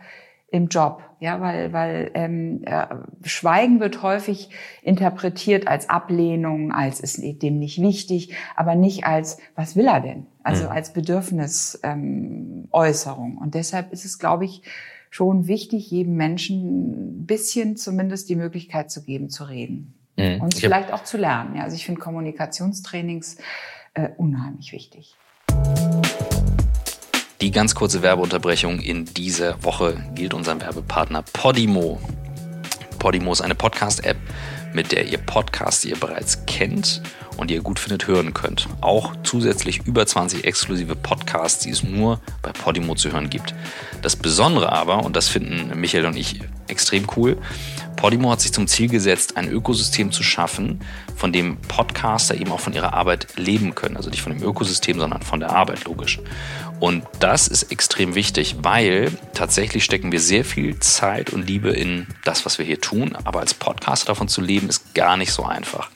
im 0.56 0.68
Job, 0.68 1.04
ja, 1.20 1.42
weil 1.42 1.74
weil 1.74 2.12
ähm, 2.14 2.62
äh, 2.66 2.86
Schweigen 3.24 3.82
wird 3.82 4.02
häufig 4.02 4.50
interpretiert 4.84 5.68
als 5.68 5.90
Ablehnung, 5.90 6.72
als 6.72 7.02
ist 7.02 7.22
dem 7.22 7.60
nicht 7.60 7.82
wichtig, 7.82 8.34
aber 8.56 8.76
nicht 8.76 9.06
als 9.06 9.38
was 9.56 9.76
will 9.76 9.88
er 9.88 10.00
denn, 10.00 10.28
also 10.44 10.64
mhm. 10.64 10.70
als 10.70 10.94
Bedürfnisäußerung. 10.94 13.32
Ähm, 13.32 13.38
Und 13.38 13.54
deshalb 13.54 13.92
ist 13.92 14.06
es, 14.06 14.18
glaube 14.18 14.46
ich, 14.46 14.62
schon 15.10 15.48
wichtig, 15.48 15.92
jedem 15.92 16.16
Menschen 16.16 17.20
ein 17.22 17.26
bisschen 17.26 17.76
zumindest 17.76 18.30
die 18.30 18.38
Möglichkeit 18.38 18.90
zu 18.90 19.04
geben, 19.04 19.30
zu 19.30 19.44
reden 19.44 19.94
mhm. 20.16 20.40
und 20.40 20.56
vielleicht 20.56 20.94
auch 20.94 21.04
zu 21.04 21.18
lernen. 21.18 21.58
Ja, 21.58 21.64
also 21.64 21.76
ich 21.76 21.86
finde 21.86 22.00
Kommunikationstrainings 22.00 23.40
äh, 23.94 24.08
unheimlich 24.16 24.72
wichtig. 24.72 25.18
Die 27.46 27.52
ganz 27.52 27.76
kurze 27.76 28.02
Werbeunterbrechung 28.02 28.80
in 28.80 29.06
dieser 29.06 29.64
Woche 29.64 30.04
gilt 30.16 30.34
unserem 30.34 30.62
Werbepartner 30.62 31.22
Podimo. 31.32 32.02
Podimo 32.98 33.32
ist 33.34 33.42
eine 33.42 33.54
Podcast-App, 33.54 34.18
mit 34.74 34.92
der 34.92 35.06
ihr 35.06 35.20
Podcasts, 35.20 35.82
die 35.82 35.92
ihr 35.92 36.00
bereits 36.00 36.48
kennt 36.48 37.04
und 37.38 37.52
die 37.52 37.54
ihr 37.54 37.62
gut 37.62 37.78
findet, 37.78 38.08
hören 38.08 38.34
könnt. 38.34 38.68
Auch 38.82 39.14
zusätzlich 39.22 39.86
über 39.86 40.08
20 40.08 40.44
exklusive 40.44 40.96
Podcasts, 40.96 41.64
die 41.64 41.70
es 41.70 41.84
nur 41.84 42.20
bei 42.42 42.52
Podimo 42.52 42.96
zu 42.96 43.12
hören 43.12 43.30
gibt. 43.30 43.54
Das 44.02 44.16
Besondere 44.16 44.72
aber, 44.72 45.06
und 45.06 45.16
das 45.16 45.28
finden 45.28 45.80
Michael 45.80 46.08
und 46.08 46.18
ich 46.18 46.40
extrem 46.68 47.06
cool, 47.16 47.38
Podimo 47.96 48.32
hat 48.32 48.42
sich 48.42 48.54
zum 48.54 48.68
Ziel 48.68 48.90
gesetzt, 48.90 49.38
ein 49.38 49.50
Ökosystem 49.50 50.12
zu 50.12 50.22
schaffen, 50.22 50.82
von 51.16 51.32
dem 51.32 51.58
Podcaster 51.58 52.36
eben 52.36 52.52
auch 52.52 52.60
von 52.60 52.74
ihrer 52.74 52.94
Arbeit 52.94 53.28
leben 53.38 53.74
können. 53.74 53.98
Also 53.98 54.10
nicht 54.10 54.22
von 54.22 54.34
dem 54.34 54.44
Ökosystem, 54.44 55.00
sondern 55.00 55.22
von 55.22 55.40
der 55.40 55.52
Arbeit, 55.52 55.86
logisch. 55.86 56.20
Und 56.80 57.06
das 57.20 57.48
ist 57.48 57.72
extrem 57.72 58.16
wichtig, 58.16 58.58
weil 58.62 59.12
tatsächlich 59.34 59.84
stecken 59.84 60.12
wir 60.12 60.20
sehr 60.20 60.44
viel 60.44 60.80
Zeit 60.80 61.32
und 61.32 61.48
Liebe 61.48 61.70
in 61.70 62.08
das, 62.26 62.46
was 62.46 62.58
wir 62.60 62.66
hier 62.66 62.82
tun. 62.82 63.16
Aber 63.24 63.40
als 63.40 63.54
Podcaster 63.54 64.08
davon 64.08 64.28
zu 64.28 64.42
leben, 64.42 64.68
ist 64.68 64.94
gar 64.94 65.16
nicht 65.16 65.32
so 65.32 65.44
einfach. 65.44 65.90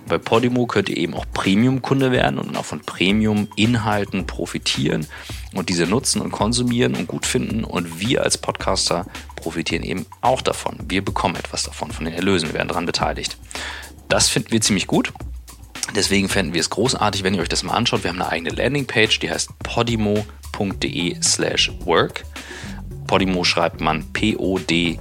Und 0.00 0.08
bei 0.08 0.18
Podimo 0.18 0.66
könnt 0.66 0.88
ihr 0.88 0.96
eben 0.96 1.14
auch 1.14 1.26
Premium-Kunde 1.32 2.12
werden 2.12 2.38
und 2.38 2.56
auch 2.56 2.64
von 2.64 2.80
Premium-Inhalten 2.80 4.26
profitieren 4.26 5.06
und 5.54 5.68
diese 5.68 5.86
nutzen 5.86 6.22
und 6.22 6.32
konsumieren 6.32 6.96
und 6.96 7.08
gut 7.08 7.26
finden. 7.26 7.62
Und 7.62 8.00
wir 8.00 8.22
als 8.22 8.38
Podcaster 8.38 9.06
profitieren 9.36 9.82
eben 9.82 10.06
auch 10.22 10.40
davon. 10.40 10.78
Wir 10.88 11.04
bekommen 11.04 11.36
etwas 11.36 11.64
davon, 11.64 11.92
von 11.92 12.06
den 12.06 12.14
Erlösen. 12.14 12.48
Wir 12.48 12.54
werden 12.54 12.68
daran 12.68 12.86
beteiligt. 12.86 13.36
Das 14.08 14.28
finden 14.28 14.50
wir 14.50 14.60
ziemlich 14.60 14.86
gut. 14.86 15.12
Deswegen 15.94 16.28
fänden 16.28 16.54
wir 16.54 16.60
es 16.60 16.70
großartig, 16.70 17.22
wenn 17.22 17.34
ihr 17.34 17.42
euch 17.42 17.48
das 17.48 17.62
mal 17.62 17.74
anschaut. 17.74 18.04
Wir 18.04 18.10
haben 18.10 18.22
eine 18.22 18.30
eigene 18.30 18.50
Landingpage, 18.50 19.18
die 19.18 19.30
heißt 19.30 19.50
podimo.de 19.58 21.22
slash 21.22 21.70
work. 21.84 22.24
Podimo 23.06 23.44
schreibt 23.44 23.80
man 23.80 24.10
P-O-D-I-M-O. 24.12 24.98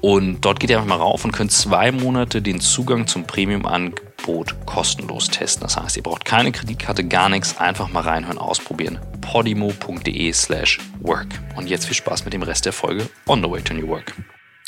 Und 0.00 0.42
dort 0.42 0.60
geht 0.60 0.70
ihr 0.70 0.76
einfach 0.76 0.88
mal 0.88 1.02
rauf 1.02 1.24
und 1.24 1.32
könnt 1.32 1.50
zwei 1.50 1.90
Monate 1.90 2.42
den 2.42 2.60
Zugang 2.60 3.06
zum 3.06 3.26
Premium-Angebot 3.26 4.54
kostenlos 4.66 5.28
testen. 5.28 5.62
Das 5.62 5.78
heißt, 5.78 5.96
ihr 5.96 6.02
braucht 6.02 6.26
keine 6.26 6.52
Kreditkarte, 6.52 7.04
gar 7.04 7.30
nichts. 7.30 7.58
Einfach 7.58 7.88
mal 7.88 8.02
reinhören, 8.02 8.36
ausprobieren. 8.36 9.00
podimo.de 9.22 10.32
slash 10.34 10.78
work. 11.00 11.28
Und 11.56 11.68
jetzt 11.68 11.86
viel 11.86 11.96
Spaß 11.96 12.26
mit 12.26 12.34
dem 12.34 12.42
Rest 12.42 12.66
der 12.66 12.74
Folge 12.74 13.08
On 13.26 13.42
the 13.42 13.50
Way 13.50 13.62
to 13.62 13.72
New 13.72 13.88
Work. 13.88 14.14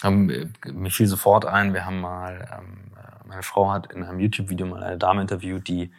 Ähm, 0.02 0.52
mir 0.72 0.90
fiel 0.90 1.07
sofort 1.07 1.44
ein, 1.44 1.74
wir 1.74 1.85
haben 1.85 2.00
mal 2.00 2.48
ähm, 2.59 2.95
meine 3.26 3.42
Frau 3.42 3.70
hat 3.70 3.92
in 3.92 4.02
einem 4.02 4.20
YouTube-Video 4.20 4.66
mal 4.66 4.82
eine 4.82 4.98
Dame 4.98 5.20
interviewt, 5.20 5.68
die 5.68 5.90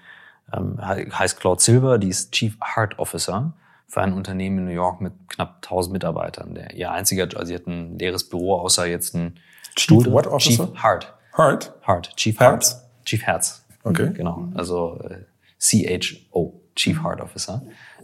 ähm, 0.54 0.78
heißt 0.82 1.40
Claude 1.40 1.62
Silver, 1.62 1.98
die 1.98 2.10
ist 2.10 2.32
Chief 2.32 2.58
Heart 2.76 3.00
Officer 3.00 3.54
für 3.88 4.02
ein 4.02 4.14
Unternehmen 4.14 4.60
in 4.60 4.66
New 4.66 4.72
York 4.72 5.02
mit 5.02 5.14
knapp 5.30 5.58
1000 5.64 5.94
Mitarbeitern. 5.94 6.54
Der, 6.56 6.74
ihr 6.74 6.92
einziger, 6.92 7.24
also 7.24 7.46
sie 7.46 7.56
hat 7.56 7.68
ein 7.68 7.98
leeres 7.98 8.28
Büro, 8.28 8.56
außer 8.56 8.86
jetzt 8.86 9.16
ein 9.16 9.40
Stuhl. 9.78 10.04
Chief 10.04 10.14
what 10.14 10.28
Officer? 10.28 10.68
Chief 10.68 10.84
Heart. 10.84 11.14
Heart? 11.38 11.74
Heart. 11.86 12.16
Chief 12.18 12.40
Herz? 12.40 12.72
Heart. 12.72 13.06
Chief 13.06 13.24
Herz. 13.24 13.66
Okay. 13.84 14.12
Genau. 14.14 14.50
Also 14.56 15.00
äh, 15.04 15.24
CHO, 15.60 16.62
Chief 16.76 17.02
Heart 17.04 17.22
Officer. 17.22 17.62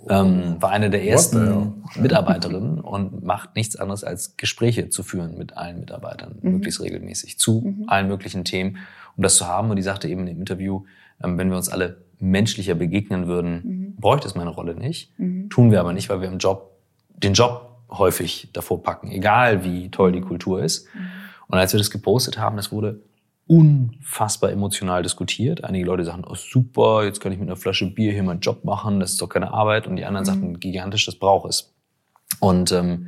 Ähm, 0.09 0.61
war 0.61 0.71
eine 0.71 0.89
der 0.89 1.05
ersten 1.05 1.81
Mitarbeiterinnen 1.95 2.81
und 2.81 3.23
macht 3.23 3.55
nichts 3.55 3.77
anderes 3.77 4.03
als 4.03 4.35
Gespräche 4.35 4.89
zu 4.89 5.01
führen 5.01 5.37
mit 5.37 5.55
allen 5.55 5.79
Mitarbeitern, 5.79 6.39
mhm. 6.41 6.53
möglichst 6.53 6.81
regelmäßig, 6.81 7.39
zu 7.39 7.61
mhm. 7.61 7.85
allen 7.87 8.09
möglichen 8.09 8.43
Themen 8.43 8.79
um 9.15 9.23
das 9.23 9.35
zu 9.35 9.47
haben. 9.47 9.69
Und 9.69 9.75
die 9.77 9.83
sagte 9.83 10.07
eben 10.07 10.27
im 10.27 10.39
Interview, 10.39 10.83
ähm, 11.23 11.37
wenn 11.37 11.49
wir 11.49 11.57
uns 11.57 11.69
alle 11.69 12.03
menschlicher 12.19 12.75
begegnen 12.75 13.27
würden, 13.27 13.61
mhm. 13.63 13.95
bräuchte 13.97 14.27
es 14.27 14.35
meine 14.35 14.49
Rolle 14.49 14.75
nicht. 14.75 15.17
Mhm. 15.19 15.49
Tun 15.49 15.71
wir 15.71 15.79
aber 15.79 15.93
nicht, 15.93 16.09
weil 16.09 16.21
wir 16.21 16.29
im 16.29 16.37
Job 16.37 16.71
den 17.09 17.33
Job 17.33 17.69
häufig 17.89 18.49
davor 18.53 18.81
packen, 18.81 19.11
egal 19.11 19.63
wie 19.63 19.89
toll 19.89 20.11
die 20.11 20.21
Kultur 20.21 20.63
ist. 20.63 20.87
Mhm. 20.93 21.07
Und 21.47 21.57
als 21.57 21.73
wir 21.73 21.77
das 21.77 21.91
gepostet 21.91 22.37
haben, 22.37 22.57
das 22.57 22.71
wurde 22.71 23.01
unfassbar 23.45 24.51
emotional 24.51 25.03
diskutiert. 25.03 25.63
Einige 25.63 25.85
Leute 25.85 26.05
sagen, 26.05 26.23
oh 26.27 26.35
super, 26.35 27.03
jetzt 27.03 27.19
kann 27.19 27.31
ich 27.31 27.39
mit 27.39 27.49
einer 27.49 27.57
Flasche 27.57 27.85
Bier 27.85 28.13
hier 28.13 28.23
meinen 28.23 28.39
Job 28.39 28.63
machen, 28.63 28.99
das 28.99 29.11
ist 29.11 29.21
doch 29.21 29.29
keine 29.29 29.53
Arbeit. 29.53 29.85
Und 29.85 29.97
die 29.97 30.05
anderen 30.05 30.23
mhm. 30.23 30.27
sagten, 30.27 30.59
gigantisch, 30.59 31.05
das 31.05 31.15
braucht 31.15 31.49
es. 31.49 31.73
Und 32.39 32.71
ähm, 32.71 33.07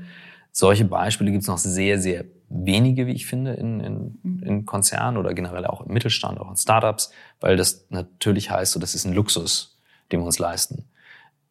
solche 0.52 0.86
Beispiele 0.86 1.32
gibt 1.32 1.44
es 1.44 1.48
noch 1.48 1.58
sehr, 1.58 2.00
sehr 2.00 2.26
wenige, 2.49 3.08
wie 3.08 3.13
ich 3.13 3.25
finde, 3.25 3.53
in, 3.53 3.79
in, 3.79 4.19
mhm. 4.23 4.43
in 4.43 4.65
Konzernen 4.65 5.17
oder 5.17 5.34
generell 5.34 5.65
auch 5.65 5.81
im 5.81 5.93
Mittelstand, 5.93 6.39
auch 6.39 6.49
in 6.49 6.58
Startups, 6.58 7.12
weil 7.39 7.58
das 7.58 7.86
natürlich 7.89 8.51
heißt, 8.51 8.71
so, 8.71 8.79
das 8.79 8.95
ist 8.95 9.05
ein 9.05 9.13
Luxus, 9.13 9.79
den 10.12 10.19
wir 10.19 10.25
uns 10.25 10.39
leisten. 10.39 10.86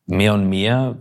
Mehr 0.06 0.34
und 0.34 0.48
mehr 0.48 0.98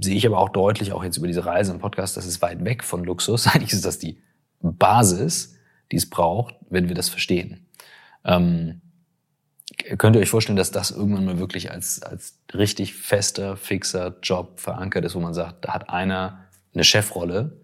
sehe 0.00 0.16
ich 0.16 0.26
aber 0.26 0.38
auch 0.38 0.50
deutlich, 0.50 0.92
auch 0.92 1.04
jetzt 1.04 1.16
über 1.16 1.26
diese 1.26 1.44
Reise 1.44 1.72
im 1.72 1.80
Podcast, 1.80 2.16
das 2.16 2.26
ist 2.26 2.40
weit 2.40 2.64
weg 2.64 2.84
von 2.84 3.04
Luxus. 3.04 3.46
Eigentlich 3.54 3.72
ist 3.72 3.84
das 3.84 3.98
die 3.98 4.18
Basis, 4.60 5.56
die 5.92 5.96
es 5.96 6.08
braucht, 6.08 6.54
wenn 6.70 6.88
wir 6.88 6.94
das 6.94 7.08
verstehen. 7.08 7.66
Ähm, 8.24 8.80
könnt 9.98 10.16
ihr 10.16 10.22
euch 10.22 10.30
vorstellen, 10.30 10.56
dass 10.56 10.70
das 10.70 10.90
irgendwann 10.90 11.24
mal 11.24 11.38
wirklich 11.38 11.70
als, 11.70 12.02
als 12.02 12.38
richtig 12.54 12.94
fester, 12.94 13.56
fixer 13.56 14.16
Job 14.22 14.60
verankert 14.60 15.04
ist, 15.04 15.14
wo 15.14 15.20
man 15.20 15.34
sagt, 15.34 15.64
da 15.64 15.74
hat 15.74 15.90
einer 15.90 16.44
eine 16.74 16.84
Chefrolle, 16.84 17.56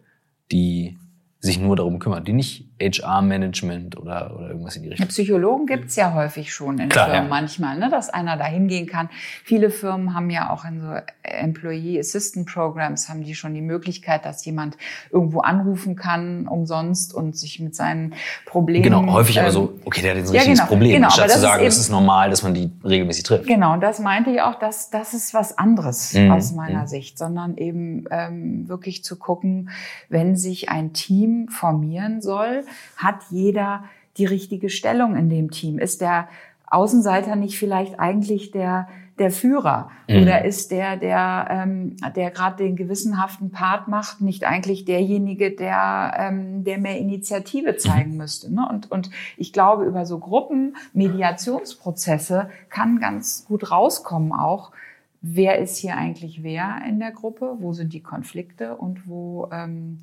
die 0.52 0.98
sich 1.40 1.58
nur 1.58 1.76
darum 1.76 1.98
kümmert, 1.98 2.28
die 2.28 2.32
nicht 2.32 2.69
HR-Management 2.80 3.96
oder, 3.96 4.34
oder 4.36 4.48
irgendwas 4.48 4.76
in 4.76 4.82
die 4.84 4.88
Richtung. 4.90 5.08
Psychologen 5.08 5.66
gibt's 5.66 5.96
ja 5.96 6.14
häufig 6.14 6.52
schon 6.52 6.78
in 6.78 6.88
Klar, 6.88 7.06
Firmen 7.06 7.24
ja. 7.24 7.28
manchmal, 7.28 7.78
ne, 7.78 7.90
dass 7.90 8.08
einer 8.08 8.36
da 8.36 8.44
hingehen 8.44 8.86
kann. 8.86 9.08
Viele 9.44 9.70
Firmen 9.70 10.14
haben 10.14 10.30
ja 10.30 10.50
auch 10.50 10.64
in 10.64 10.80
so 10.80 10.88
Employee 11.22 11.98
Assistant 11.98 12.46
Programs 12.46 13.08
haben 13.08 13.22
die 13.22 13.34
schon 13.34 13.54
die 13.54 13.60
Möglichkeit, 13.60 14.24
dass 14.24 14.44
jemand 14.44 14.76
irgendwo 15.10 15.40
anrufen 15.40 15.96
kann 15.96 16.48
umsonst 16.48 17.14
und 17.14 17.36
sich 17.36 17.60
mit 17.60 17.74
seinen 17.74 18.14
Problemen. 18.46 18.82
Genau, 18.82 19.12
häufig 19.12 19.36
ähm, 19.36 19.42
aber 19.42 19.52
so, 19.52 19.78
okay, 19.84 20.02
der 20.02 20.12
hat 20.12 20.18
jetzt 20.18 20.30
ein 20.30 20.34
ja, 20.34 20.40
richtiges 20.40 20.58
genau, 20.60 20.68
Problem, 20.68 20.92
genau, 20.92 21.10
statt 21.10 21.30
zu 21.30 21.40
sagen, 21.40 21.64
es 21.64 21.78
ist 21.78 21.90
normal, 21.90 22.30
dass 22.30 22.42
man 22.42 22.54
die 22.54 22.70
regelmäßig 22.84 23.24
trifft. 23.24 23.46
Genau, 23.46 23.74
und 23.74 23.80
das 23.80 23.98
meinte 23.98 24.30
ich 24.30 24.40
auch, 24.40 24.58
dass 24.58 24.90
das 24.90 25.14
ist 25.14 25.34
was 25.34 25.56
anderes 25.58 26.14
mhm. 26.14 26.30
aus 26.32 26.52
meiner 26.52 26.82
mhm. 26.82 26.86
Sicht, 26.86 27.18
sondern 27.18 27.56
eben 27.56 28.04
ähm, 28.10 28.68
wirklich 28.68 29.04
zu 29.04 29.16
gucken, 29.16 29.70
wenn 30.08 30.36
sich 30.36 30.68
ein 30.68 30.92
Team 30.92 31.48
formieren 31.48 32.20
soll, 32.20 32.64
hat 32.96 33.22
jeder 33.30 33.84
die 34.16 34.26
richtige 34.26 34.70
Stellung 34.70 35.16
in 35.16 35.28
dem 35.28 35.50
Team? 35.50 35.78
Ist 35.78 36.00
der 36.00 36.28
Außenseiter 36.66 37.36
nicht 37.36 37.58
vielleicht 37.58 37.98
eigentlich 37.98 38.50
der 38.52 38.88
der 39.20 39.30
Führer 39.30 39.90
mhm. 40.08 40.22
oder 40.22 40.44
ist 40.46 40.70
der 40.70 40.96
der 40.96 41.46
ähm, 41.50 41.96
der 42.16 42.30
gerade 42.30 42.64
den 42.64 42.74
gewissenhaften 42.74 43.50
Part 43.50 43.86
macht 43.86 44.22
nicht 44.22 44.44
eigentlich 44.44 44.86
derjenige 44.86 45.50
der 45.50 46.14
ähm, 46.16 46.64
der 46.64 46.78
mehr 46.78 46.98
Initiative 46.98 47.76
zeigen 47.76 48.12
mhm. 48.12 48.16
müsste 48.16 48.52
ne? 48.52 48.66
und 48.68 48.90
und 48.90 49.10
ich 49.36 49.52
glaube 49.52 49.84
über 49.84 50.06
so 50.06 50.18
Gruppen 50.18 50.74
Mediationsprozesse 50.94 52.48
kann 52.70 52.98
ganz 52.98 53.44
gut 53.44 53.70
rauskommen 53.70 54.32
auch 54.32 54.72
wer 55.20 55.58
ist 55.58 55.76
hier 55.76 55.96
eigentlich 55.96 56.42
wer 56.42 56.80
in 56.88 56.98
der 56.98 57.10
Gruppe 57.10 57.56
wo 57.58 57.74
sind 57.74 57.92
die 57.92 58.02
Konflikte 58.02 58.76
und 58.76 59.06
wo 59.06 59.50
ähm, 59.52 60.00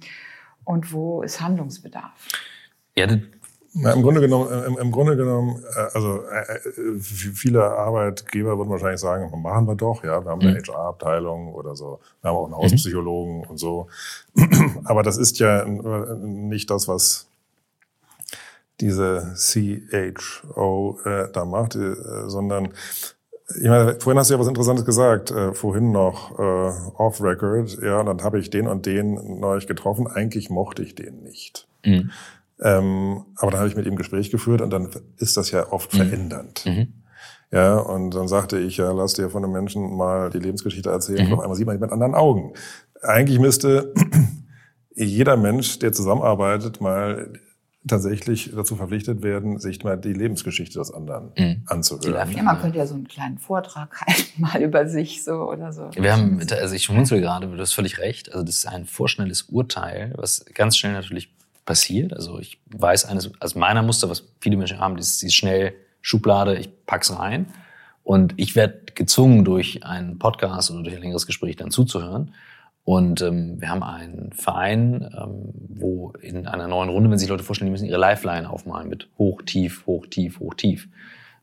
und 0.63 0.93
wo 0.93 1.23
ist 1.23 1.41
Handlungsbedarf 1.41 2.27
ja, 2.97 3.07
Na, 3.73 3.93
Im 3.93 4.01
Grunde 4.01 4.21
genommen, 4.21 4.51
äh, 4.51 4.65
im, 4.65 4.77
im 4.77 4.91
Grunde 4.91 5.15
genommen, 5.15 5.63
äh, 5.75 5.79
also 5.93 6.23
äh, 6.23 6.99
viele 6.99 7.63
Arbeitgeber 7.63 8.57
würden 8.57 8.71
wahrscheinlich 8.71 8.99
sagen, 8.99 9.29
machen 9.41 9.67
wir 9.67 9.75
doch, 9.75 10.03
ja, 10.03 10.23
wir 10.23 10.31
haben 10.31 10.41
eine 10.41 10.53
mhm. 10.53 10.63
HR-Abteilung 10.63 11.53
oder 11.53 11.75
so, 11.75 11.99
wir 12.21 12.29
haben 12.29 12.37
auch 12.37 12.45
einen 12.45 12.53
mhm. 12.53 12.59
Außenpsychologen 12.59 13.37
mhm. 13.39 13.43
und 13.43 13.57
so. 13.57 13.87
Aber 14.85 15.03
das 15.03 15.17
ist 15.17 15.37
ja 15.37 15.65
nicht 15.65 16.71
das, 16.71 16.87
was 16.87 17.27
diese 18.79 19.35
CHO 19.35 20.99
äh, 21.05 21.31
da 21.31 21.45
macht, 21.45 21.75
äh, 21.75 21.95
sondern 22.27 22.73
ich 23.55 23.67
meine, 23.67 23.97
vorhin 23.99 24.19
hast 24.19 24.29
du 24.29 24.33
ja 24.33 24.39
was 24.39 24.47
Interessantes 24.47 24.85
gesagt, 24.85 25.31
äh, 25.31 25.53
vorhin 25.53 25.91
noch 25.91 26.37
äh, 26.37 26.71
off 26.97 27.21
record, 27.21 27.77
ja, 27.81 28.03
dann 28.03 28.21
habe 28.21 28.39
ich 28.39 28.49
den 28.49 28.67
und 28.67 28.85
den 28.85 29.39
neulich 29.39 29.67
getroffen. 29.67 30.07
Eigentlich 30.07 30.49
mochte 30.49 30.83
ich 30.83 30.95
den 30.95 31.23
nicht. 31.23 31.67
Mhm. 31.85 32.11
Ähm, 32.61 33.25
aber 33.35 33.51
dann 33.51 33.59
habe 33.59 33.69
ich 33.69 33.75
mit 33.75 33.85
ihm 33.85 33.93
ein 33.93 33.97
Gespräch 33.97 34.31
geführt 34.31 34.61
und 34.61 34.71
dann 34.71 34.89
ist 35.17 35.37
das 35.37 35.51
ja 35.51 35.71
oft 35.71 35.93
mhm. 35.93 35.97
verändernd. 35.97 36.65
Mhm. 36.65 36.93
Ja, 37.51 37.75
und 37.77 38.11
dann 38.11 38.27
sagte 38.27 38.59
ich, 38.59 38.77
ja, 38.77 38.91
lass 38.91 39.13
dir 39.13 39.29
von 39.29 39.43
einem 39.43 39.53
Menschen 39.53 39.95
mal 39.95 40.29
die 40.29 40.39
Lebensgeschichte 40.39 40.89
erzählen 40.89 41.25
mhm. 41.25 41.33
und 41.33 41.37
auf 41.39 41.43
einmal 41.43 41.55
sieht 41.55 41.67
man 41.67 41.77
ihn 41.77 41.81
mit 41.81 41.91
anderen 41.91 42.15
Augen. 42.15 42.53
Eigentlich 43.01 43.39
müsste 43.39 43.93
jeder 44.95 45.37
Mensch, 45.37 45.79
der 45.79 45.93
zusammenarbeitet, 45.93 46.81
mal 46.81 47.31
tatsächlich 47.87 48.51
dazu 48.53 48.75
verpflichtet 48.75 49.23
werden, 49.23 49.59
sich 49.59 49.83
mal 49.83 49.97
die 49.97 50.11
Lebensgeschichte 50.11 50.77
des 50.79 50.91
anderen 50.91 51.31
mhm. 51.37 51.63
anzuhören. 51.67 52.31
Ja, 52.31 52.43
man 52.43 52.59
könnte 52.59 52.77
ja 52.77 52.85
so 52.85 52.95
einen 52.95 53.07
kleinen 53.07 53.37
Vortrag 53.37 54.01
halten, 54.05 54.41
mal 54.41 54.61
über 54.61 54.87
sich 54.87 55.23
so 55.23 55.49
oder 55.49 55.71
so. 55.71 55.89
Wir 55.95 56.13
haben, 56.13 56.45
also 56.51 56.75
ich 56.75 56.83
schmunzel 56.83 57.21
gerade, 57.21 57.47
du 57.47 57.57
hast 57.57 57.73
völlig 57.73 57.99
recht. 57.99 58.33
Also 58.33 58.43
das 58.43 58.55
ist 58.55 58.67
ein 58.67 58.85
vorschnelles 58.85 59.43
Urteil, 59.43 60.13
was 60.17 60.43
ganz 60.53 60.77
schnell 60.77 60.93
natürlich 60.93 61.33
passiert. 61.67 62.13
Also 62.13 62.39
ich 62.39 62.59
weiß 62.71 63.05
eines, 63.05 63.29
also 63.39 63.59
meiner 63.59 63.83
Muster, 63.83 64.09
was 64.09 64.23
viele 64.41 64.57
Menschen 64.57 64.79
haben, 64.79 64.97
ist, 64.97 65.21
ist 65.21 65.35
schnell 65.35 65.75
Schublade, 66.01 66.55
ich 66.55 66.69
pack's 66.87 67.15
rein. 67.15 67.45
Und 68.03 68.33
ich 68.37 68.55
werde 68.55 68.93
gezwungen, 68.95 69.45
durch 69.45 69.83
einen 69.83 70.17
Podcast 70.17 70.71
oder 70.71 70.81
durch 70.81 70.95
ein 70.95 71.01
längeres 71.01 71.27
Gespräch 71.27 71.57
dann 71.57 71.69
zuzuhören. 71.69 72.33
Und 72.85 73.21
ähm, 73.21 73.59
wir 73.59 73.69
haben 73.69 73.83
einen 73.83 74.31
Verein, 74.31 75.13
ähm, 75.13 75.53
wo 75.67 76.13
in 76.21 76.47
einer 76.47 76.69
neuen 76.69 76.89
Runde, 76.89 77.11
wenn 77.11 77.17
sich 77.17 77.27
Leute 77.27 77.43
vorstellen, 77.43 77.67
die 77.67 77.71
müssen 77.73 77.85
ihre 77.85 77.99
Lifeline 77.99 78.49
aufmalen 78.49 78.87
mit 78.87 79.09
hoch, 79.17 79.41
tief, 79.41 79.85
hoch, 79.85 80.07
tief, 80.07 80.39
hoch, 80.39 80.53
tief. 80.53 80.87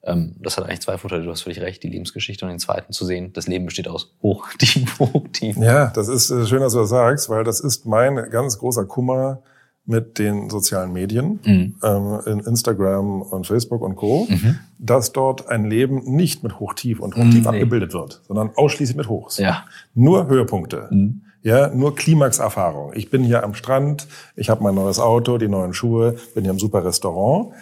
Ähm, 0.04 0.36
das 0.40 0.56
hat 0.56 0.64
eigentlich 0.64 0.80
zwei 0.80 0.96
Vorteile. 0.96 1.22
Du 1.24 1.30
hast 1.30 1.42
völlig 1.42 1.60
recht, 1.60 1.82
die 1.82 1.90
Lebensgeschichte 1.90 2.46
und 2.46 2.50
den 2.50 2.58
zweiten 2.58 2.94
zu 2.94 3.04
sehen, 3.04 3.34
das 3.34 3.46
Leben 3.46 3.66
besteht 3.66 3.88
aus 3.88 4.14
hoch, 4.22 4.48
tief, 4.58 4.98
hoch, 4.98 5.26
tief. 5.32 5.58
Ja, 5.58 5.88
das 5.88 6.08
ist 6.08 6.30
äh, 6.30 6.46
schön, 6.46 6.60
dass 6.60 6.72
du 6.72 6.78
das 6.78 6.88
sagst, 6.88 7.28
weil 7.28 7.44
das 7.44 7.60
ist 7.60 7.84
mein 7.84 8.30
ganz 8.30 8.58
großer 8.58 8.86
Kummer 8.86 9.42
mit 9.86 10.18
den 10.18 10.48
sozialen 10.48 10.92
Medien, 10.92 11.40
mhm. 11.44 11.74
ähm, 11.82 12.20
in 12.26 12.40
Instagram 12.40 13.22
und 13.22 13.46
Facebook 13.46 13.82
und 13.82 13.96
Co., 13.96 14.26
mhm. 14.28 14.58
dass 14.78 15.12
dort 15.12 15.48
ein 15.48 15.64
Leben 15.64 16.02
nicht 16.04 16.42
mit 16.42 16.58
Hoch-Tief 16.58 17.00
und 17.00 17.16
Hoch-Tief 17.16 17.34
mhm, 17.34 17.40
nee. 17.42 17.48
abgebildet 17.48 17.92
wird, 17.92 18.22
sondern 18.26 18.50
ausschließlich 18.54 18.96
mit 18.96 19.08
Hochs. 19.08 19.38
Ja. 19.38 19.64
Nur 19.94 20.28
Höhepunkte. 20.28 20.88
Mhm. 20.90 21.22
Ja, 21.42 21.68
nur 21.68 21.94
Klimaxerfahrung. 21.94 22.92
Ich 22.94 23.10
bin 23.10 23.22
hier 23.22 23.44
am 23.44 23.52
Strand, 23.54 24.08
ich 24.34 24.48
habe 24.48 24.62
mein 24.62 24.74
neues 24.74 24.98
Auto, 24.98 25.36
die 25.36 25.48
neuen 25.48 25.74
Schuhe, 25.74 26.16
bin 26.34 26.44
hier 26.44 26.52
im 26.52 26.58
super 26.58 26.82
Restaurant. 26.86 27.52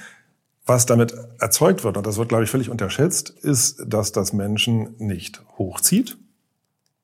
Was 0.65 0.87
damit 0.87 1.13
erzeugt 1.41 1.83
wird, 1.83 1.97
und 1.97 2.07
das 2.07 2.17
wird, 2.17 2.29
glaube 2.29 2.45
ich, 2.45 2.51
völlig 2.51 2.71
unterschätzt, 2.71 3.31
ist, 3.31 3.83
dass 3.89 4.13
das 4.13 4.33
Menschen 4.33 4.95
nicht 4.99 5.43
hochzieht, 5.59 6.17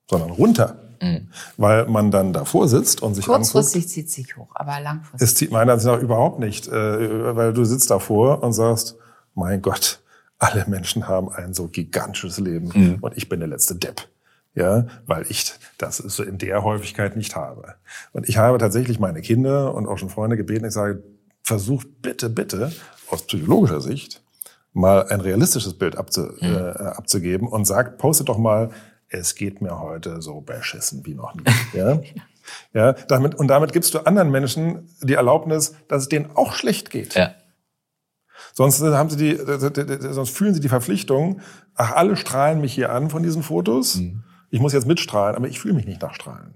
sondern 0.09 0.31
runter. 0.31 0.88
Mhm. 1.01 1.29
Weil 1.57 1.87
man 1.87 2.11
dann 2.11 2.33
davor 2.33 2.69
sitzt 2.69 3.03
und 3.03 3.15
sich 3.15 3.27
Kurzfristig 3.27 3.83
anguckt, 3.83 3.93
zieht 3.93 4.11
sich 4.11 4.37
hoch, 4.37 4.51
aber 4.55 4.81
langfristig. 4.81 5.29
Es 5.29 5.35
zieht 5.35 5.51
meiner 5.51 5.75
Ansicht 5.75 5.93
nach 5.93 6.01
überhaupt 6.01 6.39
nicht, 6.39 6.69
äh, 6.69 7.37
weil 7.37 7.53
du 7.53 7.65
sitzt 7.65 7.91
davor 7.91 8.43
und 8.43 8.53
sagst, 8.53 8.97
mein 9.35 9.63
Gott, 9.63 10.01
alle 10.39 10.65
Menschen 10.69 11.09
haben 11.09 11.31
ein 11.31 11.55
so 11.55 11.69
gigantisches 11.69 12.39
Leben 12.39 12.71
mhm. 12.75 12.99
und 13.01 13.17
ich 13.17 13.29
bin 13.29 13.41
der 13.41 13.49
letzte 13.49 13.75
Depp 13.75 14.09
ja, 14.59 14.87
weil 15.07 15.25
ich 15.29 15.55
das 15.79 15.99
so 15.99 16.23
in 16.23 16.37
der 16.37 16.65
Häufigkeit 16.65 17.17
nicht 17.17 17.37
habe. 17.37 17.77
Und 18.13 18.29
ich 18.29 18.39
habe 18.39 18.59
tatsächlich 18.59 18.99
meine 18.99 19.21
Kinder 19.21 19.75
und 19.75 19.87
auch 19.87 19.99
schon 19.99 20.11
Freunde 20.11 20.37
gebeten, 20.37 20.65
ich 20.65 20.73
sage, 20.73 21.03
versucht 21.43 22.03
bitte, 22.03 22.29
bitte 22.29 22.73
aus 23.09 23.23
psychologischer 23.23 23.81
Sicht 23.81 24.23
mal 24.73 25.07
ein 25.09 25.21
realistisches 25.21 25.75
Bild 25.79 25.97
abzu, 25.97 26.23
mhm. 26.41 26.55
äh, 26.57 26.71
abzugeben 26.71 27.49
und 27.49 27.67
sagt, 27.67 27.99
postet 27.99 28.29
doch 28.29 28.39
mal, 28.39 28.71
es 29.09 29.35
geht 29.35 29.61
mir 29.61 29.81
heute 29.81 30.23
so 30.23 30.41
beschissen 30.41 31.05
wie 31.07 31.15
noch 31.15 31.35
nie. 31.35 31.45
Ja? 31.73 32.01
ja, 32.73 32.93
damit, 32.93 33.35
und 33.35 33.49
damit 33.49 33.73
gibst 33.73 33.95
du 33.95 34.01
anderen 34.01 34.31
Menschen 34.31 34.89
die 35.03 35.15
Erlaubnis, 35.15 35.75
dass 35.89 36.03
es 36.03 36.09
denen 36.09 36.31
auch 36.35 36.55
schlecht 36.55 36.91
geht. 36.91 37.15
Ja. 37.15 37.35
Sonst 38.55 38.81
haben 38.81 39.11
sie 39.11 39.17
die, 39.17 39.37
sonst 39.37 40.31
fühlen 40.31 40.55
sie 40.55 40.61
die 40.61 40.69
Verpflichtung, 40.69 41.41
ach, 41.75 41.93
alle 41.93 42.17
strahlen 42.17 42.61
mich 42.61 42.73
hier 42.73 42.91
an 42.91 43.11
von 43.11 43.23
diesen 43.23 43.43
Fotos. 43.43 43.97
Mhm 43.97 44.25
ich 44.51 44.61
muss 44.61 44.73
jetzt 44.73 44.87
mitstrahlen, 44.87 45.37
aber 45.37 45.49
ich 45.49 45.61
fühle 45.61 45.75
mich 45.75 45.85
nicht 45.87 46.01
nach 46.03 46.15
Strahlen. 46.15 46.55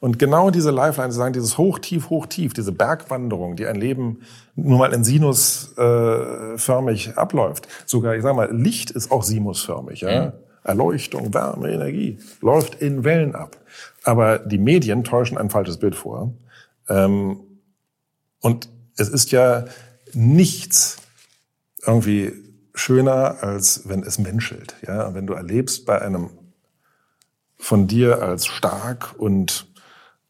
Und 0.00 0.18
genau 0.18 0.50
diese 0.50 0.72
Lifeline, 0.72 1.12
sagen, 1.12 1.34
dieses 1.34 1.56
hoch, 1.56 1.78
tief, 1.78 2.10
hoch, 2.10 2.26
tief, 2.26 2.52
diese 2.52 2.72
Bergwanderung, 2.72 3.54
die 3.54 3.64
ein 3.66 3.76
Leben 3.76 4.22
nur 4.56 4.78
mal 4.78 4.92
in 4.92 5.04
sinusförmig 5.04 7.08
äh, 7.08 7.12
abläuft. 7.12 7.68
Sogar, 7.86 8.16
ich 8.16 8.22
sage 8.22 8.34
mal, 8.34 8.52
Licht 8.52 8.90
ist 8.90 9.12
auch 9.12 9.22
sinusförmig. 9.22 10.00
Ja? 10.00 10.26
Mhm. 10.26 10.32
Erleuchtung, 10.68 11.32
Wärme, 11.34 11.72
Energie 11.72 12.18
läuft 12.40 12.76
in 12.76 13.02
Wellen 13.02 13.34
ab. 13.34 13.56
Aber 14.04 14.38
die 14.38 14.58
Medien 14.58 15.02
täuschen 15.02 15.38
ein 15.38 15.50
falsches 15.50 15.78
Bild 15.78 15.96
vor. 15.96 16.32
Ähm, 16.88 17.40
und 18.40 18.68
es 18.96 19.08
ist 19.08 19.32
ja 19.32 19.64
nichts 20.12 20.98
irgendwie 21.84 22.32
schöner, 22.74 23.42
als 23.42 23.88
wenn 23.88 24.02
es 24.02 24.18
menschelt. 24.18 24.76
Ja? 24.86 25.14
wenn 25.14 25.26
du 25.26 25.32
erlebst 25.32 25.86
bei 25.86 26.00
einem 26.00 26.30
von 27.56 27.86
dir 27.88 28.22
als 28.22 28.46
stark 28.46 29.14
und 29.18 29.66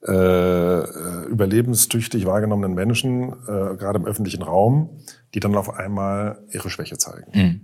äh, 0.07 1.27
überlebenstüchtig 1.27 2.25
wahrgenommenen 2.25 2.75
Menschen, 2.75 3.33
äh, 3.33 3.77
gerade 3.77 3.99
im 3.99 4.07
öffentlichen 4.07 4.43
Raum, 4.43 5.01
die 5.35 5.41
dann 5.41 5.57
auf 5.57 5.75
einmal 5.75 6.39
ihre 6.51 6.71
Schwäche 6.71 6.97
zeigen. 6.97 7.31
Mhm. 7.35 7.61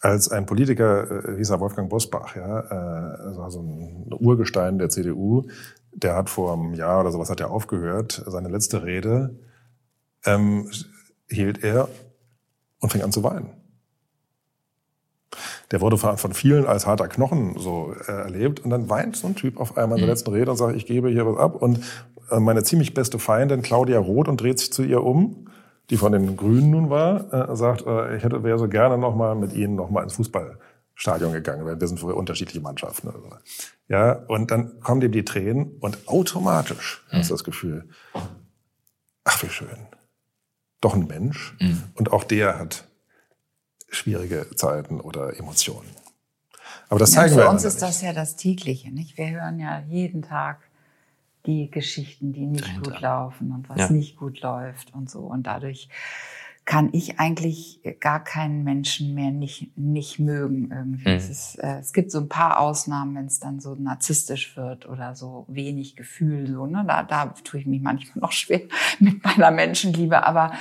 Als 0.00 0.30
ein 0.30 0.46
Politiker, 0.46 1.28
äh, 1.28 1.36
hieß 1.36 1.50
er 1.50 1.60
Wolfgang 1.60 1.90
Bosbach, 1.90 2.34
ja, 2.34 2.60
äh, 2.60 3.38
also 3.38 3.60
ein 3.60 4.06
Urgestein 4.18 4.78
der 4.78 4.88
CDU, 4.88 5.48
der 5.92 6.16
hat 6.16 6.30
vor 6.30 6.54
einem 6.54 6.74
Jahr 6.74 7.00
oder 7.00 7.12
sowas 7.12 7.30
hat 7.30 7.40
er 7.40 7.50
aufgehört, 7.50 8.22
seine 8.26 8.48
letzte 8.48 8.82
Rede 8.84 9.38
ähm, 10.24 10.70
hielt 11.28 11.62
er 11.62 11.88
und 12.80 12.90
fing 12.90 13.02
an 13.02 13.12
zu 13.12 13.22
weinen 13.22 13.60
der 15.70 15.80
wurde 15.80 15.96
von 15.96 16.32
vielen 16.32 16.66
als 16.66 16.86
harter 16.86 17.08
Knochen 17.08 17.54
so 17.56 17.94
äh, 18.06 18.10
erlebt. 18.10 18.60
Und 18.60 18.70
dann 18.70 18.90
weint 18.90 19.16
so 19.16 19.28
ein 19.28 19.36
Typ 19.36 19.60
auf 19.60 19.76
einmal 19.76 19.98
in 19.98 20.02
der 20.02 20.06
mhm. 20.06 20.12
letzten 20.12 20.32
Rede 20.32 20.50
und 20.50 20.56
sagt, 20.56 20.76
ich 20.76 20.86
gebe 20.86 21.08
hier 21.08 21.26
was 21.26 21.36
ab. 21.36 21.54
Und 21.62 21.80
äh, 22.30 22.40
meine 22.40 22.64
ziemlich 22.64 22.92
beste 22.92 23.18
Feindin, 23.18 23.62
Claudia 23.62 23.98
Roth, 23.98 24.28
und 24.28 24.40
dreht 24.40 24.58
sich 24.58 24.72
zu 24.72 24.82
ihr 24.82 25.04
um, 25.04 25.48
die 25.90 25.96
von 25.96 26.12
den 26.12 26.36
Grünen 26.36 26.70
nun 26.70 26.90
war, 26.90 27.32
äh, 27.32 27.56
sagt, 27.56 27.84
äh, 27.86 28.16
ich 28.16 28.24
hätte 28.24 28.42
wäre 28.44 28.58
so 28.58 28.68
gerne 28.68 28.96
noch 28.96 29.14
mal 29.14 29.34
mit 29.34 29.52
Ihnen 29.52 29.74
noch 29.74 29.90
mal 29.90 30.02
ins 30.02 30.14
Fußballstadion 30.14 31.32
gegangen, 31.32 31.66
weil 31.66 31.80
wir 31.80 31.88
sind 31.88 31.98
für 31.98 32.14
unterschiedliche 32.14 32.60
Mannschaften. 32.60 33.08
Oder 33.08 33.18
so. 33.18 33.28
Ja, 33.88 34.12
und 34.28 34.50
dann 34.52 34.80
kommen 34.80 35.00
dem 35.00 35.12
die 35.12 35.24
Tränen 35.24 35.76
und 35.80 36.08
automatisch 36.08 37.04
mhm. 37.10 37.18
hast 37.18 37.30
du 37.30 37.34
das 37.34 37.44
Gefühl, 37.44 37.88
ach 39.24 39.42
wie 39.42 39.48
schön, 39.48 39.86
doch 40.80 40.94
ein 40.94 41.08
Mensch. 41.08 41.56
Mhm. 41.60 41.82
Und 41.94 42.12
auch 42.12 42.24
der 42.24 42.58
hat 42.58 42.84
schwierige 43.88 44.46
Zeiten 44.54 45.00
oder 45.00 45.36
Emotionen. 45.38 45.90
Aber 46.88 47.00
das 47.00 47.12
zeigen 47.12 47.34
ja, 47.34 47.40
für 47.40 47.46
wir 47.46 47.50
uns 47.50 47.64
ist 47.64 47.82
das 47.82 48.00
ja 48.00 48.12
das 48.12 48.36
tägliche, 48.36 48.92
nicht? 48.92 49.18
Wir 49.18 49.30
hören 49.30 49.58
ja 49.58 49.80
jeden 49.88 50.22
Tag 50.22 50.69
die 51.46 51.70
Geschichten, 51.70 52.32
die 52.32 52.46
nicht 52.46 52.64
Dahinter. 52.64 52.90
gut 52.90 53.00
laufen 53.00 53.52
und 53.52 53.68
was 53.68 53.78
ja. 53.78 53.90
nicht 53.90 54.16
gut 54.16 54.40
läuft 54.40 54.94
und 54.94 55.08
so. 55.08 55.20
Und 55.20 55.46
dadurch 55.46 55.88
kann 56.70 56.90
ich 56.92 57.18
eigentlich 57.18 57.80
gar 57.98 58.22
keinen 58.22 58.62
Menschen 58.62 59.14
mehr 59.14 59.32
nicht, 59.32 59.76
nicht 59.76 60.20
mögen 60.20 60.70
irgendwie. 60.70 61.08
Mhm. 61.08 61.16
Es, 61.16 61.28
ist, 61.28 61.54
äh, 61.56 61.78
es 61.78 61.92
gibt 61.92 62.12
so 62.12 62.20
ein 62.20 62.28
paar 62.28 62.60
Ausnahmen, 62.60 63.16
wenn 63.16 63.26
es 63.26 63.40
dann 63.40 63.58
so 63.58 63.74
narzisstisch 63.74 64.56
wird 64.56 64.88
oder 64.88 65.16
so 65.16 65.46
wenig 65.48 65.96
Gefühl, 65.96 66.46
so, 66.46 66.66
ne? 66.66 66.84
da, 66.86 67.02
da 67.02 67.26
tue 67.42 67.60
ich 67.60 67.66
mich 67.66 67.80
manchmal 67.80 68.20
noch 68.20 68.32
schwer 68.32 68.60
mit 69.00 69.24
meiner 69.24 69.50
Menschenliebe, 69.50 70.24
aber, 70.24 70.52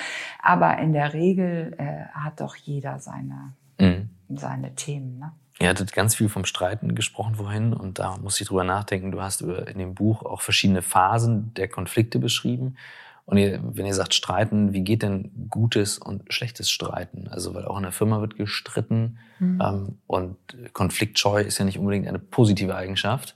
aber 0.42 0.80
in 0.80 0.94
der 0.94 1.14
Regel 1.14 1.76
äh, 1.78 2.06
hat 2.14 2.42
doch 2.42 2.56
jeder 2.56 3.00
seine, 3.00 3.54
mhm. 3.80 4.10
seine 4.30 4.74
Themen. 4.74 5.20
Ne? 5.20 5.32
Ihr 5.62 5.68
hattet 5.68 5.92
ganz 5.92 6.16
viel 6.16 6.30
vom 6.30 6.46
Streiten 6.46 6.96
gesprochen 6.96 7.36
vorhin 7.36 7.74
und 7.74 8.00
da 8.00 8.18
muss 8.18 8.40
ich 8.40 8.48
drüber 8.48 8.64
nachdenken. 8.64 9.12
Du 9.12 9.22
hast 9.22 9.42
in 9.42 9.78
dem 9.78 9.94
Buch 9.94 10.24
auch 10.24 10.42
verschiedene 10.42 10.82
Phasen 10.82 11.54
der 11.56 11.68
Konflikte 11.68 12.18
beschrieben. 12.18 12.78
Und 13.26 13.38
ihr, 13.38 13.60
wenn 13.62 13.86
ihr 13.86 13.94
sagt 13.94 14.14
streiten, 14.16 14.74
wie 14.74 14.84
geht 14.84 15.04
denn 15.04 15.30
gutes 15.50 16.00
und 16.00 16.34
schlechtes 16.34 16.72
Streiten? 16.72 17.28
Also 17.28 17.54
weil 17.54 17.66
auch 17.66 17.78
in 17.78 17.84
der 17.84 17.92
Firma 17.92 18.22
wird 18.22 18.38
gestritten 18.38 19.20
mhm. 19.38 19.62
ähm, 19.64 19.98
und 20.08 20.38
Konfliktscheu 20.74 21.42
ist 21.42 21.60
ja 21.60 21.66
nicht 21.66 21.78
unbedingt 21.78 22.08
eine 22.08 22.20
positive 22.20 22.76
Eigenschaft. 22.76 23.36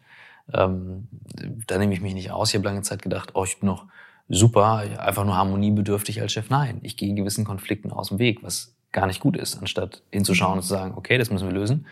Ähm, 0.52 1.10
da 1.68 1.78
nehme 1.78 1.94
ich 1.94 2.02
mich 2.02 2.14
nicht 2.14 2.32
aus. 2.32 2.50
Ich 2.50 2.56
habe 2.56 2.66
lange 2.66 2.82
Zeit 2.82 3.02
gedacht, 3.02 3.32
oh, 3.36 3.44
ich 3.44 3.60
bin 3.60 3.68
noch 3.68 3.86
super, 4.30 4.78
einfach 4.98 5.26
nur 5.26 5.36
harmoniebedürftig 5.36 6.22
als 6.22 6.32
Chef. 6.32 6.50
Nein, 6.50 6.80
ich 6.82 6.98
gehe 6.98 7.14
gewissen 7.14 7.46
Konflikten 7.46 7.92
aus 7.92 8.08
dem 8.08 8.18
Weg, 8.18 8.42
was 8.42 8.74
gar 8.94 9.08
nicht 9.08 9.20
gut 9.20 9.38
ist, 9.38 9.60
anstatt 9.60 10.02
hinzuschauen 10.12 10.56
und 10.56 10.62
zu 10.64 10.70
sagen, 10.70 10.94
okay, 10.96 11.18
das 11.18 11.30
müssen 11.30 11.48
wir 11.48 11.54
lösen. 11.54 11.86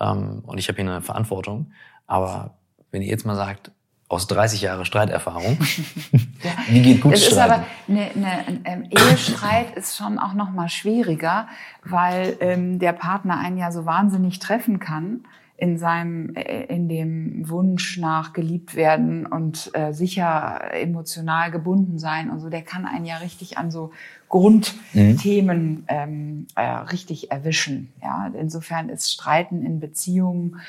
Ähm, 0.00 0.42
und 0.46 0.58
ich 0.58 0.68
habe 0.68 0.80
hier 0.80 0.90
eine 0.90 1.02
Verantwortung. 1.02 1.72
Aber 2.06 2.58
wenn 2.90 3.02
ihr 3.02 3.08
jetzt 3.08 3.26
mal 3.26 3.36
sagt, 3.36 3.70
aus 4.08 4.26
30 4.26 4.62
Jahre 4.62 4.86
Streiterfahrung. 4.86 5.58
ja. 6.42 6.50
Wie 6.68 6.80
geht 6.80 7.02
gut 7.02 7.12
es 7.12 7.26
Streiten? 7.26 7.36
Ist 7.36 7.44
aber 7.44 7.64
eine, 7.88 8.10
eine, 8.10 8.46
ein 8.46 8.60
ähm, 8.64 8.86
Ehestreit 8.90 9.76
ist 9.76 9.96
schon 9.96 10.18
auch 10.18 10.32
noch 10.32 10.50
mal 10.50 10.70
schwieriger, 10.70 11.46
weil 11.84 12.36
ähm, 12.40 12.78
der 12.78 12.92
Partner 12.92 13.38
einen 13.38 13.58
ja 13.58 13.70
so 13.70 13.84
wahnsinnig 13.84 14.38
treffen 14.38 14.78
kann 14.78 15.24
in 15.58 15.76
seinem 15.76 16.34
äh, 16.36 16.64
in 16.66 16.88
dem 16.88 17.48
Wunsch 17.48 17.98
nach 17.98 18.32
geliebt 18.32 18.76
werden 18.76 19.26
und 19.26 19.70
äh, 19.74 19.92
sicher 19.92 20.72
emotional 20.72 21.50
gebunden 21.50 21.98
sein 21.98 22.30
und 22.30 22.38
so 22.40 22.48
der 22.48 22.62
kann 22.62 22.86
einen 22.86 23.04
ja 23.04 23.18
richtig 23.18 23.58
an 23.58 23.70
so 23.70 23.90
Grundthemen 24.28 25.70
mhm. 25.70 25.84
ähm, 25.88 26.46
äh, 26.54 26.62
richtig 26.62 27.32
erwischen 27.32 27.92
ja 28.00 28.32
insofern 28.38 28.88
ist 28.88 29.12
Streiten 29.12 29.66
in 29.66 29.80
Beziehungen 29.80 30.60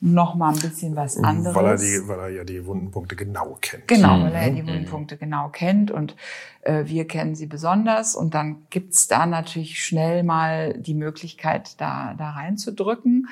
noch 0.00 0.34
mal 0.34 0.54
ein 0.54 0.60
bisschen 0.60 0.96
was 0.96 1.18
anderes. 1.18 1.54
Weil 1.54 1.66
er, 1.66 1.76
die, 1.76 2.08
weil 2.08 2.18
er 2.18 2.28
ja 2.30 2.44
die 2.44 2.64
Wundenpunkte 2.64 3.16
genau 3.16 3.58
kennt. 3.60 3.86
Genau, 3.86 4.16
Mhm. 4.16 4.22
weil 4.24 4.34
er 4.34 4.50
die 4.50 4.66
Wundenpunkte 4.66 5.18
genau 5.18 5.48
kennt 5.48 5.90
und 5.90 6.16
äh, 6.62 6.84
wir 6.86 7.06
kennen 7.06 7.34
sie 7.34 7.46
besonders. 7.46 8.16
Und 8.16 8.32
dann 8.32 8.62
gibt's 8.70 9.08
da 9.08 9.26
natürlich 9.26 9.84
schnell 9.84 10.22
mal 10.22 10.72
die 10.72 10.94
Möglichkeit, 10.94 11.78
da, 11.80 12.14
da 12.16 12.30
reinzudrücken. 12.30 13.28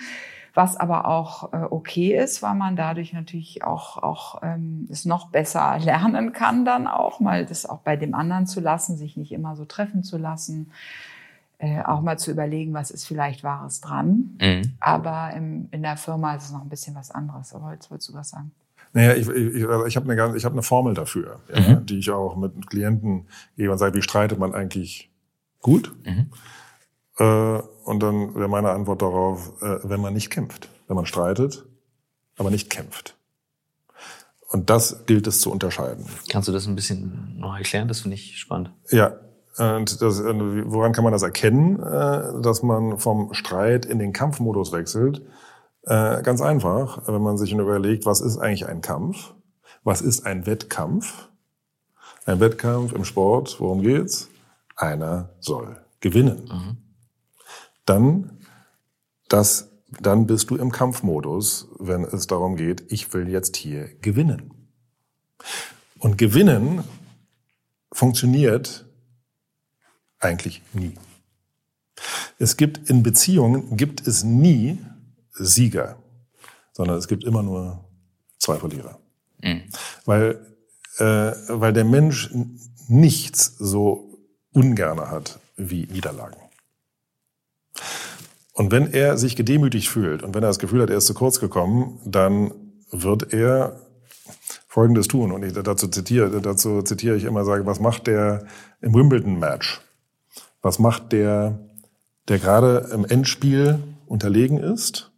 Was 0.55 0.77
aber 0.77 1.07
auch 1.07 1.53
äh, 1.53 1.65
okay 1.71 2.17
ist, 2.17 2.43
weil 2.43 2.55
man 2.55 2.77
dadurch 2.77 3.13
natürlich 3.13 3.65
auch, 3.65 3.99
auch 3.99 4.43
ähm, 4.43 4.89
es 4.91 5.05
noch 5.05 5.29
besser 5.29 5.79
lernen 5.83 6.33
kann, 6.33 6.65
dann 6.65 6.87
auch 6.87 7.21
mal 7.21 7.47
das 7.47 7.67
auch 7.67 7.79
bei 7.79 7.97
dem 7.97 8.15
anderen 8.15 8.47
zu 8.47 8.61
lassen, 8.61 8.97
sich 8.97 9.17
nicht 9.17 9.33
immer 9.33 9.57
so 9.57 9.65
treffen 9.65 10.03
zu 10.03 10.19
lassen. 10.19 10.71
Äh, 11.61 11.83
auch 11.83 12.03
mal 12.03 12.19
zu 12.19 12.31
überlegen, 12.31 12.73
was 12.73 12.93
ist 12.93 13.05
vielleicht 13.05 13.43
Wahres 13.43 13.81
dran. 13.81 14.37
Mhm. 14.41 14.75
Aber 14.79 15.33
im, 15.35 15.69
in 15.73 15.83
der 15.83 15.97
Firma 15.97 16.37
ist 16.37 16.45
es 16.45 16.53
noch 16.53 16.63
ein 16.63 16.69
bisschen 16.69 16.95
was 16.95 17.11
anderes. 17.11 17.53
Aber 17.53 17.73
jetzt 17.73 17.91
wolltest 17.91 18.11
du 18.11 18.15
was 18.15 18.31
sagen. 18.31 18.53
Naja, 18.93 19.15
ich, 19.15 19.29
ich, 19.29 19.65
ich 19.87 19.97
habe 19.97 20.11
eine, 20.11 20.37
ich 20.37 20.45
hab 20.45 20.53
eine 20.53 20.63
Formel 20.63 20.95
dafür, 20.95 21.41
ja, 21.55 21.75
die 21.75 21.99
ich 21.99 22.11
auch 22.11 22.37
mit 22.37 22.71
Klienten 22.71 23.27
gebe 23.57 23.73
und 23.73 23.79
sage, 23.79 23.95
wie 23.95 24.03
streitet 24.03 24.39
man 24.39 24.55
eigentlich 24.55 25.11
gut? 25.61 25.95
Mhm. 26.07 26.31
Äh, 27.19 27.61
und 27.85 28.01
dann 28.03 28.35
wäre 28.35 28.49
meine 28.49 28.71
Antwort 28.71 29.03
darauf, 29.03 29.53
äh, 29.63 29.79
wenn 29.85 30.01
man 30.01 30.15
nicht 30.15 30.31
kämpft. 30.31 30.69
Wenn 30.87 30.97
man 30.97 31.07
streitet, 31.07 31.67
aber 32.37 32.51
nicht 32.51 32.71
kämpft. 32.71 33.17
Und 34.49 34.71
das 34.71 35.05
gilt 35.07 35.27
es 35.27 35.41
zu 35.41 35.53
unterscheiden. 35.53 36.07
Kannst 36.31 36.49
du 36.49 36.53
das 36.53 36.67
ein 36.67 36.75
bisschen 36.75 37.37
noch 37.39 37.57
erklären? 37.57 37.89
Das 37.89 38.01
finde 38.01 38.15
ich 38.15 38.39
spannend. 38.39 38.73
Ja, 38.91 39.19
und 39.59 40.01
das, 40.01 40.23
woran 40.23 40.93
kann 40.93 41.05
man 41.05 41.13
das 41.13 41.23
erkennen, 41.23 41.81
äh, 41.81 42.41
dass 42.41 42.63
man 42.63 42.99
vom 42.99 43.35
Streit 43.35 43.85
in 43.85 43.99
den 43.99 44.13
Kampfmodus 44.13 44.73
wechselt? 44.73 45.23
Ganz 45.85 46.43
einfach, 46.43 47.09
wenn 47.09 47.23
man 47.23 47.39
sich 47.39 47.51
überlegt, 47.51 48.05
was 48.05 48.21
ist 48.21 48.37
eigentlich 48.37 48.67
ein 48.67 48.83
Kampf? 48.83 49.33
Was 49.85 50.03
ist 50.03 50.27
ein 50.27 50.45
Wettkampf? 50.45 51.31
Ein 52.27 52.41
Wettkampf 52.41 52.93
im 52.93 53.07
Sport, 53.07 53.59
worum 53.59 53.81
geht's? 53.81 54.29
Einer 54.77 55.31
soll 55.41 55.79
gewinnen. 56.01 56.51
Dann, 57.89 58.39
das, 59.29 59.71
dann 60.01 60.27
bist 60.27 60.51
du 60.51 60.57
im 60.57 60.71
Kampfmodus, 60.71 61.69
wenn 61.79 62.05
es 62.05 62.27
darum 62.27 62.57
geht, 62.57 62.93
ich 62.93 63.13
will 63.15 63.29
jetzt 63.29 63.57
hier 63.57 63.89
gewinnen. 64.01 64.53
Und 65.99 66.19
gewinnen 66.19 66.85
funktioniert 67.91 68.85
eigentlich 70.19 70.63
nie. 70.75 70.95
Es 72.39 72.57
gibt 72.57 72.91
in 72.91 73.03
Beziehungen 73.03 73.77
gibt 73.77 74.07
es 74.07 74.23
nie 74.23 74.79
Sieger, 75.33 75.97
sondern 76.73 76.99
es 76.99 77.09
gibt 77.09 77.25
immer 77.25 77.43
nur 77.43 77.85
zwei 78.39 78.57
Verlierer. 78.57 79.01
Mhm. 79.43 79.63
Weil, 80.05 80.57
äh, 80.99 81.33
weil 81.49 81.73
der 81.73 81.85
Mensch 81.85 82.31
nichts 82.89 83.57
so 83.59 84.19
ungerne 84.53 85.11
hat 85.11 85.41
wie 85.57 85.87
Niederlagen. 85.87 86.48
Und 88.53 88.73
wenn 88.73 88.93
er 88.93 89.19
sich 89.19 89.37
gedemütigt 89.37 89.89
fühlt 89.89 90.23
und 90.23 90.35
wenn 90.35 90.43
er 90.43 90.49
das 90.49 90.59
Gefühl 90.59 90.83
hat, 90.83 90.91
er 90.91 90.97
ist 90.97 91.07
zu 91.07 91.15
kurz 91.15 91.39
gekommen, 91.39 92.01
dann 92.05 92.53
wird 92.91 93.33
er 93.33 93.81
Folgendes 94.67 95.09
tun. 95.09 95.33
Und 95.33 95.45
ich 95.45 95.53
dazu 95.53 95.89
zitiere, 95.89 96.41
dazu 96.41 96.83
zitiere 96.83 97.17
ich 97.17 97.25
immer, 97.25 97.45
sage, 97.45 97.67
was 97.67 97.81
macht 97.81 98.07
der 98.07 98.47
im 98.81 98.95
Wimbledon-Match? 98.95 99.81
Was 100.63 100.79
macht 100.79 101.13
der, 101.13 101.59
der 102.29 102.39
gerade 102.39 102.91
im 102.93 103.05
Endspiel 103.05 103.79
unterlegen 104.07 104.59
ist, 104.59 105.13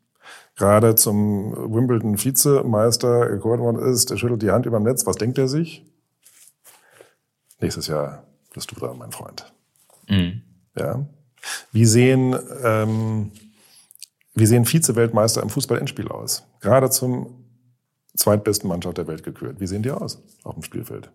gerade 0.56 0.94
zum 0.94 1.52
Wimbledon-Vizemeister 1.52 3.28
gekocht 3.30 3.60
worden 3.60 3.78
ist, 3.78 4.10
der 4.10 4.18
schüttelt 4.18 4.42
die 4.42 4.50
Hand 4.50 4.66
über 4.66 4.78
dem 4.78 4.84
Netz. 4.84 5.06
Was 5.06 5.16
denkt 5.16 5.38
er 5.38 5.48
sich? 5.48 5.84
Nächstes 7.60 7.86
Jahr 7.86 8.24
bist 8.52 8.70
du 8.70 8.74
dran, 8.74 8.98
mein 8.98 9.12
Freund. 9.12 9.50
Mhm. 10.08 10.42
Ja. 10.76 11.06
Wie 11.72 11.84
sehen, 11.84 12.36
ähm, 12.64 13.32
wie 14.34 14.46
sehen 14.46 14.64
Vize-Weltmeister 14.64 15.42
im 15.42 15.50
Fußball-Endspiel 15.50 16.08
aus? 16.08 16.44
Gerade 16.60 16.90
zum 16.90 17.44
zweitbesten 18.16 18.68
Mannschaft 18.68 18.98
der 18.98 19.06
Welt 19.06 19.22
gekürt. 19.22 19.60
Wie 19.60 19.66
sehen 19.66 19.82
die 19.82 19.90
aus 19.90 20.22
auf 20.44 20.54
dem 20.54 20.62
Spielfeld? 20.62 21.10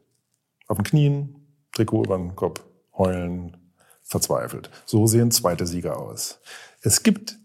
Auf 0.67 0.77
den 0.77 0.85
Knien, 0.85 1.35
Trikot 1.73 2.05
über 2.05 2.17
den 2.17 2.35
Kopf, 2.35 2.61
heulen, 2.97 3.57
verzweifelt. 4.03 4.69
So 4.85 5.07
sehen 5.07 5.31
zweite 5.31 5.67
Sieger 5.67 5.97
aus. 5.97 6.39
Es 6.81 7.03
gibt 7.03 7.37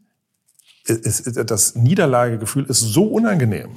es, 0.87 1.22
das 1.22 1.74
Niederlagegefühl 1.74 2.64
ist 2.64 2.81
so 2.81 3.05
unangenehm, 3.05 3.70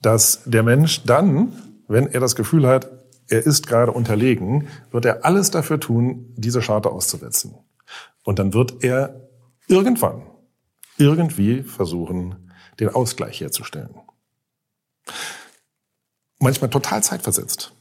dass 0.00 0.42
der 0.44 0.62
Mensch 0.62 1.04
dann, 1.04 1.52
wenn 1.88 2.06
er 2.06 2.20
das 2.20 2.36
Gefühl 2.36 2.66
hat, 2.66 2.88
er 3.28 3.44
ist 3.44 3.66
gerade 3.66 3.92
unterlegen, 3.92 4.68
wird 4.90 5.04
er 5.04 5.24
alles 5.24 5.50
dafür 5.50 5.78
tun, 5.78 6.32
diese 6.36 6.62
Scharte 6.62 6.90
auszuwetzen. 6.90 7.54
Und 8.28 8.38
dann 8.38 8.52
wird 8.52 8.84
er 8.84 9.26
irgendwann 9.68 10.20
irgendwie 10.98 11.62
versuchen, 11.62 12.50
den 12.78 12.90
Ausgleich 12.90 13.40
herzustellen. 13.40 13.88
Manchmal 16.38 16.68
total 16.68 17.02
zeitversetzt. 17.02 17.72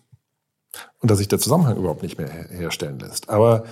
Und 1.00 1.12
dass 1.12 1.18
sich 1.18 1.28
der 1.28 1.40
Zusammenhang 1.40 1.76
überhaupt 1.76 2.02
nicht 2.02 2.18
mehr 2.18 2.30
her 2.30 2.48
herstellen 2.48 2.98
lässt. 2.98 3.30
Aber 3.30 3.66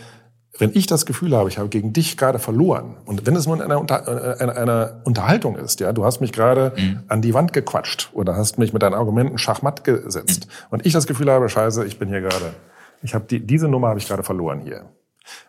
wenn 0.59 0.75
ich 0.75 0.85
das 0.85 1.05
Gefühl 1.05 1.33
habe, 1.33 1.47
ich 1.47 1.57
habe 1.59 1.69
gegen 1.69 1.93
dich 1.93 2.17
gerade 2.17 2.39
verloren, 2.39 2.97
und 3.05 3.25
wenn 3.25 3.37
es 3.37 3.47
nur 3.47 3.55
in 3.55 3.61
einer, 3.61 3.79
Unter 3.79 4.05
äh, 4.09 4.43
einer, 4.43 4.57
einer 4.57 5.01
Unterhaltung 5.05 5.55
ist, 5.55 5.79
ja, 5.79 5.93
du 5.93 6.03
hast 6.03 6.19
mich 6.19 6.33
gerade 6.33 6.73
an 7.07 7.21
die 7.21 7.33
Wand 7.33 7.53
gequatscht 7.53 8.09
oder 8.11 8.35
hast 8.35 8.57
mich 8.57 8.73
mit 8.73 8.83
deinen 8.83 8.95
Argumenten 8.95 9.37
schachmatt 9.37 9.85
gesetzt, 9.85 10.49
und 10.71 10.85
ich 10.85 10.91
das 10.91 11.07
Gefühl 11.07 11.31
habe, 11.31 11.47
scheiße, 11.47 11.85
ich 11.85 11.99
bin 11.99 12.09
hier 12.09 12.19
gerade, 12.19 12.53
ich 13.01 13.15
habe 13.15 13.23
die, 13.23 13.39
diese 13.39 13.69
Nummer 13.69 13.87
habe 13.87 13.99
ich 13.99 14.09
gerade 14.09 14.23
verloren 14.23 14.59
hier, 14.59 14.89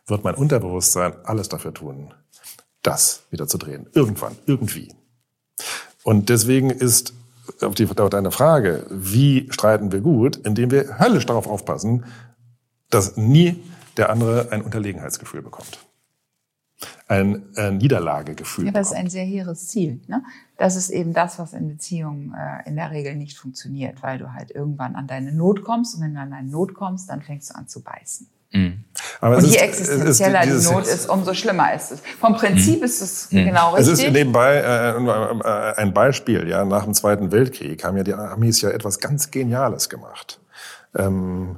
wird 0.07 0.25
mein 0.25 0.35
Unterbewusstsein 0.35 1.15
alles 1.25 1.49
dafür 1.49 1.75
tun, 1.75 2.15
das 2.83 3.23
wieder 3.31 3.47
zu 3.47 3.59
drehen. 3.59 3.87
Irgendwann, 3.93 4.37
irgendwie. 4.47 4.95
Und 6.03 6.29
deswegen 6.29 6.71
ist 6.71 7.15
auf, 7.61 7.75
die, 7.75 7.89
auf 7.89 8.11
deine 8.11 8.31
Frage, 8.31 8.87
wie 8.91 9.49
streiten 9.51 9.93
wir 9.93 10.01
gut, 10.01 10.37
indem 10.37 10.71
wir 10.71 10.99
höllisch 10.99 11.27
darauf 11.27 11.47
aufpassen, 11.47 12.05
dass 12.91 13.17
nie 13.17 13.63
der 13.97 14.11
andere 14.11 14.53
ein 14.53 14.63
Unterlegenheitsgefühl 14.63 15.43
bekommt. 15.43 15.79
Ein, 17.09 17.47
ein 17.57 17.79
Niederlagegefühl 17.79 18.67
Ja, 18.67 18.73
das 18.73 18.89
ist 18.89 18.97
ein 18.97 19.09
sehr 19.09 19.25
hehres 19.25 19.69
Ziel. 19.69 20.03
Ne? 20.09 20.23
Das 20.59 20.77
ist 20.77 20.91
eben 20.91 21.15
das, 21.15 21.39
was 21.39 21.55
in 21.55 21.69
Beziehungen 21.69 22.35
äh, 22.35 22.69
in 22.69 22.77
der 22.77 22.91
Regel 22.91 23.17
nicht 23.17 23.39
funktioniert, 23.39 24.03
weil 24.03 24.19
du 24.19 24.35
halt 24.35 24.51
irgendwann 24.51 24.95
an 24.95 25.07
deine 25.07 25.33
Not 25.33 25.63
kommst 25.63 25.95
und 25.95 26.03
wenn 26.03 26.15
du 26.15 26.21
an 26.21 26.31
deine 26.31 26.49
Not 26.49 26.75
kommst, 26.75 27.09
dann 27.09 27.23
fängst 27.23 27.51
du 27.51 27.55
an 27.55 27.67
zu 27.67 27.83
beißen. 27.83 28.29
Mhm. 28.53 28.85
Aber 29.21 29.37
Und 29.37 29.45
es 29.45 29.51
je 29.51 29.57
ist- 29.57 29.63
existenzieller 29.63 30.41
es 30.43 30.49
ist 30.51 30.69
die 30.69 30.73
Not 30.75 30.87
ist, 30.87 31.09
umso 31.09 31.35
schlimmer 31.35 31.75
ist 31.75 31.93
es. 31.93 32.01
Vom 32.21 32.35
Prinzip 32.37 32.83
ist 32.83 33.01
es 33.03 33.29
genau 33.29 33.77
Es 33.77 33.89
richtig. 33.89 34.07
ist 34.07 34.13
nebenbei 34.13 34.55
äh, 34.57 34.91
äh, 34.91 35.75
ein 35.77 35.93
Beispiel. 35.93 36.49
Ja, 36.49 36.65
nach 36.65 36.85
dem 36.85 36.95
Zweiten 36.95 37.33
Weltkrieg 37.33 37.85
haben 37.85 37.97
ja 37.97 38.05
die 38.05 38.15
Amis 38.15 38.61
ja 38.63 38.71
etwas 38.71 39.01
ganz 39.01 39.31
Geniales 39.31 39.89
gemacht. 39.89 40.41
Ähm, 40.97 41.57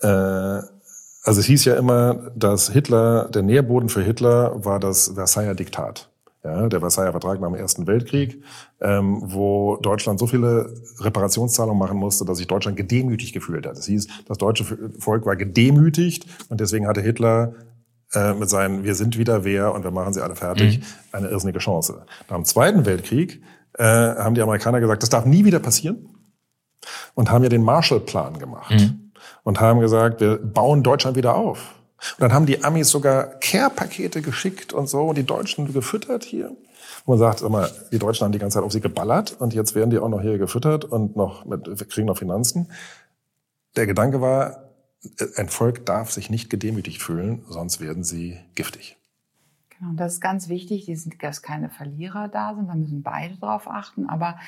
äh, 0.00 0.06
also 0.06 1.40
es 1.40 1.46
hieß 1.46 1.64
ja 1.64 1.74
immer, 1.76 2.30
dass 2.36 2.70
Hitler, 2.70 3.28
der 3.30 3.42
Nährboden 3.42 3.88
für 3.88 4.02
Hitler 4.02 4.64
war 4.64 4.78
das 4.78 5.12
Versailler 5.14 5.54
Diktat. 5.54 6.07
Ja, 6.44 6.68
der 6.68 6.78
Versailler 6.80 7.10
Vertrag 7.10 7.40
nach 7.40 7.48
dem 7.48 7.56
Ersten 7.56 7.88
Weltkrieg, 7.88 8.42
ähm, 8.80 9.20
wo 9.24 9.76
Deutschland 9.76 10.20
so 10.20 10.28
viele 10.28 10.72
Reparationszahlungen 11.00 11.78
machen 11.78 11.98
musste, 11.98 12.24
dass 12.24 12.38
sich 12.38 12.46
Deutschland 12.46 12.76
gedemütigt 12.76 13.34
gefühlt 13.34 13.66
hat. 13.66 13.76
Das 13.76 13.86
hieß, 13.86 14.06
das 14.26 14.38
deutsche 14.38 14.64
Volk 14.98 15.26
war 15.26 15.34
gedemütigt 15.34 16.26
und 16.48 16.60
deswegen 16.60 16.86
hatte 16.86 17.00
Hitler 17.00 17.54
äh, 18.14 18.34
mit 18.34 18.48
seinen 18.48 18.84
Wir 18.84 18.94
sind 18.94 19.18
wieder 19.18 19.44
wer 19.44 19.74
und 19.74 19.82
wir 19.82 19.90
machen 19.90 20.14
sie 20.14 20.22
alle 20.22 20.36
fertig 20.36 20.80
eine 21.12 21.28
irrsinnige 21.28 21.58
Chance. 21.58 22.04
Nach 22.28 22.36
dem 22.36 22.44
Zweiten 22.44 22.86
Weltkrieg 22.86 23.42
äh, 23.76 23.84
haben 23.84 24.34
die 24.34 24.42
Amerikaner 24.42 24.80
gesagt, 24.80 25.02
das 25.02 25.10
darf 25.10 25.24
nie 25.24 25.44
wieder 25.44 25.58
passieren 25.58 26.08
und 27.14 27.30
haben 27.32 27.42
ja 27.42 27.48
den 27.48 27.64
Marshallplan 27.64 28.38
gemacht 28.38 28.72
und 29.42 29.60
haben 29.60 29.80
gesagt, 29.80 30.20
wir 30.20 30.38
bauen 30.38 30.82
Deutschland 30.82 31.16
wieder 31.16 31.34
auf. 31.34 31.77
Und 32.12 32.20
dann 32.20 32.32
haben 32.32 32.46
die 32.46 32.62
Amis 32.62 32.90
sogar 32.90 33.24
Care-Pakete 33.40 34.22
geschickt 34.22 34.72
und 34.72 34.88
so 34.88 35.02
und 35.02 35.18
die 35.18 35.24
Deutschen 35.24 35.72
gefüttert 35.72 36.24
hier. 36.24 36.50
Und 36.50 36.58
man 37.06 37.18
sagt, 37.18 37.40
sag 37.40 37.50
mal, 37.50 37.70
die 37.92 37.98
Deutschen 37.98 38.24
haben 38.24 38.32
die 38.32 38.38
ganze 38.38 38.56
Zeit 38.56 38.64
auf 38.64 38.72
sie 38.72 38.80
geballert 38.80 39.36
und 39.40 39.54
jetzt 39.54 39.74
werden 39.74 39.90
die 39.90 39.98
auch 39.98 40.08
noch 40.08 40.20
hier 40.20 40.38
gefüttert 40.38 40.84
und 40.84 41.16
noch 41.16 41.44
mit, 41.44 41.64
kriegen 41.90 42.06
noch 42.06 42.18
Finanzen. 42.18 42.70
Der 43.76 43.86
Gedanke 43.86 44.20
war, 44.20 44.68
ein 45.36 45.48
Volk 45.48 45.86
darf 45.86 46.10
sich 46.10 46.30
nicht 46.30 46.50
gedemütigt 46.50 47.02
fühlen, 47.02 47.44
sonst 47.48 47.80
werden 47.80 48.04
sie 48.04 48.38
giftig. 48.54 48.96
Genau, 49.78 49.90
und 49.90 49.96
das 49.96 50.14
ist 50.14 50.20
ganz 50.20 50.48
wichtig, 50.48 50.90
dass 51.20 51.42
keine 51.42 51.70
Verlierer 51.70 52.28
da 52.28 52.54
sind, 52.54 52.68
da 52.68 52.74
müssen 52.74 53.02
beide 53.02 53.36
drauf 53.36 53.68
achten. 53.68 54.08
Aber, 54.08 54.38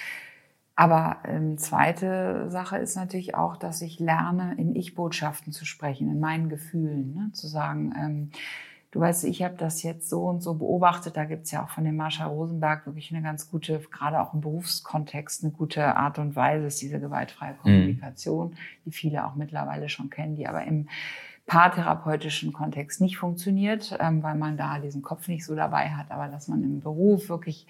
aber 0.81 1.19
ähm, 1.29 1.59
zweite 1.59 2.47
Sache 2.49 2.79
ist 2.79 2.97
natürlich 2.97 3.35
auch, 3.35 3.59
dass 3.59 3.83
ich 3.83 4.01
lerne, 4.01 4.55
in 4.57 4.75
Ich-Botschaften 4.75 5.53
zu 5.53 5.67
sprechen, 5.67 6.11
in 6.11 6.21
meinen 6.21 6.49
Gefühlen, 6.49 7.13
ne? 7.13 7.31
zu 7.35 7.49
sagen, 7.49 7.93
ähm, 8.03 8.31
du 8.91 9.01
weißt, 9.01 9.25
ich 9.25 9.43
habe 9.43 9.57
das 9.59 9.83
jetzt 9.83 10.09
so 10.09 10.23
und 10.23 10.41
so 10.43 10.55
beobachtet. 10.55 11.19
Da 11.19 11.27
gibt's 11.27 11.51
ja 11.51 11.63
auch 11.63 11.69
von 11.69 11.85
dem 11.85 11.97
Marsha 11.97 12.25
Rosenberg 12.25 12.87
wirklich 12.87 13.13
eine 13.13 13.23
ganz 13.23 13.51
gute, 13.51 13.79
gerade 13.93 14.23
auch 14.23 14.33
im 14.33 14.41
Berufskontext, 14.41 15.45
eine 15.45 15.53
gute 15.53 15.97
Art 15.99 16.19
und 16.19 16.35
Weise, 16.35 16.69
ist 16.69 16.81
diese 16.81 16.99
gewaltfreie 16.99 17.53
mhm. 17.53 17.59
Kommunikation, 17.59 18.49
mhm. 18.49 18.55
die 18.87 18.93
viele 18.93 19.27
auch 19.27 19.35
mittlerweile 19.35 19.91
schon 19.91 20.09
kennen, 20.09 20.35
die 20.35 20.49
aber 20.49 20.65
im 20.65 20.89
paartherapeutischen 21.51 22.53
Kontext 22.53 23.01
nicht 23.01 23.19
funktioniert, 23.19 23.97
ähm, 23.99 24.23
weil 24.23 24.37
man 24.37 24.57
da 24.57 24.79
diesen 24.79 25.03
Kopf 25.03 25.27
nicht 25.27 25.45
so 25.45 25.57
dabei 25.57 25.91
hat, 25.91 26.13
aber 26.13 26.29
dass 26.29 26.47
man 26.47 26.63
im 26.63 26.81
Beruf 26.81 27.29
wirklich 27.29 27.67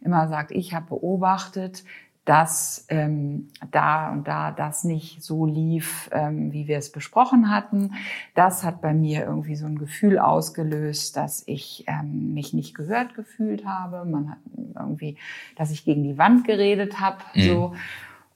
immer 0.00 0.28
sagt, 0.28 0.52
ich 0.52 0.72
habe 0.72 0.86
beobachtet, 0.86 1.82
dass 2.24 2.86
ähm, 2.88 3.48
da 3.70 4.10
und 4.10 4.26
da 4.26 4.50
das 4.50 4.84
nicht 4.84 5.22
so 5.22 5.44
lief, 5.44 6.08
ähm, 6.12 6.52
wie 6.52 6.66
wir 6.68 6.78
es 6.78 6.90
besprochen 6.90 7.50
hatten. 7.50 7.92
Das 8.34 8.64
hat 8.64 8.80
bei 8.80 8.94
mir 8.94 9.24
irgendwie 9.24 9.56
so 9.56 9.66
ein 9.66 9.78
Gefühl 9.78 10.18
ausgelöst, 10.18 11.16
dass 11.16 11.42
ich 11.46 11.84
ähm, 11.86 12.32
mich 12.32 12.54
nicht 12.54 12.74
gehört 12.74 13.14
gefühlt 13.14 13.66
habe. 13.66 14.04
Man 14.04 14.30
hat 14.30 14.38
irgendwie, 14.74 15.18
dass 15.56 15.70
ich 15.70 15.84
gegen 15.84 16.02
die 16.02 16.16
Wand 16.16 16.46
geredet 16.46 16.98
habe. 16.98 17.18
Mhm. 17.34 17.42
So. 17.42 17.74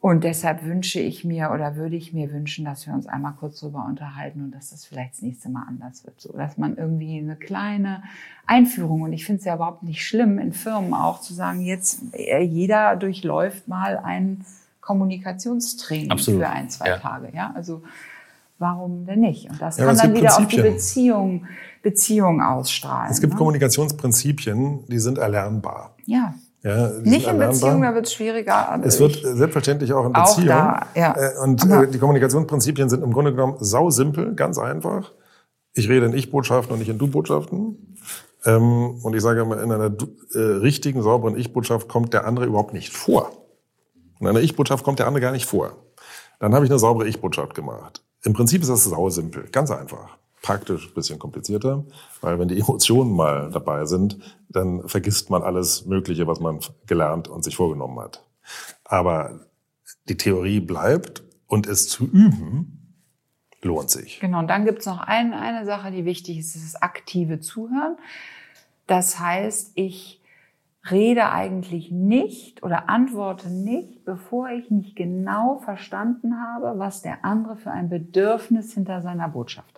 Und 0.01 0.23
deshalb 0.23 0.65
wünsche 0.65 1.01
ich 1.01 1.25
mir 1.25 1.51
oder 1.51 1.75
würde 1.75 1.97
ich 1.97 2.13
mir 2.13 2.33
wünschen, 2.33 2.65
dass 2.65 2.87
wir 2.87 2.95
uns 2.95 3.09
einmal 3.09 3.33
kurz 3.33 3.59
darüber 3.59 3.85
unterhalten 3.85 4.45
und 4.45 4.55
dass 4.55 4.71
das 4.71 4.85
vielleicht 4.85 5.15
das 5.15 5.23
nächste 5.23 5.49
Mal 5.49 5.65
anders 5.67 6.05
wird. 6.05 6.21
So, 6.21 6.33
dass 6.33 6.57
man 6.57 6.77
irgendwie 6.77 7.19
eine 7.19 7.35
kleine 7.35 8.05
Einführung, 8.47 9.03
und 9.03 9.13
ich 9.13 9.25
finde 9.25 9.41
es 9.41 9.45
ja 9.45 9.57
überhaupt 9.57 9.83
nicht 9.83 10.07
schlimm, 10.07 10.39
in 10.39 10.53
Firmen 10.53 10.95
auch 10.95 11.21
zu 11.21 11.35
sagen, 11.35 11.63
jetzt 11.63 12.01
äh, 12.13 12.41
jeder 12.43 12.95
durchläuft 12.95 13.67
mal 13.67 13.99
ein 13.99 14.45
Kommunikationstraining 14.81 16.13
Absolut. 16.13 16.43
für 16.43 16.49
ein, 16.49 16.71
zwei 16.71 16.89
ja. 16.91 16.99
Tage. 16.99 17.31
Ja, 17.35 17.53
also 17.57 17.83
warum 18.59 19.05
denn 19.05 19.21
nicht? 19.21 19.51
Und 19.51 19.61
das 19.61 19.79
ja, 19.79 19.87
kann 19.87 19.97
dann 19.97 20.15
wieder 20.15 20.39
auf 20.39 20.47
die 20.47 20.63
Beziehung, 20.63 21.47
Beziehung 21.83 22.41
ausstrahlen. 22.41 23.11
Es 23.11 23.21
gibt 23.21 23.33
ne? 23.33 23.39
Kommunikationsprinzipien, 23.39 24.87
die 24.87 24.99
sind 25.01 25.19
erlernbar. 25.19 25.97
Ja. 26.07 26.35
Ja, 26.63 26.89
Nicht 27.03 27.29
in 27.29 27.39
Beziehung, 27.39 27.83
da 27.83 27.95
wird 27.95 28.07
es 28.07 28.13
schwieriger. 28.13 28.81
Es 28.83 28.99
wird 28.99 29.21
selbstverständlich 29.23 29.93
auch 29.93 30.07
in 30.07 30.13
Beziehung. 30.13 30.51
Auch 30.51 30.81
da, 30.83 30.87
ja. 30.95 31.17
Äh, 31.17 31.39
und 31.43 31.65
äh, 31.71 31.87
die 31.87 31.99
Kommunikationsprinzipien 31.99 32.89
sind 32.89 33.05
im 33.05 33.13
Grunde 33.13 33.31
genommen 33.31 33.57
sau 33.61 33.91
simpel, 33.91 34.35
ganz 34.35 34.59
einfach. 34.59 35.13
Ich 35.75 35.89
rede 35.89 36.07
in 36.07 36.15
Ich-Botschaften 36.15 36.73
und 36.73 36.81
nicht 36.81 36.89
in 36.89 36.99
Du-Botschaften. 36.99 37.97
Ähm, 38.45 38.99
und 39.03 39.15
ich 39.15 39.23
sage 39.23 39.43
immer, 39.43 39.63
in 39.63 39.71
einer 39.71 39.93
äh, 40.35 40.39
richtigen, 40.39 41.03
sauberen 41.03 41.39
Ich-Botschaft 41.39 41.89
kommt 41.89 42.13
der 42.13 42.27
andere 42.27 42.47
überhaupt 42.47 42.73
nicht 42.73 42.93
vor. 42.93 43.31
In 44.19 44.27
einer 44.27 44.41
Ich-Botschaft 44.41 44.85
kommt 44.85 44.99
der 44.99 45.07
andere 45.07 45.21
gar 45.21 45.33
nicht 45.33 45.47
vor. 45.47 45.77
Dann 46.41 46.55
habe 46.55 46.65
ich 46.65 46.71
eine 46.71 46.81
saubere 46.81 47.07
Ich-Botschaft 47.07 47.55
gemacht. 47.55 48.03
Im 48.25 48.33
Prinzip 48.33 48.63
ist 48.63 48.69
das 48.69 48.83
sau 48.83 49.11
simpel, 49.11 49.45
ganz 49.53 49.71
einfach 49.71 50.19
praktisch 50.43 50.93
bisschen 50.95 51.18
komplizierter, 51.18 51.84
weil 52.20 52.39
wenn 52.39 52.49
die 52.49 52.59
Emotionen 52.59 53.12
mal 53.12 53.51
dabei 53.51 53.86
sind, 53.86 54.18
dann 54.49 54.89
vergisst 54.89 55.30
man 55.30 55.43
alles 55.43 55.86
Mögliche, 55.86 56.26
was 56.26 56.41
man 56.41 56.61
gelernt 56.86 57.28
und 57.28 57.45
sich 57.45 57.57
vorgenommen 57.57 57.99
hat. 58.01 58.24
Aber 58.84 59.41
die 60.09 60.16
Theorie 60.16 60.61
bleibt 60.61 61.22
und 61.47 61.66
es 61.66 61.89
zu 61.89 62.05
üben 62.05 62.74
lohnt 63.62 63.91
sich. 63.91 64.20
Genau, 64.20 64.39
und 64.39 64.49
dann 64.49 64.64
gibt's 64.64 64.86
noch 64.86 65.01
ein, 65.01 65.34
eine 65.34 65.66
Sache, 65.66 65.91
die 65.91 66.05
wichtig 66.05 66.39
ist 66.39 66.55
das 66.55 66.80
aktive 66.80 67.41
Zuhören. 67.41 67.97
Das 68.86 69.18
heißt, 69.18 69.72
ich 69.74 70.22
rede 70.91 71.30
eigentlich 71.30 71.91
nicht 71.91 72.62
oder 72.62 72.89
antworte 72.89 73.51
nicht, 73.51 74.05
bevor 74.05 74.49
ich 74.49 74.70
nicht 74.70 74.97
genau 74.97 75.59
verstanden 75.59 76.41
habe, 76.41 76.78
was 76.78 77.03
der 77.03 77.24
andere 77.24 77.57
für 77.57 77.70
ein 77.70 77.89
Bedürfnis 77.89 78.72
hinter 78.72 79.03
seiner 79.03 79.28
Botschaft 79.28 79.78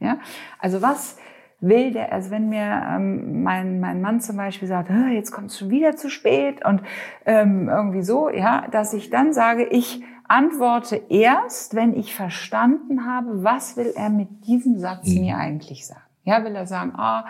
Ja? 0.00 0.18
Also 0.58 0.82
was 0.82 1.16
will 1.60 1.92
der, 1.92 2.12
also 2.12 2.30
wenn 2.30 2.48
mir 2.48 2.82
ähm, 2.90 3.42
mein, 3.42 3.80
mein 3.80 4.00
Mann 4.00 4.20
zum 4.20 4.36
Beispiel 4.36 4.68
sagt, 4.68 4.90
jetzt 5.12 5.32
kommst 5.32 5.56
du 5.56 5.60
schon 5.60 5.70
wieder 5.70 5.96
zu 5.96 6.10
spät 6.10 6.64
und 6.64 6.82
ähm, 7.24 7.68
irgendwie 7.68 8.02
so, 8.02 8.28
ja, 8.28 8.66
dass 8.70 8.92
ich 8.92 9.10
dann 9.10 9.32
sage, 9.32 9.64
ich 9.64 10.02
antworte 10.28 11.00
erst, 11.08 11.74
wenn 11.74 11.94
ich 11.94 12.14
verstanden 12.14 13.06
habe, 13.06 13.44
was 13.44 13.76
will 13.76 13.92
er 13.96 14.10
mit 14.10 14.46
diesem 14.46 14.78
Satz 14.78 15.08
mhm. 15.08 15.20
mir 15.20 15.36
eigentlich 15.38 15.86
sagen. 15.86 16.00
Ja, 16.24 16.44
will 16.44 16.56
er 16.56 16.66
sagen, 16.66 16.92
ah, 16.96 17.24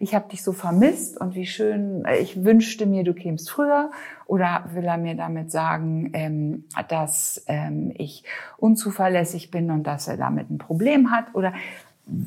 ich 0.00 0.14
habe 0.14 0.30
dich 0.30 0.42
so 0.42 0.52
vermisst 0.52 1.20
und 1.20 1.34
wie 1.34 1.44
schön, 1.44 2.06
äh, 2.06 2.16
ich 2.16 2.44
wünschte 2.44 2.86
mir, 2.86 3.04
du 3.04 3.12
kämst 3.12 3.50
früher. 3.50 3.90
Oder 4.24 4.64
will 4.72 4.84
er 4.84 4.96
mir 4.96 5.14
damit 5.16 5.52
sagen, 5.52 6.10
ähm, 6.14 6.64
dass 6.88 7.44
ähm, 7.46 7.92
ich 7.94 8.24
unzuverlässig 8.56 9.50
bin 9.50 9.70
und 9.70 9.86
dass 9.86 10.08
er 10.08 10.16
damit 10.16 10.48
ein 10.50 10.56
Problem 10.56 11.10
hat? 11.10 11.34
Oder 11.34 11.52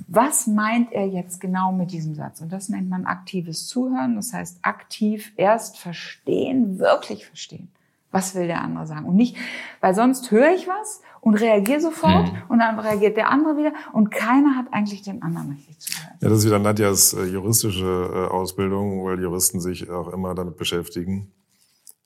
was 0.08 0.48
meint 0.48 0.92
er 0.92 1.08
jetzt 1.08 1.42
genau 1.42 1.72
mit 1.72 1.92
diesem 1.92 2.14
Satz? 2.14 2.42
Und 2.42 2.52
das 2.52 2.70
nennt 2.70 2.90
man 2.90 3.06
aktives 3.06 3.68
Zuhören. 3.68 4.16
Das 4.16 4.32
heißt, 4.32 4.60
aktiv 4.62 5.32
erst 5.38 5.78
verstehen, 5.78 6.78
wirklich 6.78 7.26
verstehen. 7.26 7.70
Was 8.12 8.36
will 8.36 8.46
der 8.46 8.62
andere 8.62 8.86
sagen? 8.86 9.06
Und 9.06 9.16
nicht, 9.16 9.38
weil 9.80 9.96
sonst 9.96 10.30
höre 10.32 10.54
ich 10.54 10.68
was 10.68 11.02
und 11.22 11.36
reagiere 11.36 11.80
sofort 11.80 12.28
hm. 12.28 12.38
und 12.50 12.60
dann 12.60 12.78
reagiert 12.78 13.16
der 13.16 13.30
andere 13.30 13.58
wieder 13.58 13.72
und 13.94 14.12
keiner 14.12 14.58
hat 14.58 14.66
eigentlich 14.72 15.02
den 15.02 15.22
anderen 15.24 15.52
richtig 15.52 15.80
zugehört. 15.80 16.18
Ja, 16.22 16.30
das 16.30 16.40
ist 16.40 16.46
wieder 16.46 16.60
Nadjas 16.60 17.14
äh, 17.14 17.24
juristische 17.24 17.86
äh, 17.86 18.32
Ausbildung, 18.32 19.06
weil 19.06 19.20
Juristen 19.22 19.62
sich 19.62 19.90
auch 19.90 20.10
immer 20.10 20.36
damit 20.36 20.58
beschäftigen, 20.58 21.32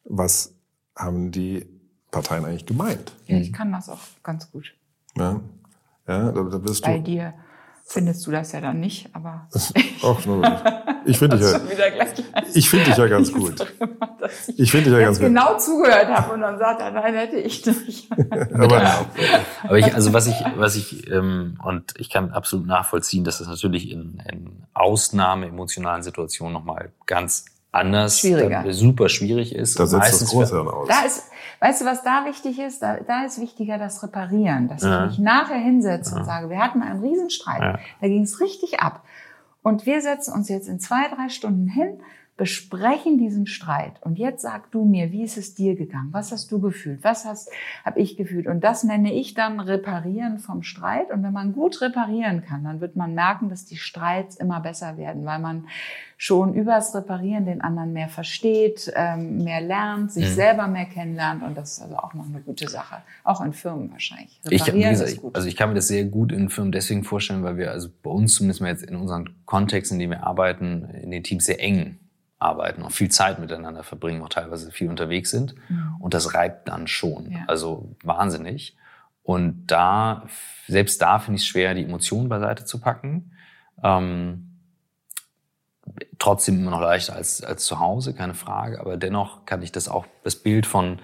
was 0.03 0.53
haben 0.95 1.31
die 1.31 1.65
Parteien 2.11 2.45
eigentlich 2.45 2.67
gemeint? 2.67 3.15
Ja, 3.25 3.37
ich 3.37 3.51
kann 3.51 3.71
das 3.71 3.89
auch 3.89 3.99
ganz 4.21 4.51
gut. 4.51 4.75
Ja, 5.17 5.41
ja 6.07 6.31
da, 6.31 6.43
da 6.43 6.57
bist 6.59 6.83
Bei 6.83 6.93
du. 6.93 6.97
Bei 6.99 7.03
dir 7.03 7.33
findest 7.87 8.25
du 8.25 8.31
das 8.31 8.51
ja 8.51 8.61
dann 8.61 8.79
nicht, 8.79 9.09
aber. 9.13 9.47
Ach, 9.53 10.19
ich 11.05 11.17
finde 11.17 11.37
dich 11.37 11.51
ja. 11.51 11.59
Ich 12.53 12.69
finde 12.69 12.85
dich 12.85 12.97
ja 12.97 13.07
ganz 13.07 13.31
gut. 13.33 13.73
Ich 14.57 14.71
finde 14.71 14.89
dich 14.89 14.99
ja 14.99 15.05
ganz 15.05 15.19
gut. 15.19 15.27
genau 15.27 15.57
zugehört 15.57 16.07
habe 16.07 16.33
und 16.33 16.41
dann 16.41 16.57
sagt 16.57 16.81
er, 16.81 16.91
nein, 16.91 17.13
hätte 17.13 17.37
ich 17.37 17.65
nicht. 17.65 18.09
aber, 18.53 19.05
aber 19.63 19.77
ich, 19.77 19.93
also 19.93 20.13
was 20.13 20.27
ich, 20.27 20.35
was 20.57 20.75
ich, 20.75 21.09
ähm, 21.11 21.59
und 21.63 21.93
ich 21.97 22.09
kann 22.09 22.31
absolut 22.31 22.65
nachvollziehen, 22.65 23.23
dass 23.23 23.37
das 23.37 23.47
natürlich 23.47 23.91
in, 23.91 24.21
in 24.31 24.63
Ausnahme 24.73 25.47
emotionalen 25.47 26.01
Situationen 26.01 26.53
nochmal 26.53 26.91
ganz 27.05 27.45
anders, 27.71 28.19
Schwieriger. 28.19 28.63
super 28.73 29.09
schwierig 29.09 29.53
ist. 29.53 29.79
Da 29.79 29.85
setzt 29.85 30.21
das 30.21 30.29
Großhirn 30.29 30.67
aus. 30.67 30.87
Da 30.87 31.05
ist, 31.05 31.23
weißt 31.59 31.81
du, 31.81 31.85
was 31.85 32.03
da 32.03 32.25
wichtig 32.25 32.59
ist? 32.59 32.81
Da, 32.81 32.97
da 32.97 33.25
ist 33.25 33.39
wichtiger 33.39 33.77
das 33.77 34.01
Reparieren, 34.03 34.67
dass 34.67 34.83
ja. 34.83 35.05
ich 35.05 35.11
mich 35.11 35.19
nachher 35.19 35.57
hinsetze 35.57 36.11
ja. 36.13 36.19
und 36.19 36.25
sage, 36.25 36.49
wir 36.49 36.59
hatten 36.59 36.81
einen 36.81 37.01
Riesenstreit, 37.01 37.61
ja. 37.61 37.79
da 38.01 38.07
ging 38.07 38.23
es 38.23 38.39
richtig 38.39 38.79
ab. 38.79 39.03
Und 39.63 39.85
wir 39.85 40.01
setzen 40.01 40.33
uns 40.33 40.47
jetzt 40.47 40.67
in 40.67 40.79
zwei, 40.79 41.07
drei 41.07 41.29
Stunden 41.29 41.67
hin 41.67 41.99
besprechen 42.37 43.17
diesen 43.17 43.47
Streit. 43.47 43.93
Und 44.01 44.19
jetzt 44.19 44.41
sag 44.41 44.69
du 44.71 44.83
mir, 44.83 45.13
wie 45.13 45.23
ist 45.23 45.37
es 45.37 45.55
dir 45.55 45.75
gegangen? 45.75 46.09
Was 46.11 46.33
hast 46.33 46.51
du 46.51 46.59
gefühlt? 46.59 47.01
Was 47.01 47.23
hast 47.23 47.49
habe 47.85 48.01
ich 48.01 48.17
gefühlt? 48.17 48.47
Und 48.47 48.61
das 48.61 48.83
nenne 48.83 49.13
ich 49.13 49.35
dann 49.35 49.61
Reparieren 49.61 50.39
vom 50.39 50.61
Streit. 50.61 51.11
Und 51.11 51.23
wenn 51.23 51.31
man 51.31 51.53
gut 51.53 51.79
reparieren 51.81 52.43
kann, 52.43 52.65
dann 52.65 52.81
wird 52.81 52.97
man 52.97 53.13
merken, 53.13 53.47
dass 53.47 53.65
die 53.65 53.77
Streits 53.77 54.35
immer 54.35 54.59
besser 54.59 54.97
werden, 54.97 55.25
weil 55.25 55.39
man 55.39 55.67
schon 56.17 56.53
übers 56.53 56.93
Reparieren 56.93 57.45
den 57.45 57.61
anderen 57.61 57.93
mehr 57.93 58.09
versteht, 58.09 58.91
ähm, 58.95 59.43
mehr 59.43 59.61
lernt, 59.61 60.11
sich 60.11 60.29
mhm. 60.29 60.33
selber 60.33 60.67
mehr 60.67 60.85
kennenlernt. 60.85 61.41
Und 61.41 61.57
das 61.57 61.73
ist 61.73 61.83
also 61.83 61.95
auch 61.95 62.13
noch 62.13 62.25
eine 62.25 62.41
gute 62.41 62.67
Sache. 62.67 62.97
Auch 63.23 63.39
in 63.39 63.53
Firmen 63.53 63.91
wahrscheinlich. 63.91 64.41
Reparieren 64.45 64.91
ich, 64.91 64.99
gesagt, 64.99 65.11
ist 65.11 65.21
gut. 65.21 65.35
Also 65.35 65.47
ich 65.47 65.55
kann 65.55 65.69
mir 65.69 65.75
das 65.75 65.87
sehr 65.87 66.03
gut 66.03 66.33
in 66.33 66.49
Firmen 66.49 66.73
deswegen 66.73 67.05
vorstellen, 67.05 67.43
weil 67.43 67.55
wir 67.55 67.71
also 67.71 67.87
bei 68.03 68.11
uns 68.11 68.35
zumindest 68.35 68.59
mal 68.59 68.67
jetzt 68.67 68.83
in 68.83 68.97
unseren 68.97 69.29
Kontexten, 69.45 69.95
in 69.95 69.99
denen 69.99 70.19
wir 70.19 70.27
arbeiten, 70.27 70.89
in 71.01 71.11
den 71.11 71.23
Teams 71.23 71.45
sehr 71.45 71.61
eng 71.61 71.97
arbeiten, 72.39 72.83
auch 72.83 72.91
viel 72.91 73.09
Zeit 73.09 73.39
miteinander 73.39 73.83
verbringen, 73.83 74.21
auch 74.21 74.29
teilweise 74.29 74.71
viel 74.71 74.89
unterwegs 74.89 75.31
sind. 75.31 75.55
Mhm. 75.69 75.95
Und 75.99 76.13
das 76.13 76.33
reibt 76.33 76.67
dann 76.67 76.87
schon. 76.87 77.31
Ja. 77.31 77.39
Also 77.47 77.95
wahnsinnig. 78.03 78.75
Und 79.23 79.67
da, 79.67 80.27
selbst 80.67 81.01
da 81.01 81.19
finde 81.19 81.37
ich 81.37 81.43
es 81.43 81.47
schwer, 81.47 81.73
die 81.73 81.83
Emotionen 81.83 82.29
beiseite 82.29 82.65
zu 82.65 82.79
packen. 82.79 83.31
Ähm, 83.83 84.51
trotzdem 86.19 86.59
immer 86.59 86.71
noch 86.71 86.81
leichter 86.81 87.15
als, 87.15 87.43
als 87.43 87.65
zu 87.65 87.79
Hause, 87.79 88.13
keine 88.13 88.33
Frage. 88.33 88.79
Aber 88.79 88.97
dennoch 88.97 89.45
kann 89.45 89.61
ich 89.61 89.71
das 89.71 89.87
auch, 89.87 90.05
das 90.23 90.35
Bild 90.35 90.65
von 90.65 90.99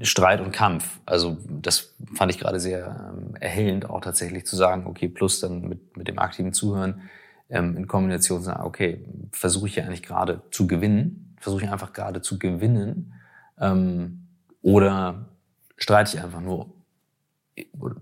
Streit 0.00 0.40
und 0.40 0.50
Kampf, 0.50 0.98
also 1.06 1.36
das 1.48 1.94
fand 2.14 2.32
ich 2.32 2.40
gerade 2.40 2.58
sehr 2.58 3.12
ähm, 3.14 3.36
erhellend, 3.36 3.88
auch 3.88 4.00
tatsächlich 4.00 4.44
zu 4.44 4.56
sagen, 4.56 4.86
okay, 4.86 5.08
plus 5.08 5.38
dann 5.38 5.68
mit, 5.68 5.96
mit 5.96 6.08
dem 6.08 6.18
aktiven 6.18 6.52
Zuhören, 6.52 7.02
ähm, 7.48 7.76
in 7.76 7.86
Kombination 7.86 8.42
sagen, 8.42 8.64
okay, 8.64 9.04
versuche 9.32 9.66
ich 9.68 9.76
ja 9.76 9.84
eigentlich 9.84 10.02
gerade 10.02 10.42
zu 10.50 10.66
gewinnen, 10.66 11.36
versuche 11.38 11.64
ich 11.64 11.70
einfach 11.70 11.92
gerade 11.92 12.22
zu 12.22 12.38
gewinnen 12.38 13.14
ähm, 13.60 14.26
oder 14.62 15.28
streite 15.76 16.16
ich 16.16 16.22
einfach 16.22 16.40
nur. 16.40 16.72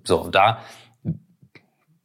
So, 0.04 0.22
und 0.22 0.34
da, 0.34 0.60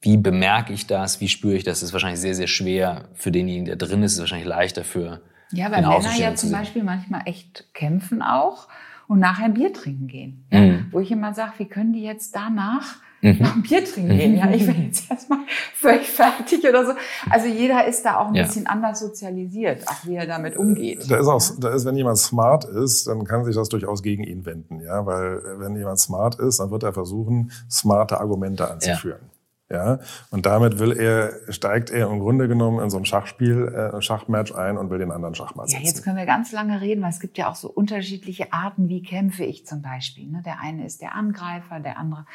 wie 0.02 0.18
bemerke 0.18 0.74
ich 0.74 0.88
das, 0.88 1.22
wie 1.22 1.28
spüre 1.28 1.56
ich 1.56 1.64
das, 1.64 1.84
ist 1.84 1.94
wahrscheinlich 1.94 2.20
sehr, 2.20 2.36
sehr 2.36 2.48
schwer 2.48 3.10
für 3.14 3.32
denjenigen, 3.32 3.66
der 3.66 3.76
drin 3.76 4.04
ist, 4.04 4.14
ist 4.14 4.20
wahrscheinlich 4.20 4.48
leichter 4.48 4.84
für 4.84 5.22
Ja, 5.52 5.72
weil 5.72 5.82
Männer 5.82 6.16
ja 6.18 6.36
zum 6.36 6.52
Beispiel 6.52 6.84
manchmal 6.84 7.22
echt 7.26 7.74
kämpfen 7.74 8.22
auch 8.22 8.68
und 9.08 9.20
nachher 9.20 9.46
ein 9.46 9.54
Bier 9.54 9.74
trinken 9.74 10.08
gehen. 10.08 10.46
Mhm. 10.52 10.88
Wo 10.92 11.00
ich 11.00 11.12
immer 11.12 11.34
sage, 11.34 11.54
wie 11.58 11.66
können 11.66 11.94
die 11.94 12.04
jetzt 12.04 12.36
danach 12.36 12.98
mhm. 13.34 13.40
nach 13.42 13.54
dem 13.54 13.62
Bier 13.64 13.86
trinken 13.86 14.18
gehen. 14.18 14.36
Ja, 14.38 14.50
ich 14.50 14.66
bin 14.66 14.86
jetzt 14.86 15.10
erstmal 15.10 15.40
völlig 15.74 16.10
fertig 16.10 16.68
oder 16.68 16.86
so. 16.86 16.94
Also 17.30 17.48
jeder 17.48 17.86
ist 17.86 18.04
da 18.04 18.18
auch 18.18 18.28
ein 18.28 18.36
ja. 18.36 18.44
bisschen 18.44 18.68
anders 18.68 19.00
sozialisiert, 19.00 19.88
auch 19.88 20.06
wie 20.06 20.16
er 20.16 20.28
damit 20.28 20.58
umgeht. 20.58 21.10
Da 21.10 21.18
ist 21.18 21.28
auch, 21.28 21.42
da 21.60 21.74
ist, 21.74 21.86
wenn 21.86 21.96
jemand 21.96 22.18
smart 22.18 22.66
ist, 22.66 23.08
dann 23.08 23.26
kann 23.26 23.46
sich 23.46 23.56
das 23.56 23.70
durchaus 23.70 24.04
gegen 24.04 24.24
ihn 24.24 24.46
wenden, 24.46 24.82
ja, 24.82 25.06
weil 25.06 25.42
wenn 25.60 25.76
jemand 25.76 26.00
smart 26.00 26.36
ist, 26.36 26.60
dann 26.60 26.72
wird 26.72 26.84
er 26.84 26.94
versuchen, 26.94 27.52
smarte 27.70 28.20
Argumente 28.20 28.70
anzuführen. 28.70 29.20
Ja. 29.22 29.38
Ja, 29.70 30.00
und 30.32 30.46
damit 30.46 30.80
will 30.80 30.98
er, 30.98 31.52
steigt 31.52 31.90
er 31.90 32.10
im 32.10 32.20
Grunde 32.20 32.48
genommen 32.48 32.82
in 32.82 32.90
so 32.90 32.98
ein 32.98 33.04
Schachspiel, 33.04 33.68
äh, 33.68 34.02
Schachmatch 34.02 34.56
ein 34.56 34.78
und 34.78 34.90
will 34.90 35.00
den 35.00 35.12
anderen 35.12 35.36
Schachmatch 35.36 35.72
setzen. 35.72 35.84
Ja, 35.84 35.90
jetzt 35.90 36.04
können 36.04 36.16
wir 36.16 36.26
ganz 36.26 36.54
lange 36.54 36.80
reden, 36.80 37.02
weil 37.02 37.10
es 37.10 37.20
gibt 37.20 37.38
ja 37.38 37.50
auch 37.50 37.56
so 37.56 37.70
unterschiedliche 37.70 38.54
Arten, 38.54 38.88
wie 38.88 39.04
kämpfe 39.04 39.44
ich 39.44 39.66
zum 39.66 39.82
Beispiel. 39.82 40.26
Ne? 40.28 40.42
Der 40.46 40.62
eine 40.62 40.86
ist 40.86 41.02
der 41.02 41.16
Angreifer, 41.16 41.82
der 41.82 41.98
andere 41.98 42.26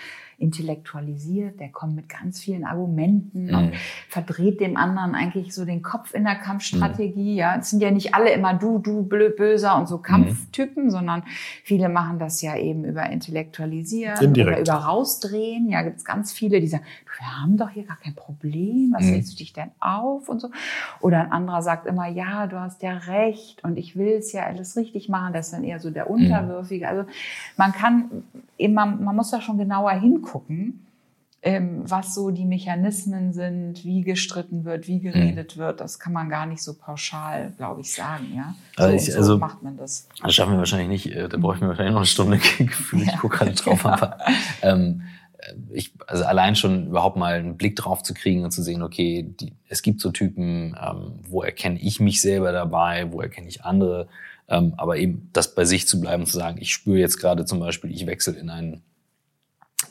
intellektualisiert, 0.43 1.61
der 1.61 1.68
kommt 1.68 1.95
mit 1.95 2.09
ganz 2.09 2.40
vielen 2.40 2.64
Argumenten 2.64 3.47
mhm. 3.47 3.55
und 3.55 3.72
verdreht 4.09 4.61
dem 4.61 4.76
anderen 4.76 5.14
eigentlich 5.14 5.55
so 5.55 5.64
den 5.64 5.82
Kopf 5.82 6.12
in 6.14 6.24
der 6.24 6.34
Kampfstrategie. 6.34 7.32
Mhm. 7.32 7.38
Ja, 7.38 7.57
es 7.57 7.70
sind 7.70 7.80
ja 7.80 7.90
nicht 7.90 8.14
alle 8.14 8.32
immer 8.32 8.55
du, 8.55 8.78
du, 8.78 9.05
böser 9.05 9.76
und 9.76 9.88
so 9.88 9.99
mhm. 9.99 10.03
Kampftypen, 10.03 10.84
mhm. 10.84 10.90
sondern 10.90 11.22
viele 11.62 11.88
machen 11.88 12.18
das 12.18 12.43
ja 12.43 12.57
eben 12.57 12.84
über 12.84 13.09
intellektualisieren 13.09 14.18
Indirekt. 14.20 14.68
oder 14.68 14.74
über 14.74 14.84
rausdrehen. 14.84 15.70
Ja, 15.70 15.82
gibt 15.82 15.99
es 15.99 16.05
ganz 16.05 16.32
viele, 16.32 16.61
die 16.61 16.66
sagen, 16.66 16.84
wir 17.18 17.40
haben 17.40 17.57
doch 17.57 17.70
hier 17.70 17.84
gar 17.84 17.99
kein 17.99 18.14
Problem, 18.14 18.93
was 18.97 19.05
mhm. 19.05 19.24
du 19.24 19.36
dich 19.36 19.53
denn 19.53 19.70
auf 19.78 20.28
und 20.28 20.40
so. 20.40 20.51
Oder 21.01 21.20
ein 21.20 21.32
anderer 21.32 21.62
sagt 21.62 21.86
immer, 21.86 22.09
ja, 22.09 22.47
du 22.47 22.59
hast 22.59 22.82
ja 22.82 22.93
recht 22.93 23.62
und 23.62 23.76
ich 23.76 23.97
will 23.97 24.14
es 24.14 24.32
ja 24.32 24.45
alles 24.45 24.76
richtig 24.76 25.09
machen. 25.09 25.32
Das 25.32 25.47
ist 25.47 25.53
dann 25.53 25.62
eher 25.62 25.78
so 25.78 25.90
der 25.90 26.07
mhm. 26.07 26.16
Unterwürfige. 26.16 26.88
Also 26.88 27.05
man 27.57 27.72
kann, 27.72 28.24
eben, 28.59 28.74
man, 28.74 29.05
man 29.05 29.14
muss 29.14 29.30
da 29.30 29.40
schon 29.40 29.59
genauer 29.59 29.93
hingucken, 29.93 30.31
ähm, 31.44 31.82
was 31.90 32.14
so 32.14 32.30
die 32.30 32.44
Mechanismen 32.44 33.32
sind, 33.32 33.84
wie 33.84 34.02
gestritten 34.02 34.64
wird, 34.64 34.86
wie 34.86 35.00
geredet 35.00 35.56
mhm. 35.56 35.60
wird. 35.60 35.80
Das 35.80 35.98
kann 35.98 36.12
man 36.12 36.28
gar 36.28 36.46
nicht 36.46 36.62
so 36.62 36.74
pauschal, 36.74 37.52
glaube 37.56 37.80
ich, 37.80 37.92
sagen. 37.92 38.32
Ja, 38.36 38.54
so, 38.76 38.84
also, 38.84 39.10
ich, 39.10 39.16
also 39.16 39.38
macht 39.38 39.62
man 39.62 39.76
das. 39.76 40.08
Das 40.22 40.34
schaffen 40.34 40.52
wir 40.52 40.58
wahrscheinlich 40.58 40.88
nicht. 40.88 41.16
Äh, 41.16 41.28
da 41.28 41.36
brauche 41.38 41.56
ich 41.56 41.60
mir 41.60 41.68
wahrscheinlich 41.68 41.94
noch 41.94 42.00
eine 42.00 42.06
Stunde 42.06 42.38
Gefühl. 42.58 43.02
Ich 43.02 43.18
gucke 43.18 43.38
gerade 43.38 43.52
drauf. 43.52 43.82
Ja. 43.82 44.18
ähm, 44.62 45.02
ich, 45.72 45.92
also 46.06 46.24
allein 46.24 46.54
schon 46.54 46.86
überhaupt 46.86 47.16
mal 47.16 47.34
einen 47.34 47.56
Blick 47.56 47.74
drauf 47.74 48.04
zu 48.04 48.14
kriegen 48.14 48.44
und 48.44 48.52
zu 48.52 48.62
sehen, 48.62 48.80
okay, 48.80 49.34
die, 49.40 49.52
es 49.68 49.82
gibt 49.82 50.00
so 50.00 50.12
Typen, 50.12 50.76
ähm, 50.80 51.14
wo 51.28 51.42
erkenne 51.42 51.80
ich 51.80 51.98
mich 51.98 52.20
selber 52.20 52.52
dabei, 52.52 53.12
wo 53.12 53.20
erkenne 53.20 53.48
ich 53.48 53.64
andere, 53.64 54.06
ähm, 54.46 54.74
aber 54.76 54.98
eben 54.98 55.28
das 55.32 55.56
bei 55.56 55.64
sich 55.64 55.88
zu 55.88 56.00
bleiben, 56.00 56.24
zu 56.26 56.38
sagen, 56.38 56.58
ich 56.60 56.72
spüre 56.72 56.98
jetzt 56.98 57.16
gerade 57.16 57.44
zum 57.44 57.58
Beispiel, 57.58 57.90
ich 57.90 58.06
wechsle 58.06 58.34
in 58.34 58.50
einen 58.50 58.82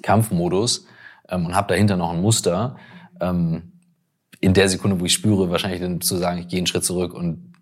Kampfmodus 0.02 0.86
ähm, 1.30 1.46
und 1.46 1.56
habe 1.56 1.68
dahinter 1.68 1.98
noch 1.98 2.12
ein 2.12 2.22
Muster. 2.22 2.78
Ähm, 3.20 3.72
in 4.40 4.54
der 4.54 4.70
Sekunde, 4.70 5.00
wo 5.00 5.06
ich 5.06 5.14
spüre, 5.14 5.52
wahrscheinlich 5.52 5.82
dann 5.82 6.02
zu 6.02 6.18
sagen, 6.18 6.40
ich 6.40 6.48
gehe 6.48 6.58
einen 6.58 6.68
Schritt 6.68 6.84
zurück 6.84 7.14
und 7.14 7.54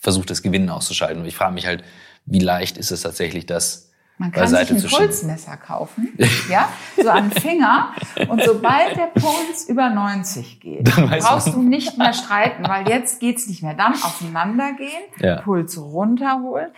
versuche 0.00 0.26
das 0.26 0.42
Gewinnen 0.42 0.70
auszuschalten. 0.70 1.20
Und 1.20 1.28
ich 1.28 1.36
frage 1.36 1.54
mich 1.54 1.66
halt, 1.66 1.84
wie 2.24 2.38
leicht 2.38 2.78
ist 2.78 2.90
es 2.90 3.02
tatsächlich, 3.02 3.46
das 3.46 3.90
man 4.16 4.30
kann 4.30 4.46
sich 4.46 4.70
ein 4.70 4.80
Pulsmesser 4.80 5.56
kaufen, 5.56 6.16
ja, 6.48 6.68
so 7.02 7.08
einen 7.08 7.32
Finger. 7.32 7.92
Und 8.28 8.44
sobald 8.44 8.96
der 8.96 9.08
Puls 9.08 9.68
über 9.68 9.90
90 9.90 10.60
geht, 10.60 10.84
brauchst 10.84 11.48
du 11.48 11.60
nicht 11.60 11.98
mehr 11.98 12.12
streiten, 12.12 12.62
weil 12.68 12.88
jetzt 12.88 13.18
geht's 13.18 13.48
nicht 13.48 13.64
mehr. 13.64 13.74
Dann 13.74 13.94
aufeinandergehen, 13.94 15.02
ja. 15.18 15.40
Puls 15.40 15.76
runterholen 15.76 16.70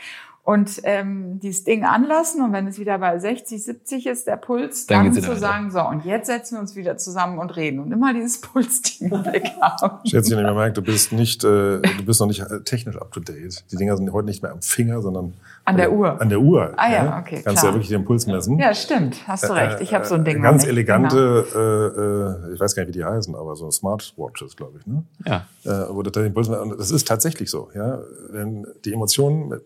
und 0.46 0.80
ähm, 0.84 1.40
dieses 1.40 1.64
Ding 1.64 1.84
anlassen 1.84 2.40
und 2.40 2.52
wenn 2.52 2.68
es 2.68 2.78
wieder 2.78 2.98
bei 2.98 3.18
60, 3.18 3.64
70 3.64 4.06
ist, 4.06 4.28
der 4.28 4.36
Puls, 4.36 4.86
dann, 4.86 5.12
dann 5.12 5.20
zu 5.20 5.36
sagen, 5.36 5.72
so 5.72 5.80
und 5.80 6.04
jetzt 6.04 6.28
setzen 6.28 6.54
wir 6.54 6.60
uns 6.60 6.76
wieder 6.76 6.96
zusammen 6.96 7.40
und 7.40 7.56
reden 7.56 7.80
und 7.80 7.90
immer 7.90 8.14
dieses 8.14 8.40
Pulsding 8.40 9.10
im 9.10 9.22
Blick 9.24 9.50
haben. 9.60 10.06
Schätzchen, 10.06 10.38
ich 10.38 10.44
merke, 10.44 10.74
du 10.74 10.82
bist 10.82 11.10
nicht, 11.10 11.42
äh, 11.42 11.80
du 11.80 12.04
bist 12.06 12.20
noch 12.20 12.28
nicht 12.28 12.44
technisch 12.64 12.96
up 12.96 13.10
to 13.10 13.18
date. 13.18 13.64
Die 13.72 13.76
Dinger 13.76 13.96
sind 13.96 14.12
heute 14.12 14.26
nicht 14.26 14.40
mehr 14.40 14.52
am 14.52 14.62
Finger, 14.62 15.02
sondern 15.02 15.34
an 15.66 15.76
der 15.76 15.92
Uhr. 15.92 16.20
An 16.20 16.28
der 16.28 16.40
Uhr. 16.40 16.72
Ah 16.76 16.90
ja, 16.90 17.18
okay. 17.18 17.42
Kannst 17.42 17.60
klar. 17.60 17.72
ja 17.72 17.74
wirklich 17.74 17.88
den 17.88 18.04
Puls 18.04 18.26
messen. 18.26 18.56
Ja, 18.58 18.72
stimmt. 18.72 19.26
Hast 19.26 19.48
du 19.48 19.52
recht. 19.52 19.80
Ich 19.80 19.92
habe 19.92 20.04
so 20.04 20.14
ein 20.14 20.24
Ding. 20.24 20.38
Äh, 20.38 20.40
ganz 20.40 20.64
elegante, 20.64 21.44
genau. 21.52 22.50
äh, 22.50 22.54
ich 22.54 22.60
weiß 22.60 22.76
gar 22.76 22.84
nicht, 22.84 22.94
wie 22.94 22.98
die 22.98 23.04
heißen, 23.04 23.34
aber 23.34 23.56
so 23.56 23.68
Smartwatches, 23.70 24.56
glaube 24.56 24.78
ich. 24.78 24.86
Ne? 24.86 25.02
Ja. 25.24 25.46
Äh, 25.64 25.94
wo 25.94 26.02
das, 26.02 26.12
den 26.12 26.32
Puls, 26.32 26.48
und 26.48 26.78
das 26.78 26.92
ist 26.92 27.08
tatsächlich 27.08 27.50
so. 27.50 27.68
Ja, 27.74 27.98
wenn 28.30 28.64
die 28.84 28.92
Emotionen, 28.92 29.60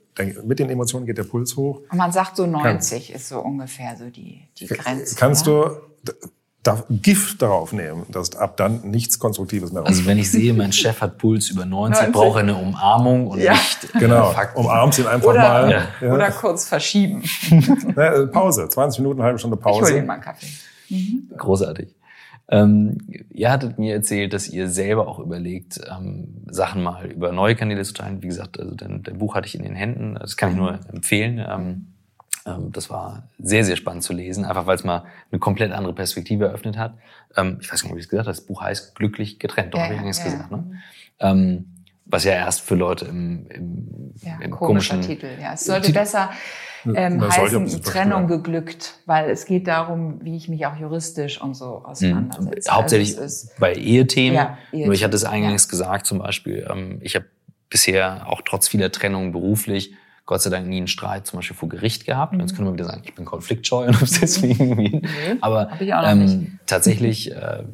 mit 0.45 0.59
den 0.59 0.71
Emotionen 0.71 1.05
geht 1.05 1.19
der 1.19 1.25
Puls 1.25 1.57
hoch. 1.57 1.83
Und 1.91 1.99
man 1.99 2.13
sagt 2.13 2.37
so 2.37 2.47
90 2.47 3.09
Kann, 3.09 3.17
ist 3.17 3.29
so 3.29 3.41
ungefähr 3.41 3.95
so 3.97 4.09
die 4.09 4.49
die 4.59 4.67
Grenze. 4.69 5.17
Kannst 5.17 5.47
ja? 5.47 5.53
du 5.53 6.13
darf 6.63 6.85
Gift 6.91 7.41
darauf 7.41 7.73
nehmen, 7.73 8.05
dass 8.11 8.37
ab 8.37 8.57
dann 8.57 8.83
nichts 8.83 9.19
Konstruktives 9.19 9.73
mehr 9.73 9.81
rauskommt. 9.81 9.99
Also 9.99 10.09
wenn 10.09 10.19
ich 10.19 10.31
sehe, 10.31 10.53
mein 10.53 10.73
Chef 10.73 11.01
hat 11.01 11.17
Puls 11.17 11.49
über 11.51 11.65
90, 11.65 12.13
braucht 12.13 12.37
er 12.37 12.43
eine 12.43 12.57
Umarmung 12.57 13.29
und 13.29 13.41
ja. 13.41 13.53
nicht 13.53 13.93
Genau, 13.99 14.35
umarmt 14.55 14.99
ihn 14.99 15.07
einfach 15.07 15.29
oder, 15.29 15.41
mal. 15.41 15.89
Ja. 16.01 16.13
Oder 16.13 16.31
kurz 16.31 16.67
verschieben. 16.67 17.23
Ja, 17.97 18.27
Pause, 18.27 18.69
20 18.69 19.01
Minuten, 19.01 19.21
eine 19.21 19.27
halbe 19.27 19.39
Stunde 19.39 19.57
Pause. 19.57 19.81
Ich 19.81 19.91
hole 19.91 20.01
dir 20.01 20.07
mal 20.07 20.15
einen 20.15 20.23
Kaffee. 20.23 20.47
Mhm. 20.89 21.31
Großartig. 21.37 21.95
Ähm, 22.49 22.99
ihr 23.31 23.51
hattet 23.51 23.79
mir 23.79 23.95
erzählt, 23.95 24.33
dass 24.33 24.49
ihr 24.49 24.69
selber 24.69 25.07
auch 25.07 25.19
überlegt, 25.19 25.81
ähm, 25.89 26.45
Sachen 26.49 26.83
mal 26.83 27.07
über 27.07 27.33
neue 27.33 27.55
Kanäle 27.55 27.83
zu 27.85 27.95
teilen. 27.95 28.23
Wie 28.23 28.27
gesagt, 28.27 28.59
also 28.59 28.75
dein, 28.75 29.03
dein 29.03 29.19
Buch 29.19 29.35
hatte 29.35 29.47
ich 29.47 29.55
in 29.55 29.63
den 29.63 29.75
Händen. 29.75 30.17
Das 30.21 30.37
kann 30.37 30.51
ich 30.51 30.57
nur 30.57 30.81
empfehlen. 30.93 31.39
Ähm, 31.39 31.47
ähm, 31.49 31.87
das 32.45 32.91
war 32.91 33.25
sehr, 33.39 33.65
sehr 33.65 33.77
spannend 33.77 34.03
zu 34.03 34.13
lesen, 34.13 34.45
einfach 34.45 34.67
weil 34.67 34.77
es 34.77 34.85
mal 34.85 35.05
eine 35.31 35.39
komplett 35.39 35.73
andere 35.73 35.93
Perspektive 35.93 36.47
eröffnet 36.47 36.79
hat. 36.79 36.95
Ähm, 37.37 37.59
ich 37.61 37.71
weiß 37.71 37.83
gar 37.83 37.89
nicht, 37.89 37.97
wie 37.97 38.01
ich 38.01 38.07
es 38.07 38.11
gesagt 38.11 38.27
habe, 38.27 38.37
das 38.37 38.47
Buch 38.47 38.63
heißt 38.63 38.95
Glücklich 38.95 39.39
getrennt, 39.39 39.75
doch 39.75 39.79
ja, 39.79 39.85
habe 39.85 39.95
ich 39.95 40.01
ja, 40.01 40.07
ja. 40.07 40.25
gesagt. 40.25 40.51
Ne? 40.51 40.81
Ähm, 41.21 41.67
was 42.07 42.25
ja 42.25 42.33
erst 42.33 42.63
für 42.63 42.75
Leute 42.75 43.05
im, 43.05 43.47
im, 43.51 44.15
ja, 44.23 44.39
im 44.41 44.51
komischen 44.51 45.01
Titel. 45.01 45.29
Ja, 45.41 45.53
es 45.53 45.65
sollte 45.65 45.87
Titel. 45.87 45.99
besser 45.99 46.31
ähm, 46.87 47.23
heißen 47.23 47.83
Trennung 47.83 48.27
geglückt, 48.27 48.95
weil 49.07 49.31
es 49.31 49.45
geht 49.45 49.69
darum, 49.69 50.21
wie 50.25 50.37
ich 50.37 50.49
mich 50.49 50.67
auch 50.67 50.77
juristisch 50.77 51.41
und 51.41 51.55
so 51.55 51.85
auseinandersetze. 51.85 52.71
Mhm. 52.71 52.75
Hauptsächlich 52.75 53.19
also 53.19 53.49
bei 53.59 53.75
Ehethemen. 53.75 54.35
Ja, 54.35 54.59
Ehethemen. 54.73 54.87
Nur 54.87 54.95
ich 54.95 55.05
hatte 55.05 55.17
es 55.17 55.25
eingangs 55.25 55.65
ja. 55.67 55.71
gesagt, 55.71 56.07
zum 56.07 56.19
Beispiel, 56.19 56.67
ähm, 56.69 56.99
ich 57.03 57.15
habe 57.15 57.27
bisher 57.69 58.27
auch 58.27 58.43
trotz 58.45 58.69
vieler 58.69 58.91
Trennungen 58.91 59.33
beruflich 59.33 59.95
Gott 60.31 60.43
sei 60.43 60.51
Dank 60.51 60.69
nie 60.69 60.77
einen 60.77 60.87
Streit 60.87 61.27
zum 61.27 61.41
Beispiel 61.41 61.57
vor 61.57 61.69
Gericht 61.69 62.07
gehabt. 62.07 62.35
Mhm. 62.35 62.39
Jetzt 62.39 62.55
können 62.55 62.69
wir 62.69 62.73
wieder 62.73 62.85
sagen, 62.85 63.03
ich 63.05 63.17
bin 63.17 63.25
konfliktscheu 63.25 63.87
und 63.89 64.01
hab's 64.01 64.21
deswegen. 64.21 64.77
Mhm. 64.77 65.03
Aber 65.41 65.69
ähm, 65.81 66.61
tatsächlich, 66.67 67.33
äh, 67.33 67.65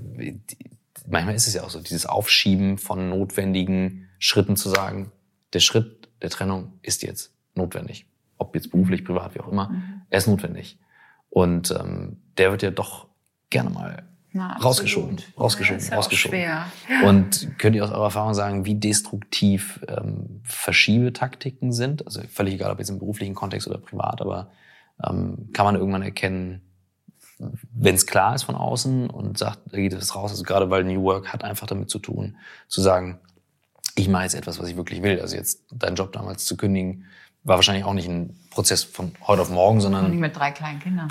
manchmal 1.06 1.34
ist 1.34 1.46
es 1.46 1.52
ja 1.52 1.64
auch 1.64 1.68
so, 1.68 1.82
dieses 1.82 2.06
Aufschieben 2.06 2.78
von 2.78 3.10
notwendigen 3.10 4.08
Schritten 4.18 4.56
zu 4.56 4.70
sagen, 4.70 5.12
der 5.52 5.60
Schritt 5.60 6.08
der 6.22 6.30
Trennung 6.30 6.72
ist 6.80 7.02
jetzt 7.02 7.34
notwendig. 7.54 8.06
Ob 8.38 8.54
jetzt 8.54 8.70
beruflich, 8.70 9.04
privat, 9.04 9.34
wie 9.34 9.40
auch 9.40 9.52
immer, 9.52 9.68
mhm. 9.68 10.00
er 10.08 10.16
ist 10.16 10.26
notwendig. 10.26 10.78
Und 11.28 11.70
ähm, 11.72 12.22
der 12.38 12.52
wird 12.52 12.62
ja 12.62 12.70
doch 12.70 13.06
gerne 13.50 13.68
mal 13.68 14.08
na, 14.32 14.56
rausgeschoben, 14.58 15.16
rausgeschoben, 15.38 15.84
ja, 15.84 15.96
rausgeschoben. 15.96 16.40
Ja 16.40 16.66
Und 17.04 17.58
könnt 17.58 17.74
ihr 17.76 17.84
aus 17.84 17.90
eurer 17.90 18.04
Erfahrung 18.04 18.34
sagen, 18.34 18.64
wie 18.64 18.74
destruktiv 18.74 19.80
ähm, 19.88 20.40
Verschiebetaktiken 20.44 21.72
sind? 21.72 22.04
Also 22.06 22.20
völlig 22.30 22.54
egal, 22.54 22.70
ob 22.70 22.78
jetzt 22.78 22.90
im 22.90 22.98
beruflichen 22.98 23.34
Kontext 23.34 23.66
oder 23.66 23.78
privat, 23.78 24.20
aber 24.20 24.50
ähm, 25.04 25.50
kann 25.52 25.66
man 25.66 25.76
irgendwann 25.76 26.02
erkennen, 26.02 26.62
wenn 27.38 27.94
es 27.94 28.06
klar 28.06 28.34
ist 28.34 28.44
von 28.44 28.54
außen 28.54 29.10
und 29.10 29.38
sagt, 29.38 29.60
da 29.70 29.76
geht 29.76 29.92
es 29.92 30.14
raus, 30.14 30.30
also 30.30 30.42
gerade 30.42 30.70
weil 30.70 30.84
New 30.84 31.02
Work 31.02 31.32
hat 31.32 31.44
einfach 31.44 31.66
damit 31.66 31.90
zu 31.90 31.98
tun, 31.98 32.36
zu 32.68 32.80
sagen, 32.80 33.20
ich 33.94 34.08
mache 34.08 34.24
jetzt 34.24 34.34
etwas, 34.34 34.58
was 34.60 34.68
ich 34.68 34.76
wirklich 34.76 35.02
will. 35.02 35.20
Also 35.20 35.36
jetzt 35.36 35.64
deinen 35.70 35.96
Job 35.96 36.12
damals 36.12 36.44
zu 36.44 36.56
kündigen, 36.56 37.06
war 37.44 37.56
wahrscheinlich 37.56 37.84
auch 37.84 37.94
nicht 37.94 38.08
ein 38.08 38.38
Prozess 38.50 38.84
von 38.84 39.12
heute 39.26 39.42
auf 39.42 39.50
morgen, 39.50 39.80
sondern. 39.80 40.10
Nicht 40.10 40.20
mit 40.20 40.36
drei 40.36 40.50
kleinen 40.50 40.80
Kindern. 40.80 41.08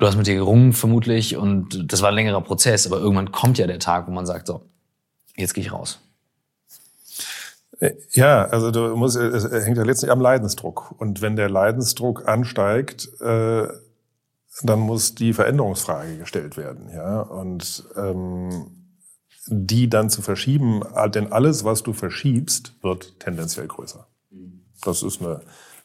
Du 0.00 0.06
hast 0.06 0.16
mit 0.16 0.26
dir 0.26 0.34
gerungen 0.34 0.72
vermutlich 0.72 1.36
und 1.36 1.92
das 1.92 2.00
war 2.00 2.08
ein 2.08 2.14
längerer 2.14 2.40
Prozess, 2.40 2.86
aber 2.86 2.98
irgendwann 3.00 3.32
kommt 3.32 3.58
ja 3.58 3.66
der 3.66 3.78
Tag, 3.78 4.06
wo 4.06 4.10
man 4.10 4.24
sagt, 4.24 4.46
so, 4.46 4.62
jetzt 5.36 5.52
gehe 5.52 5.62
ich 5.62 5.72
raus. 5.72 6.00
Äh, 7.80 7.92
ja, 8.12 8.46
also 8.46 8.70
du 8.70 8.96
musst, 8.96 9.16
es 9.16 9.44
hängt 9.66 9.76
ja 9.76 9.84
letztlich 9.84 10.10
am 10.10 10.22
Leidensdruck. 10.22 10.94
Und 10.96 11.20
wenn 11.20 11.36
der 11.36 11.50
Leidensdruck 11.50 12.26
ansteigt, 12.26 13.10
äh, 13.20 13.68
dann 14.62 14.80
muss 14.80 15.14
die 15.14 15.34
Veränderungsfrage 15.34 16.16
gestellt 16.16 16.56
werden, 16.56 16.88
ja. 16.94 17.20
Und 17.20 17.84
ähm, 17.94 18.94
die 19.48 19.90
dann 19.90 20.08
zu 20.08 20.22
verschieben, 20.22 20.82
denn 21.14 21.30
alles, 21.30 21.64
was 21.64 21.82
du 21.82 21.92
verschiebst, 21.92 22.72
wird 22.80 23.20
tendenziell 23.20 23.66
größer. 23.66 24.06
Das 24.82 25.02
ist 25.02 25.20
eine 25.20 25.42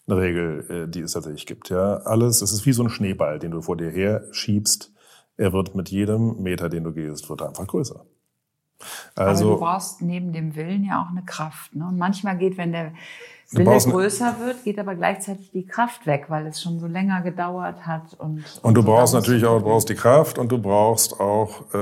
eine 0.07 0.17
Regel, 0.17 0.69
äh, 0.69 0.87
die 0.87 1.01
es 1.01 1.13
tatsächlich 1.13 1.45
gibt. 1.45 1.69
Ja, 1.69 1.97
alles, 1.97 2.41
es 2.41 2.51
ist 2.51 2.65
wie 2.65 2.73
so 2.73 2.83
ein 2.83 2.89
Schneeball, 2.89 3.39
den 3.39 3.51
du 3.51 3.61
vor 3.61 3.77
dir 3.77 3.89
her 3.89 4.23
schiebst. 4.31 4.93
Er 5.37 5.53
wird 5.53 5.75
mit 5.75 5.89
jedem 5.89 6.41
Meter, 6.41 6.69
den 6.69 6.83
du 6.83 6.93
gehst, 6.93 7.29
wird 7.29 7.41
einfach 7.41 7.67
größer. 7.67 8.05
Also, 9.15 9.45
Aber 9.45 9.53
du 9.53 9.59
brauchst 9.59 10.01
neben 10.01 10.33
dem 10.33 10.55
Willen 10.55 10.83
ja 10.83 11.01
auch 11.01 11.09
eine 11.09 11.23
Kraft. 11.23 11.75
Ne? 11.75 11.87
Und 11.87 11.97
manchmal 11.97 12.37
geht, 12.37 12.57
wenn 12.57 12.71
der 12.71 12.93
Wille 13.51 13.77
größer 13.77 14.37
wird, 14.39 14.63
geht 14.63 14.79
aber 14.79 14.95
gleichzeitig 14.95 15.51
die 15.51 15.65
Kraft 15.65 16.07
weg, 16.07 16.25
weil 16.29 16.47
es 16.47 16.61
schon 16.61 16.79
so 16.79 16.87
länger 16.87 17.21
gedauert 17.21 17.85
hat. 17.85 18.13
Und, 18.15 18.37
und, 18.37 18.63
und 18.63 18.73
du 18.73 18.81
so 18.81 18.87
brauchst 18.87 19.13
natürlich 19.13 19.45
auch, 19.45 19.59
du 19.59 19.65
brauchst 19.65 19.89
die 19.89 19.95
Kraft 19.95 20.37
und 20.37 20.51
du 20.51 20.57
brauchst 20.57 21.19
auch 21.19 21.73
äh, 21.73 21.77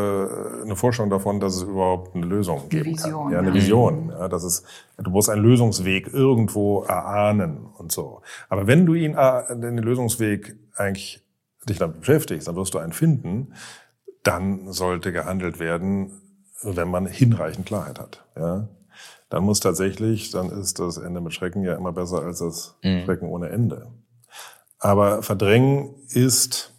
eine 0.64 0.76
Vorstellung 0.76 1.10
davon, 1.10 1.40
dass 1.40 1.56
es 1.56 1.64
überhaupt 1.64 2.16
eine 2.16 2.26
Lösung 2.26 2.68
geben 2.70 2.86
Vision, 2.86 3.24
kann. 3.24 3.32
Ja, 3.32 3.40
eine 3.40 3.48
ja. 3.50 3.54
Vision. 3.54 4.10
Ja, 4.10 4.28
das 4.28 4.44
ist, 4.44 4.66
du 4.98 5.10
musst 5.10 5.30
einen 5.30 5.42
Lösungsweg 5.42 6.14
irgendwo 6.14 6.84
erahnen 6.84 7.66
und 7.78 7.92
so. 7.92 8.22
Aber 8.50 8.68
wenn 8.68 8.86
du 8.86 8.94
ihn, 8.94 9.16
äh, 9.16 9.58
den 9.58 9.78
Lösungsweg 9.78 10.56
eigentlich 10.76 11.24
dich 11.68 11.78
damit 11.78 12.02
beschäftigst, 12.02 12.48
dann 12.48 12.56
wirst 12.56 12.74
du 12.74 12.80
einen 12.80 12.94
finden. 12.94 13.54
Dann 14.24 14.72
sollte 14.72 15.12
gehandelt 15.12 15.60
werden, 15.60 16.22
wenn 16.62 16.90
man 16.90 17.06
hinreichend 17.06 17.66
Klarheit 17.66 18.00
hat. 18.00 18.26
Ja, 18.36 18.68
dann 19.34 19.46
muss 19.46 19.60
tatsächlich, 19.60 20.30
dann 20.30 20.52
ist 20.52 20.78
das 20.78 20.98
Ende 20.98 21.20
mit 21.20 21.34
Schrecken 21.34 21.64
ja 21.64 21.74
immer 21.74 21.92
besser 21.92 22.22
als 22.22 22.38
das 22.38 22.76
mhm. 22.84 23.04
Schrecken 23.04 23.28
ohne 23.28 23.50
Ende. 23.50 23.92
Aber 24.78 25.24
verdrängen 25.24 25.96
ist 26.10 26.72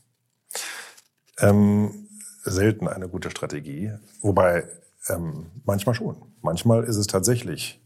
ähm, 1.40 2.07
selten 2.44 2.86
eine 2.86 3.09
gute 3.09 3.28
Strategie, 3.28 3.90
wobei 4.20 4.68
ähm, 5.09 5.46
manchmal 5.64 5.96
schon. 5.96 6.14
Manchmal 6.42 6.84
ist 6.84 6.94
es 6.94 7.09
tatsächlich 7.09 7.84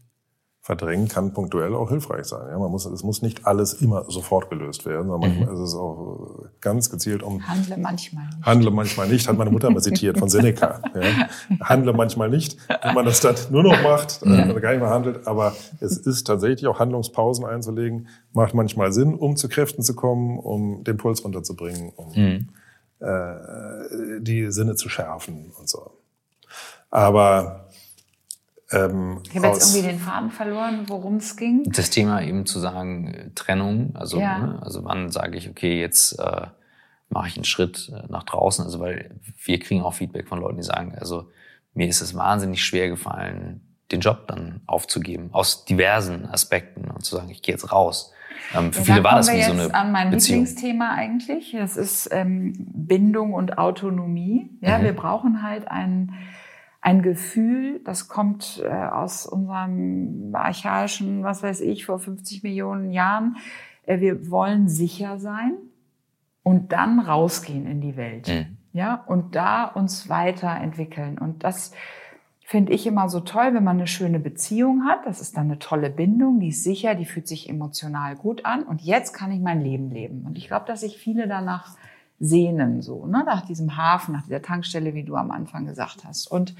Verdrängen 0.69 1.07
kann 1.07 1.33
punktuell 1.33 1.73
auch 1.73 1.89
hilfreich 1.89 2.25
sein. 2.25 2.47
Ja, 2.51 2.59
man 2.59 2.69
muss, 2.69 2.85
es 2.85 3.01
muss 3.01 3.23
nicht 3.23 3.47
alles 3.47 3.73
immer 3.73 4.05
sofort 4.07 4.51
gelöst 4.51 4.85
werden, 4.85 5.07
sondern 5.07 5.31
manchmal 5.31 5.55
mhm. 5.55 5.63
ist 5.63 5.69
es 5.69 5.73
auch 5.73 6.45
ganz 6.61 6.91
gezielt 6.91 7.23
um. 7.23 7.41
Handle 7.47 7.75
manchmal 7.75 8.27
nicht. 8.27 8.45
Handle 8.45 8.69
manchmal 8.69 9.07
nicht, 9.07 9.27
hat 9.27 9.35
meine 9.35 9.49
Mutter 9.49 9.71
mal 9.71 9.81
zitiert 9.81 10.19
von 10.19 10.29
Seneca. 10.29 10.79
Ja. 10.93 11.27
Handle 11.67 11.91
manchmal 11.93 12.29
nicht. 12.29 12.55
Wenn 12.83 12.93
man 12.93 13.03
das 13.03 13.19
dann 13.19 13.33
nur 13.49 13.63
noch 13.63 13.81
macht, 13.81 14.21
ja. 14.23 14.47
äh, 14.47 14.59
gar 14.59 14.69
nicht 14.69 14.81
mehr 14.81 14.91
handelt, 14.91 15.25
aber 15.25 15.55
es 15.79 15.97
ist 15.97 16.27
tatsächlich 16.27 16.67
auch 16.67 16.77
Handlungspausen 16.77 17.45
einzulegen, 17.45 18.07
macht 18.33 18.53
manchmal 18.53 18.93
Sinn, 18.93 19.15
um 19.15 19.37
zu 19.37 19.49
Kräften 19.49 19.81
zu 19.81 19.95
kommen, 19.95 20.37
um 20.37 20.83
den 20.83 20.97
Puls 20.97 21.23
runterzubringen, 21.23 21.93
um 21.95 22.09
mhm. 22.13 22.49
äh, 22.99 24.19
die 24.21 24.51
Sinne 24.51 24.75
zu 24.75 24.87
schärfen 24.87 25.51
und 25.59 25.67
so. 25.67 25.93
Aber 26.91 27.68
ähm, 28.71 29.21
ich 29.23 29.35
habe 29.35 29.47
jetzt 29.47 29.73
irgendwie 29.73 29.89
den 29.89 29.99
Faden 29.99 30.29
verloren, 30.29 30.83
worum 30.87 31.17
es 31.17 31.35
ging. 31.35 31.63
Das 31.71 31.89
Thema 31.89 32.21
eben 32.21 32.45
zu 32.45 32.59
sagen, 32.59 33.07
äh, 33.07 33.29
Trennung, 33.35 33.95
also, 33.95 34.19
ja. 34.19 34.37
ne, 34.37 34.59
also 34.61 34.83
wann 34.85 35.09
sage 35.11 35.37
ich, 35.37 35.49
okay, 35.49 35.79
jetzt 35.79 36.19
äh, 36.19 36.47
mache 37.09 37.27
ich 37.29 37.35
einen 37.35 37.45
Schritt 37.45 37.91
äh, 37.93 38.11
nach 38.11 38.23
draußen, 38.23 38.63
also 38.63 38.79
weil 38.79 39.15
wir 39.43 39.59
kriegen 39.59 39.81
auch 39.81 39.95
Feedback 39.95 40.27
von 40.27 40.39
Leuten, 40.39 40.57
die 40.57 40.63
sagen, 40.63 40.95
also 40.99 41.29
mir 41.73 41.87
ist 41.87 42.01
es 42.01 42.15
wahnsinnig 42.15 42.63
schwer 42.63 42.89
gefallen, 42.89 43.61
den 43.91 44.01
Job 44.01 44.27
dann 44.27 44.61
aufzugeben, 44.67 45.29
aus 45.31 45.65
diversen 45.65 46.27
Aspekten 46.27 46.91
und 46.91 47.03
zu 47.03 47.15
sagen, 47.15 47.29
ich 47.29 47.41
gehe 47.41 47.55
jetzt 47.55 47.71
raus. 47.71 48.13
Ähm, 48.53 48.71
für 48.71 48.79
ja, 48.79 48.85
viele 48.85 49.03
war 49.03 49.15
das 49.15 49.31
wie 49.31 49.41
so 49.41 49.51
eine 49.51 49.73
an 49.73 49.91
mein 49.91 50.11
Beziehung. 50.11 50.45
Lieblingsthema 50.45 50.91
eigentlich. 50.91 51.55
Das 51.57 51.75
ist 51.75 52.09
ähm, 52.11 52.53
Bindung 52.57 53.33
und 53.33 53.57
Autonomie. 53.57 54.49
Ja, 54.61 54.77
mhm. 54.77 54.83
wir 54.83 54.93
brauchen 54.93 55.41
halt 55.41 55.67
einen 55.69 56.13
ein 56.81 57.01
Gefühl, 57.01 57.81
das 57.83 58.07
kommt 58.07 58.61
äh, 58.63 58.69
aus 58.69 59.25
unserem 59.25 60.31
archaischen, 60.33 61.23
was 61.23 61.43
weiß 61.43 61.61
ich, 61.61 61.85
vor 61.85 61.99
50 61.99 62.43
Millionen 62.43 62.91
Jahren. 62.91 63.37
Äh, 63.85 63.99
wir 63.99 64.29
wollen 64.29 64.69
sicher 64.69 65.19
sein 65.19 65.53
und 66.43 66.71
dann 66.71 66.99
rausgehen 66.99 67.67
in 67.67 67.81
die 67.81 67.97
Welt. 67.97 68.27
Mhm. 68.27 68.57
Ja, 68.71 69.03
und 69.07 69.35
da 69.35 69.65
uns 69.65 70.09
weiterentwickeln. 70.09 71.17
Und 71.17 71.43
das 71.43 71.73
finde 72.45 72.71
ich 72.71 72.87
immer 72.87 73.09
so 73.09 73.19
toll, 73.19 73.53
wenn 73.53 73.63
man 73.63 73.77
eine 73.77 73.87
schöne 73.87 74.19
Beziehung 74.19 74.85
hat. 74.85 75.05
Das 75.05 75.21
ist 75.21 75.37
dann 75.37 75.45
eine 75.45 75.59
tolle 75.59 75.89
Bindung, 75.89 76.39
die 76.39 76.49
ist 76.49 76.63
sicher, 76.63 76.95
die 76.95 77.05
fühlt 77.05 77.27
sich 77.27 77.49
emotional 77.49 78.15
gut 78.15 78.45
an. 78.45 78.63
Und 78.63 78.81
jetzt 78.81 79.13
kann 79.13 79.31
ich 79.31 79.39
mein 79.39 79.61
Leben 79.61 79.91
leben. 79.91 80.23
Und 80.25 80.37
ich 80.37 80.47
glaube, 80.47 80.65
dass 80.65 80.81
sich 80.81 80.97
viele 80.97 81.27
danach 81.27 81.75
sehnen, 82.19 82.81
so, 82.81 83.05
ne? 83.05 83.23
nach 83.25 83.45
diesem 83.45 83.77
Hafen, 83.77 84.13
nach 84.13 84.23
dieser 84.23 84.41
Tankstelle, 84.41 84.93
wie 84.93 85.03
du 85.03 85.15
am 85.15 85.31
Anfang 85.31 85.65
gesagt 85.65 86.03
hast. 86.05 86.27
Und 86.27 86.55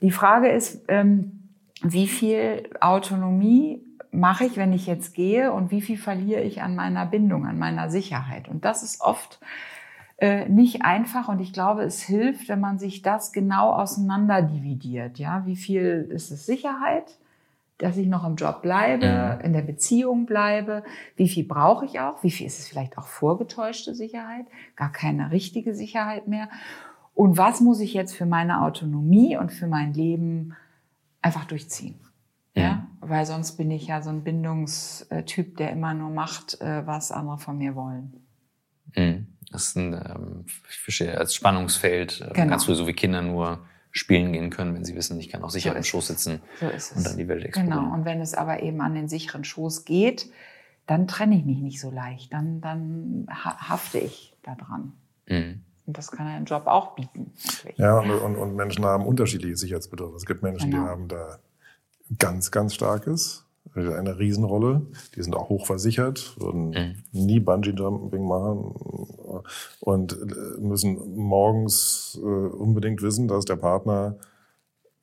die 0.00 0.10
Frage 0.10 0.48
ist, 0.48 0.82
ähm, 0.88 1.42
wie 1.82 2.08
viel 2.08 2.68
Autonomie 2.80 3.82
mache 4.12 4.44
ich, 4.44 4.56
wenn 4.56 4.72
ich 4.72 4.86
jetzt 4.86 5.14
gehe 5.14 5.52
und 5.52 5.70
wie 5.70 5.80
viel 5.80 5.96
verliere 5.96 6.42
ich 6.42 6.62
an 6.62 6.76
meiner 6.76 7.06
Bindung, 7.06 7.46
an 7.46 7.58
meiner 7.58 7.90
Sicherheit? 7.90 8.48
Und 8.48 8.64
das 8.64 8.82
ist 8.82 9.00
oft 9.00 9.40
äh, 10.18 10.48
nicht 10.48 10.82
einfach 10.82 11.28
und 11.28 11.40
ich 11.40 11.52
glaube, 11.52 11.82
es 11.82 12.02
hilft, 12.02 12.48
wenn 12.48 12.60
man 12.60 12.78
sich 12.78 13.02
das 13.02 13.32
genau 13.32 13.72
auseinander 13.72 14.42
dividiert. 14.42 15.18
Ja, 15.18 15.46
wie 15.46 15.56
viel 15.56 16.08
ist 16.10 16.30
es 16.30 16.46
Sicherheit? 16.46 17.18
Dass 17.78 17.96
ich 17.96 18.06
noch 18.06 18.24
im 18.26 18.36
Job 18.36 18.62
bleibe, 18.62 19.38
mhm. 19.38 19.44
in 19.44 19.52
der 19.52 19.62
Beziehung 19.62 20.26
bleibe. 20.26 20.84
Wie 21.16 21.28
viel 21.28 21.44
brauche 21.44 21.84
ich 21.84 22.00
auch? 22.00 22.22
Wie 22.22 22.30
viel 22.30 22.46
ist 22.46 22.58
es 22.58 22.68
vielleicht 22.68 22.96
auch 22.98 23.06
vorgetäuschte 23.06 23.94
Sicherheit? 23.94 24.46
Gar 24.76 24.92
keine 24.92 25.30
richtige 25.30 25.74
Sicherheit 25.74 26.28
mehr. 26.28 26.48
Und 27.14 27.36
was 27.36 27.60
muss 27.60 27.80
ich 27.80 27.92
jetzt 27.92 28.14
für 28.14 28.26
meine 28.26 28.62
Autonomie 28.62 29.36
und 29.36 29.52
für 29.52 29.66
mein 29.66 29.92
Leben 29.94 30.56
einfach 31.20 31.44
durchziehen? 31.44 31.98
Mhm. 32.54 32.62
Ja, 32.62 32.86
weil 33.00 33.26
sonst 33.26 33.56
bin 33.56 33.70
ich 33.70 33.86
ja 33.86 34.02
so 34.02 34.10
ein 34.10 34.24
Bindungstyp, 34.24 35.56
der 35.56 35.72
immer 35.72 35.94
nur 35.94 36.10
macht, 36.10 36.60
äh, 36.60 36.86
was 36.86 37.10
andere 37.10 37.38
von 37.38 37.58
mir 37.58 37.74
wollen. 37.74 38.12
Mhm. 38.96 39.26
Das 39.50 39.68
ist 39.68 39.76
ein, 39.76 39.92
ähm, 39.92 40.44
ich 40.68 40.78
verstehe, 40.78 41.18
als 41.18 41.34
Spannungsfeld, 41.34 42.20
äh, 42.20 42.32
genau. 42.32 42.50
ganz 42.50 42.64
früh 42.64 42.74
so 42.74 42.86
wie 42.86 42.94
Kinder 42.94 43.22
nur 43.22 43.66
spielen 43.92 44.32
gehen 44.32 44.50
können, 44.50 44.74
wenn 44.74 44.84
sie 44.84 44.96
wissen, 44.96 45.20
ich 45.20 45.28
kann 45.28 45.42
auch 45.44 45.50
sicher 45.50 45.70
so 45.72 45.76
im 45.76 45.84
Schoß 45.84 46.06
sitzen 46.08 46.40
so 46.58 46.66
und 46.96 47.06
dann 47.06 47.16
die 47.18 47.28
Welt 47.28 47.44
explorieren. 47.44 47.78
Genau, 47.78 47.94
und 47.94 48.04
wenn 48.04 48.20
es 48.20 48.34
aber 48.34 48.62
eben 48.62 48.80
an 48.80 48.94
den 48.94 49.06
sicheren 49.06 49.44
Schoß 49.44 49.84
geht, 49.84 50.30
dann 50.86 51.06
trenne 51.06 51.36
ich 51.36 51.44
mich 51.44 51.58
nicht 51.58 51.80
so 51.80 51.90
leicht, 51.90 52.32
dann, 52.32 52.60
dann 52.60 53.26
hafte 53.30 53.98
ich 53.98 54.34
da 54.42 54.54
dran. 54.54 54.94
Mhm. 55.28 55.60
Und 55.86 55.98
das 55.98 56.10
kann 56.10 56.26
ein 56.26 56.44
Job 56.46 56.66
auch 56.66 56.94
bieten. 56.94 57.32
Natürlich. 57.44 57.78
Ja, 57.78 57.98
und, 57.98 58.10
und, 58.10 58.36
und, 58.36 58.56
Menschen 58.56 58.84
haben 58.84 59.04
unterschiedliche 59.04 59.56
Sicherheitsbedürfnisse. 59.56 60.22
Es 60.22 60.26
gibt 60.26 60.42
Menschen, 60.42 60.70
genau. 60.70 60.84
die 60.84 60.88
haben 60.88 61.08
da 61.08 61.38
ganz, 62.18 62.50
ganz 62.50 62.74
starkes 62.74 63.41
eine 63.74 64.18
Riesenrolle. 64.18 64.82
Die 65.16 65.22
sind 65.22 65.34
auch 65.34 65.48
hochversichert, 65.48 66.36
würden 66.38 66.70
mhm. 66.70 66.94
nie 67.12 67.40
Bungee-Jumping 67.40 68.26
machen 68.26 68.74
und 69.80 70.16
müssen 70.58 71.16
morgens 71.16 72.18
äh, 72.22 72.26
unbedingt 72.26 73.02
wissen, 73.02 73.28
dass 73.28 73.44
der 73.44 73.56
Partner, 73.56 74.16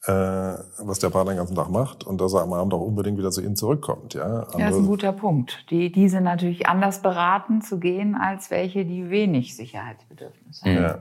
äh, 0.04 0.12
was 0.12 1.00
der 1.00 1.10
Partner 1.10 1.34
den 1.34 1.38
ganzen 1.38 1.56
Tag 1.56 1.70
macht 1.70 2.04
und 2.06 2.22
dass 2.22 2.34
er 2.34 2.42
am 2.42 2.54
Abend 2.54 2.74
auch 2.74 2.82
unbedingt 2.82 3.18
wieder 3.18 3.32
zu 3.32 3.42
ihnen 3.42 3.56
zurückkommt. 3.56 4.14
Ja, 4.14 4.24
Andere, 4.24 4.60
ja 4.60 4.68
das 4.68 4.76
ist 4.76 4.84
ein 4.84 4.88
guter 4.88 5.14
Punkt. 5.14 5.66
Die, 5.70 5.92
die 5.92 6.10
sind 6.10 6.24
natürlich 6.24 6.68
anders 6.68 7.02
beraten 7.02 7.62
zu 7.62 7.80
gehen 7.80 8.16
als 8.16 8.52
welche, 8.52 8.86
die 8.86 9.10
wenig 9.10 9.56
Sicherheitsbedürfnisse 9.56 10.66
haben. 10.66 10.84
Ja. 10.84 11.00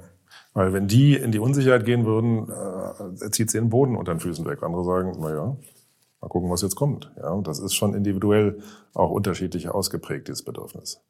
Weil 0.55 0.73
wenn 0.73 0.89
die 0.89 1.15
in 1.15 1.31
die 1.31 1.39
Unsicherheit 1.39 1.85
gehen 1.85 2.05
würden, 2.05 2.49
äh, 2.49 3.31
zieht 3.31 3.51
sie 3.51 3.59
den 3.59 3.69
Boden 3.69 3.97
unter 3.97 4.13
den 4.15 4.21
Füßen 4.21 4.45
weg. 4.47 4.63
Andere 4.63 4.85
sagen, 4.85 5.17
na 5.21 5.31
ja, 5.31 5.57
Mal 6.21 6.29
gucken, 6.29 6.51
was 6.51 6.63
jetzt 6.63 6.77
kommt. 6.77 7.13
Ja, 7.17 7.31
und 7.31 7.47
das 7.47 7.59
ist 7.59 7.75
schon 7.75 7.95
individuell 7.95 8.61
auch 8.95 9.11
unterschiedlich 9.11 9.69
ausgeprägt, 9.69 10.29
dieses 10.29 10.45
Bedürfnis. 10.45 11.01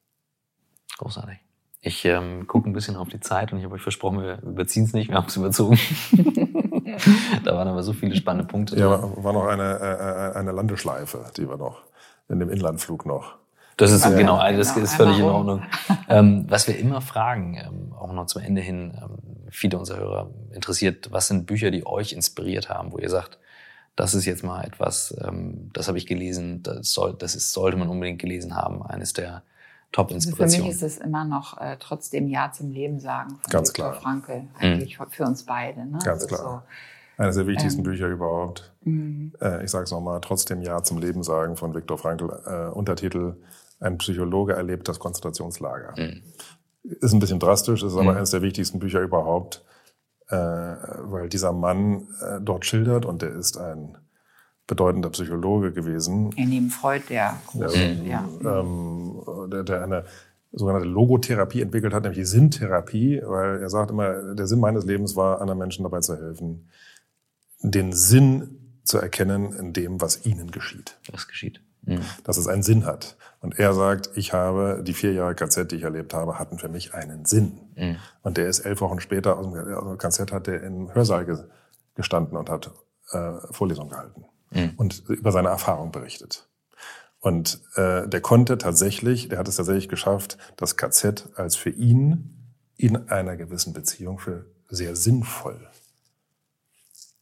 Großartig. 0.98 1.38
Ich 1.80 2.04
ähm, 2.04 2.46
gucke 2.46 2.68
ein 2.68 2.72
bisschen 2.72 2.96
auf 2.96 3.09
die 3.09 3.20
Zeit 3.20 3.52
und 3.52 3.59
ich 3.59 3.64
habe 3.64 3.76
euch 3.76 3.82
versprochen, 3.82 4.20
wir 4.20 4.42
überziehen 4.42 4.84
es 4.84 4.92
nicht, 4.92 5.11
wir 5.11 5.16
haben 5.16 5.28
es 5.28 5.36
überzogen. 5.36 5.78
da 7.44 7.54
waren 7.54 7.68
aber 7.68 7.82
so 7.84 7.92
viele 7.92 8.16
spannende 8.16 8.46
Punkte. 8.46 8.76
Ja, 8.76 8.90
war, 8.90 9.24
war 9.24 9.32
noch 9.32 9.46
eine, 9.46 9.78
äh, 9.78 10.36
eine 10.36 10.50
Landeschleife, 10.50 11.24
die 11.36 11.48
wir 11.48 11.56
noch 11.56 11.82
in 12.28 12.40
dem 12.40 12.50
Inlandflug 12.50 13.06
noch. 13.06 13.36
Das 13.76 13.92
ist 13.92 14.04
ja, 14.04 14.11
genau, 14.11 14.36
also 14.36 14.59
das 14.59 14.74
genau, 14.74 14.84
ist 14.84 14.94
völlig 14.94 15.18
in 15.20 15.24
Ordnung. 15.24 15.62
ähm, 16.09 16.46
was 16.48 16.66
wir 16.66 16.76
immer 16.76 17.00
fragen, 17.00 17.56
ähm, 17.56 17.92
auch 17.92 18.12
noch 18.12 18.26
zum 18.26 18.42
Ende 18.42 18.61
hin, 18.61 18.98
ähm, 19.00 19.46
viele 19.50 19.78
unserer 19.78 19.98
Hörer 19.98 20.30
interessiert, 20.52 21.12
was 21.12 21.28
sind 21.28 21.46
Bücher, 21.46 21.70
die 21.70 21.86
euch 21.86 22.12
inspiriert 22.12 22.68
haben, 22.68 22.92
wo 22.92 22.98
ihr 22.98 23.09
sagt, 23.09 23.38
das 23.99 24.14
ist 24.14 24.26
jetzt 24.26 24.44
mal 24.44 24.62
etwas, 24.62 25.12
ähm, 25.26 25.70
das 25.72 25.88
habe 25.88 25.99
ich 25.99 26.07
gelesen, 26.07 26.62
das, 26.62 26.92
soll, 26.92 27.16
das 27.18 27.34
ist, 27.34 27.53
sollte 27.53 27.76
man 27.76 27.88
unbedingt 27.88 28.20
gelesen 28.20 28.55
haben, 28.55 28.80
eines 28.80 29.12
der 29.12 29.42
Top-Inspirationen. 29.90 30.44
Also 30.44 30.57
für 30.57 30.62
mich 30.62 30.70
ist 30.70 30.82
es 30.82 31.05
immer 31.05 31.24
noch 31.24 31.61
äh, 31.61 31.76
trotzdem 31.80 32.28
Ja 32.28 32.53
zum 32.53 32.70
Leben 32.70 33.01
sagen 33.01 33.30
von 33.30 33.51
Ganz 33.51 33.70
Viktor 33.70 33.90
klar. 33.90 34.01
Frankel, 34.01 34.44
eigentlich 34.57 35.01
mhm. 35.01 35.07
für 35.11 35.24
uns 35.24 35.42
beide. 35.42 35.84
Ne? 35.84 35.99
Ganz 36.05 36.22
also 36.22 36.26
klar. 36.28 36.64
So, 37.16 37.22
Eines 37.22 37.34
der 37.34 37.49
wichtigsten 37.49 37.80
ähm, 37.80 37.84
Bücher 37.84 38.07
überhaupt. 38.07 38.72
Mhm. 38.84 39.32
Äh, 39.40 39.64
ich 39.64 39.70
sage 39.72 39.84
es 39.84 39.90
nochmal, 39.90 40.20
trotzdem 40.20 40.62
Ja 40.62 40.80
zum 40.84 40.99
Leben 40.99 41.24
sagen 41.24 41.57
von 41.57 41.74
Viktor 41.74 41.99
Frankl. 41.99 42.30
Äh, 42.46 42.72
Untertitel, 42.72 43.34
ein 43.80 43.99
Psychologe 43.99 44.53
erlebt 44.53 44.88
das 44.88 45.01
Konzentrationslager. 45.01 45.94
Mhm. 45.96 46.22
Ist 46.84 47.12
ein 47.12 47.18
bisschen 47.18 47.40
drastisch, 47.40 47.82
ist 47.82 47.94
aber 47.94 48.12
mhm. 48.12 48.18
eines 48.18 48.30
der 48.30 48.42
wichtigsten 48.42 48.78
Bücher 48.78 49.01
überhaupt 49.01 49.64
äh, 50.29 50.37
weil 50.37 51.29
dieser 51.29 51.53
Mann 51.53 52.09
äh, 52.20 52.41
dort 52.41 52.66
schildert 52.66 53.05
und 53.07 53.22
der 53.22 53.31
ist 53.31 53.57
ein 53.59 53.99
bedeutender 54.66 55.11
Psychologe 55.11 55.72
gewesen. 55.72 56.31
Ja, 56.37 56.45
neben 56.45 56.70
Freud, 56.70 57.03
der 57.09 57.39
große, 57.47 57.93
ja. 58.05 58.29
Ähm, 58.45 59.22
der, 59.51 59.62
der 59.64 59.83
eine 59.83 60.05
sogenannte 60.53 60.89
Logotherapie 60.89 61.62
entwickelt 61.62 61.93
hat, 61.93 62.03
nämlich 62.03 62.18
die 62.18 62.24
Sinntherapie, 62.24 63.22
weil 63.24 63.61
er 63.61 63.70
sagt 63.70 63.91
immer, 63.91 64.35
der 64.35 64.47
Sinn 64.47 64.61
meines 64.61 64.85
Lebens 64.85 65.16
war, 65.16 65.41
anderen 65.41 65.59
Menschen 65.59 65.83
dabei 65.83 66.01
zu 66.01 66.16
helfen, 66.16 66.68
den 67.61 67.93
Sinn 67.93 68.81
zu 68.85 68.99
erkennen 68.99 69.53
in 69.53 69.72
dem, 69.72 70.01
was 70.01 70.24
ihnen 70.24 70.51
geschieht. 70.51 70.99
Was 71.11 71.29
geschieht. 71.29 71.61
Mhm. 71.83 72.01
dass 72.24 72.37
es 72.37 72.47
einen 72.47 72.62
Sinn 72.62 72.87
hat. 72.87 73.16
Und 73.41 73.59
er 73.59 73.72
sagt, 73.74 74.11
ich 74.14 74.33
habe 74.33 74.83
die 74.83 74.95
vier 74.95 75.12
Jahre 75.12 75.35
KZ, 75.35 75.70
die 75.70 75.76
ich 75.76 75.83
erlebt 75.83 76.14
habe, 76.14 76.39
hatten 76.39 76.59
für 76.59 76.68
mich 76.68 76.95
einen 76.95 77.24
Sinn. 77.24 77.61
Mhm. 77.76 77.97
Und 78.22 78.37
der 78.37 78.49
ist 78.49 78.61
elf 78.61 78.81
Wochen 78.81 79.01
später 79.01 79.39
aus 79.39 79.53
dem 79.53 79.99
KZ 79.99 80.33
hat 80.33 80.49
er 80.49 80.62
im 80.62 80.95
Hörsaal 80.95 81.49
gestanden 81.95 82.37
und 82.37 82.51
hat 82.51 82.70
äh, 83.12 83.33
Vorlesungen 83.51 83.91
gehalten 83.91 84.24
mhm. 84.51 84.72
und 84.76 85.05
über 85.09 85.33
seine 85.33 85.49
Erfahrung 85.49 85.93
berichtet. 85.93 86.49
Und 87.20 87.61
äh, 87.74 88.09
der 88.09 88.20
konnte 88.20 88.59
tatsächlich, 88.59 89.29
der 89.29 89.39
hat 89.39 89.49
es 89.49 89.57
tatsächlich 89.57 89.89
geschafft, 89.89 90.39
das 90.57 90.76
KZ 90.76 91.31
als 91.35 91.57
für 91.57 91.70
ihn 91.70 92.55
in 92.76 93.09
einer 93.09 93.37
gewissen 93.37 93.72
Beziehung 93.72 94.18
für 94.18 94.47
sehr 94.68 94.95
sinnvoll 94.95 95.68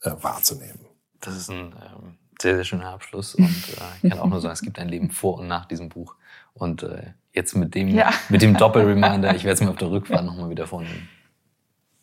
äh, 0.02 0.12
wahrzunehmen. 0.20 0.80
Das 1.20 1.36
ist 1.36 1.50
ein 1.50 1.74
ähm, 1.74 2.18
sehr, 2.40 2.56
sehr 2.56 2.64
schöner 2.64 2.90
Abschluss. 2.90 3.34
Und 3.34 3.46
äh, 3.46 3.80
ich 4.02 4.10
kann 4.10 4.18
auch 4.18 4.26
nur 4.26 4.40
sagen, 4.40 4.52
es 4.52 4.62
gibt 4.62 4.78
ein 4.78 4.88
Leben 4.88 5.10
vor 5.10 5.38
und 5.38 5.48
nach 5.48 5.66
diesem 5.66 5.88
Buch. 5.88 6.14
Und 6.54 6.82
äh, 6.82 7.02
jetzt 7.32 7.54
mit 7.54 7.74
dem, 7.74 7.88
ja. 7.88 8.10
mit 8.28 8.42
dem 8.42 8.56
Doppelreminder, 8.56 9.34
ich 9.34 9.44
werde 9.44 9.54
es 9.54 9.60
mir 9.60 9.70
auf 9.70 9.76
der 9.76 9.90
Rückfahrt 9.90 10.24
nochmal 10.24 10.50
wieder 10.50 10.66
vornehmen. 10.66 11.08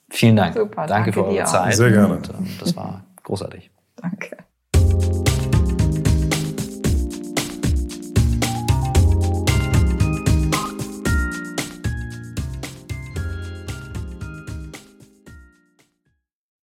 Vielen 0.09 0.35
Dank. 0.35 0.53
Super, 0.53 0.87
danke, 0.87 0.89
danke 0.89 1.13
für 1.13 1.25
eure 1.25 1.43
Zeit. 1.45 1.75
Sehr 1.75 1.91
gerne. 1.91 2.15
Und, 2.15 2.29
ähm, 2.29 2.47
das 2.59 2.75
war 2.75 3.03
großartig. 3.23 3.71
Danke. 3.95 4.37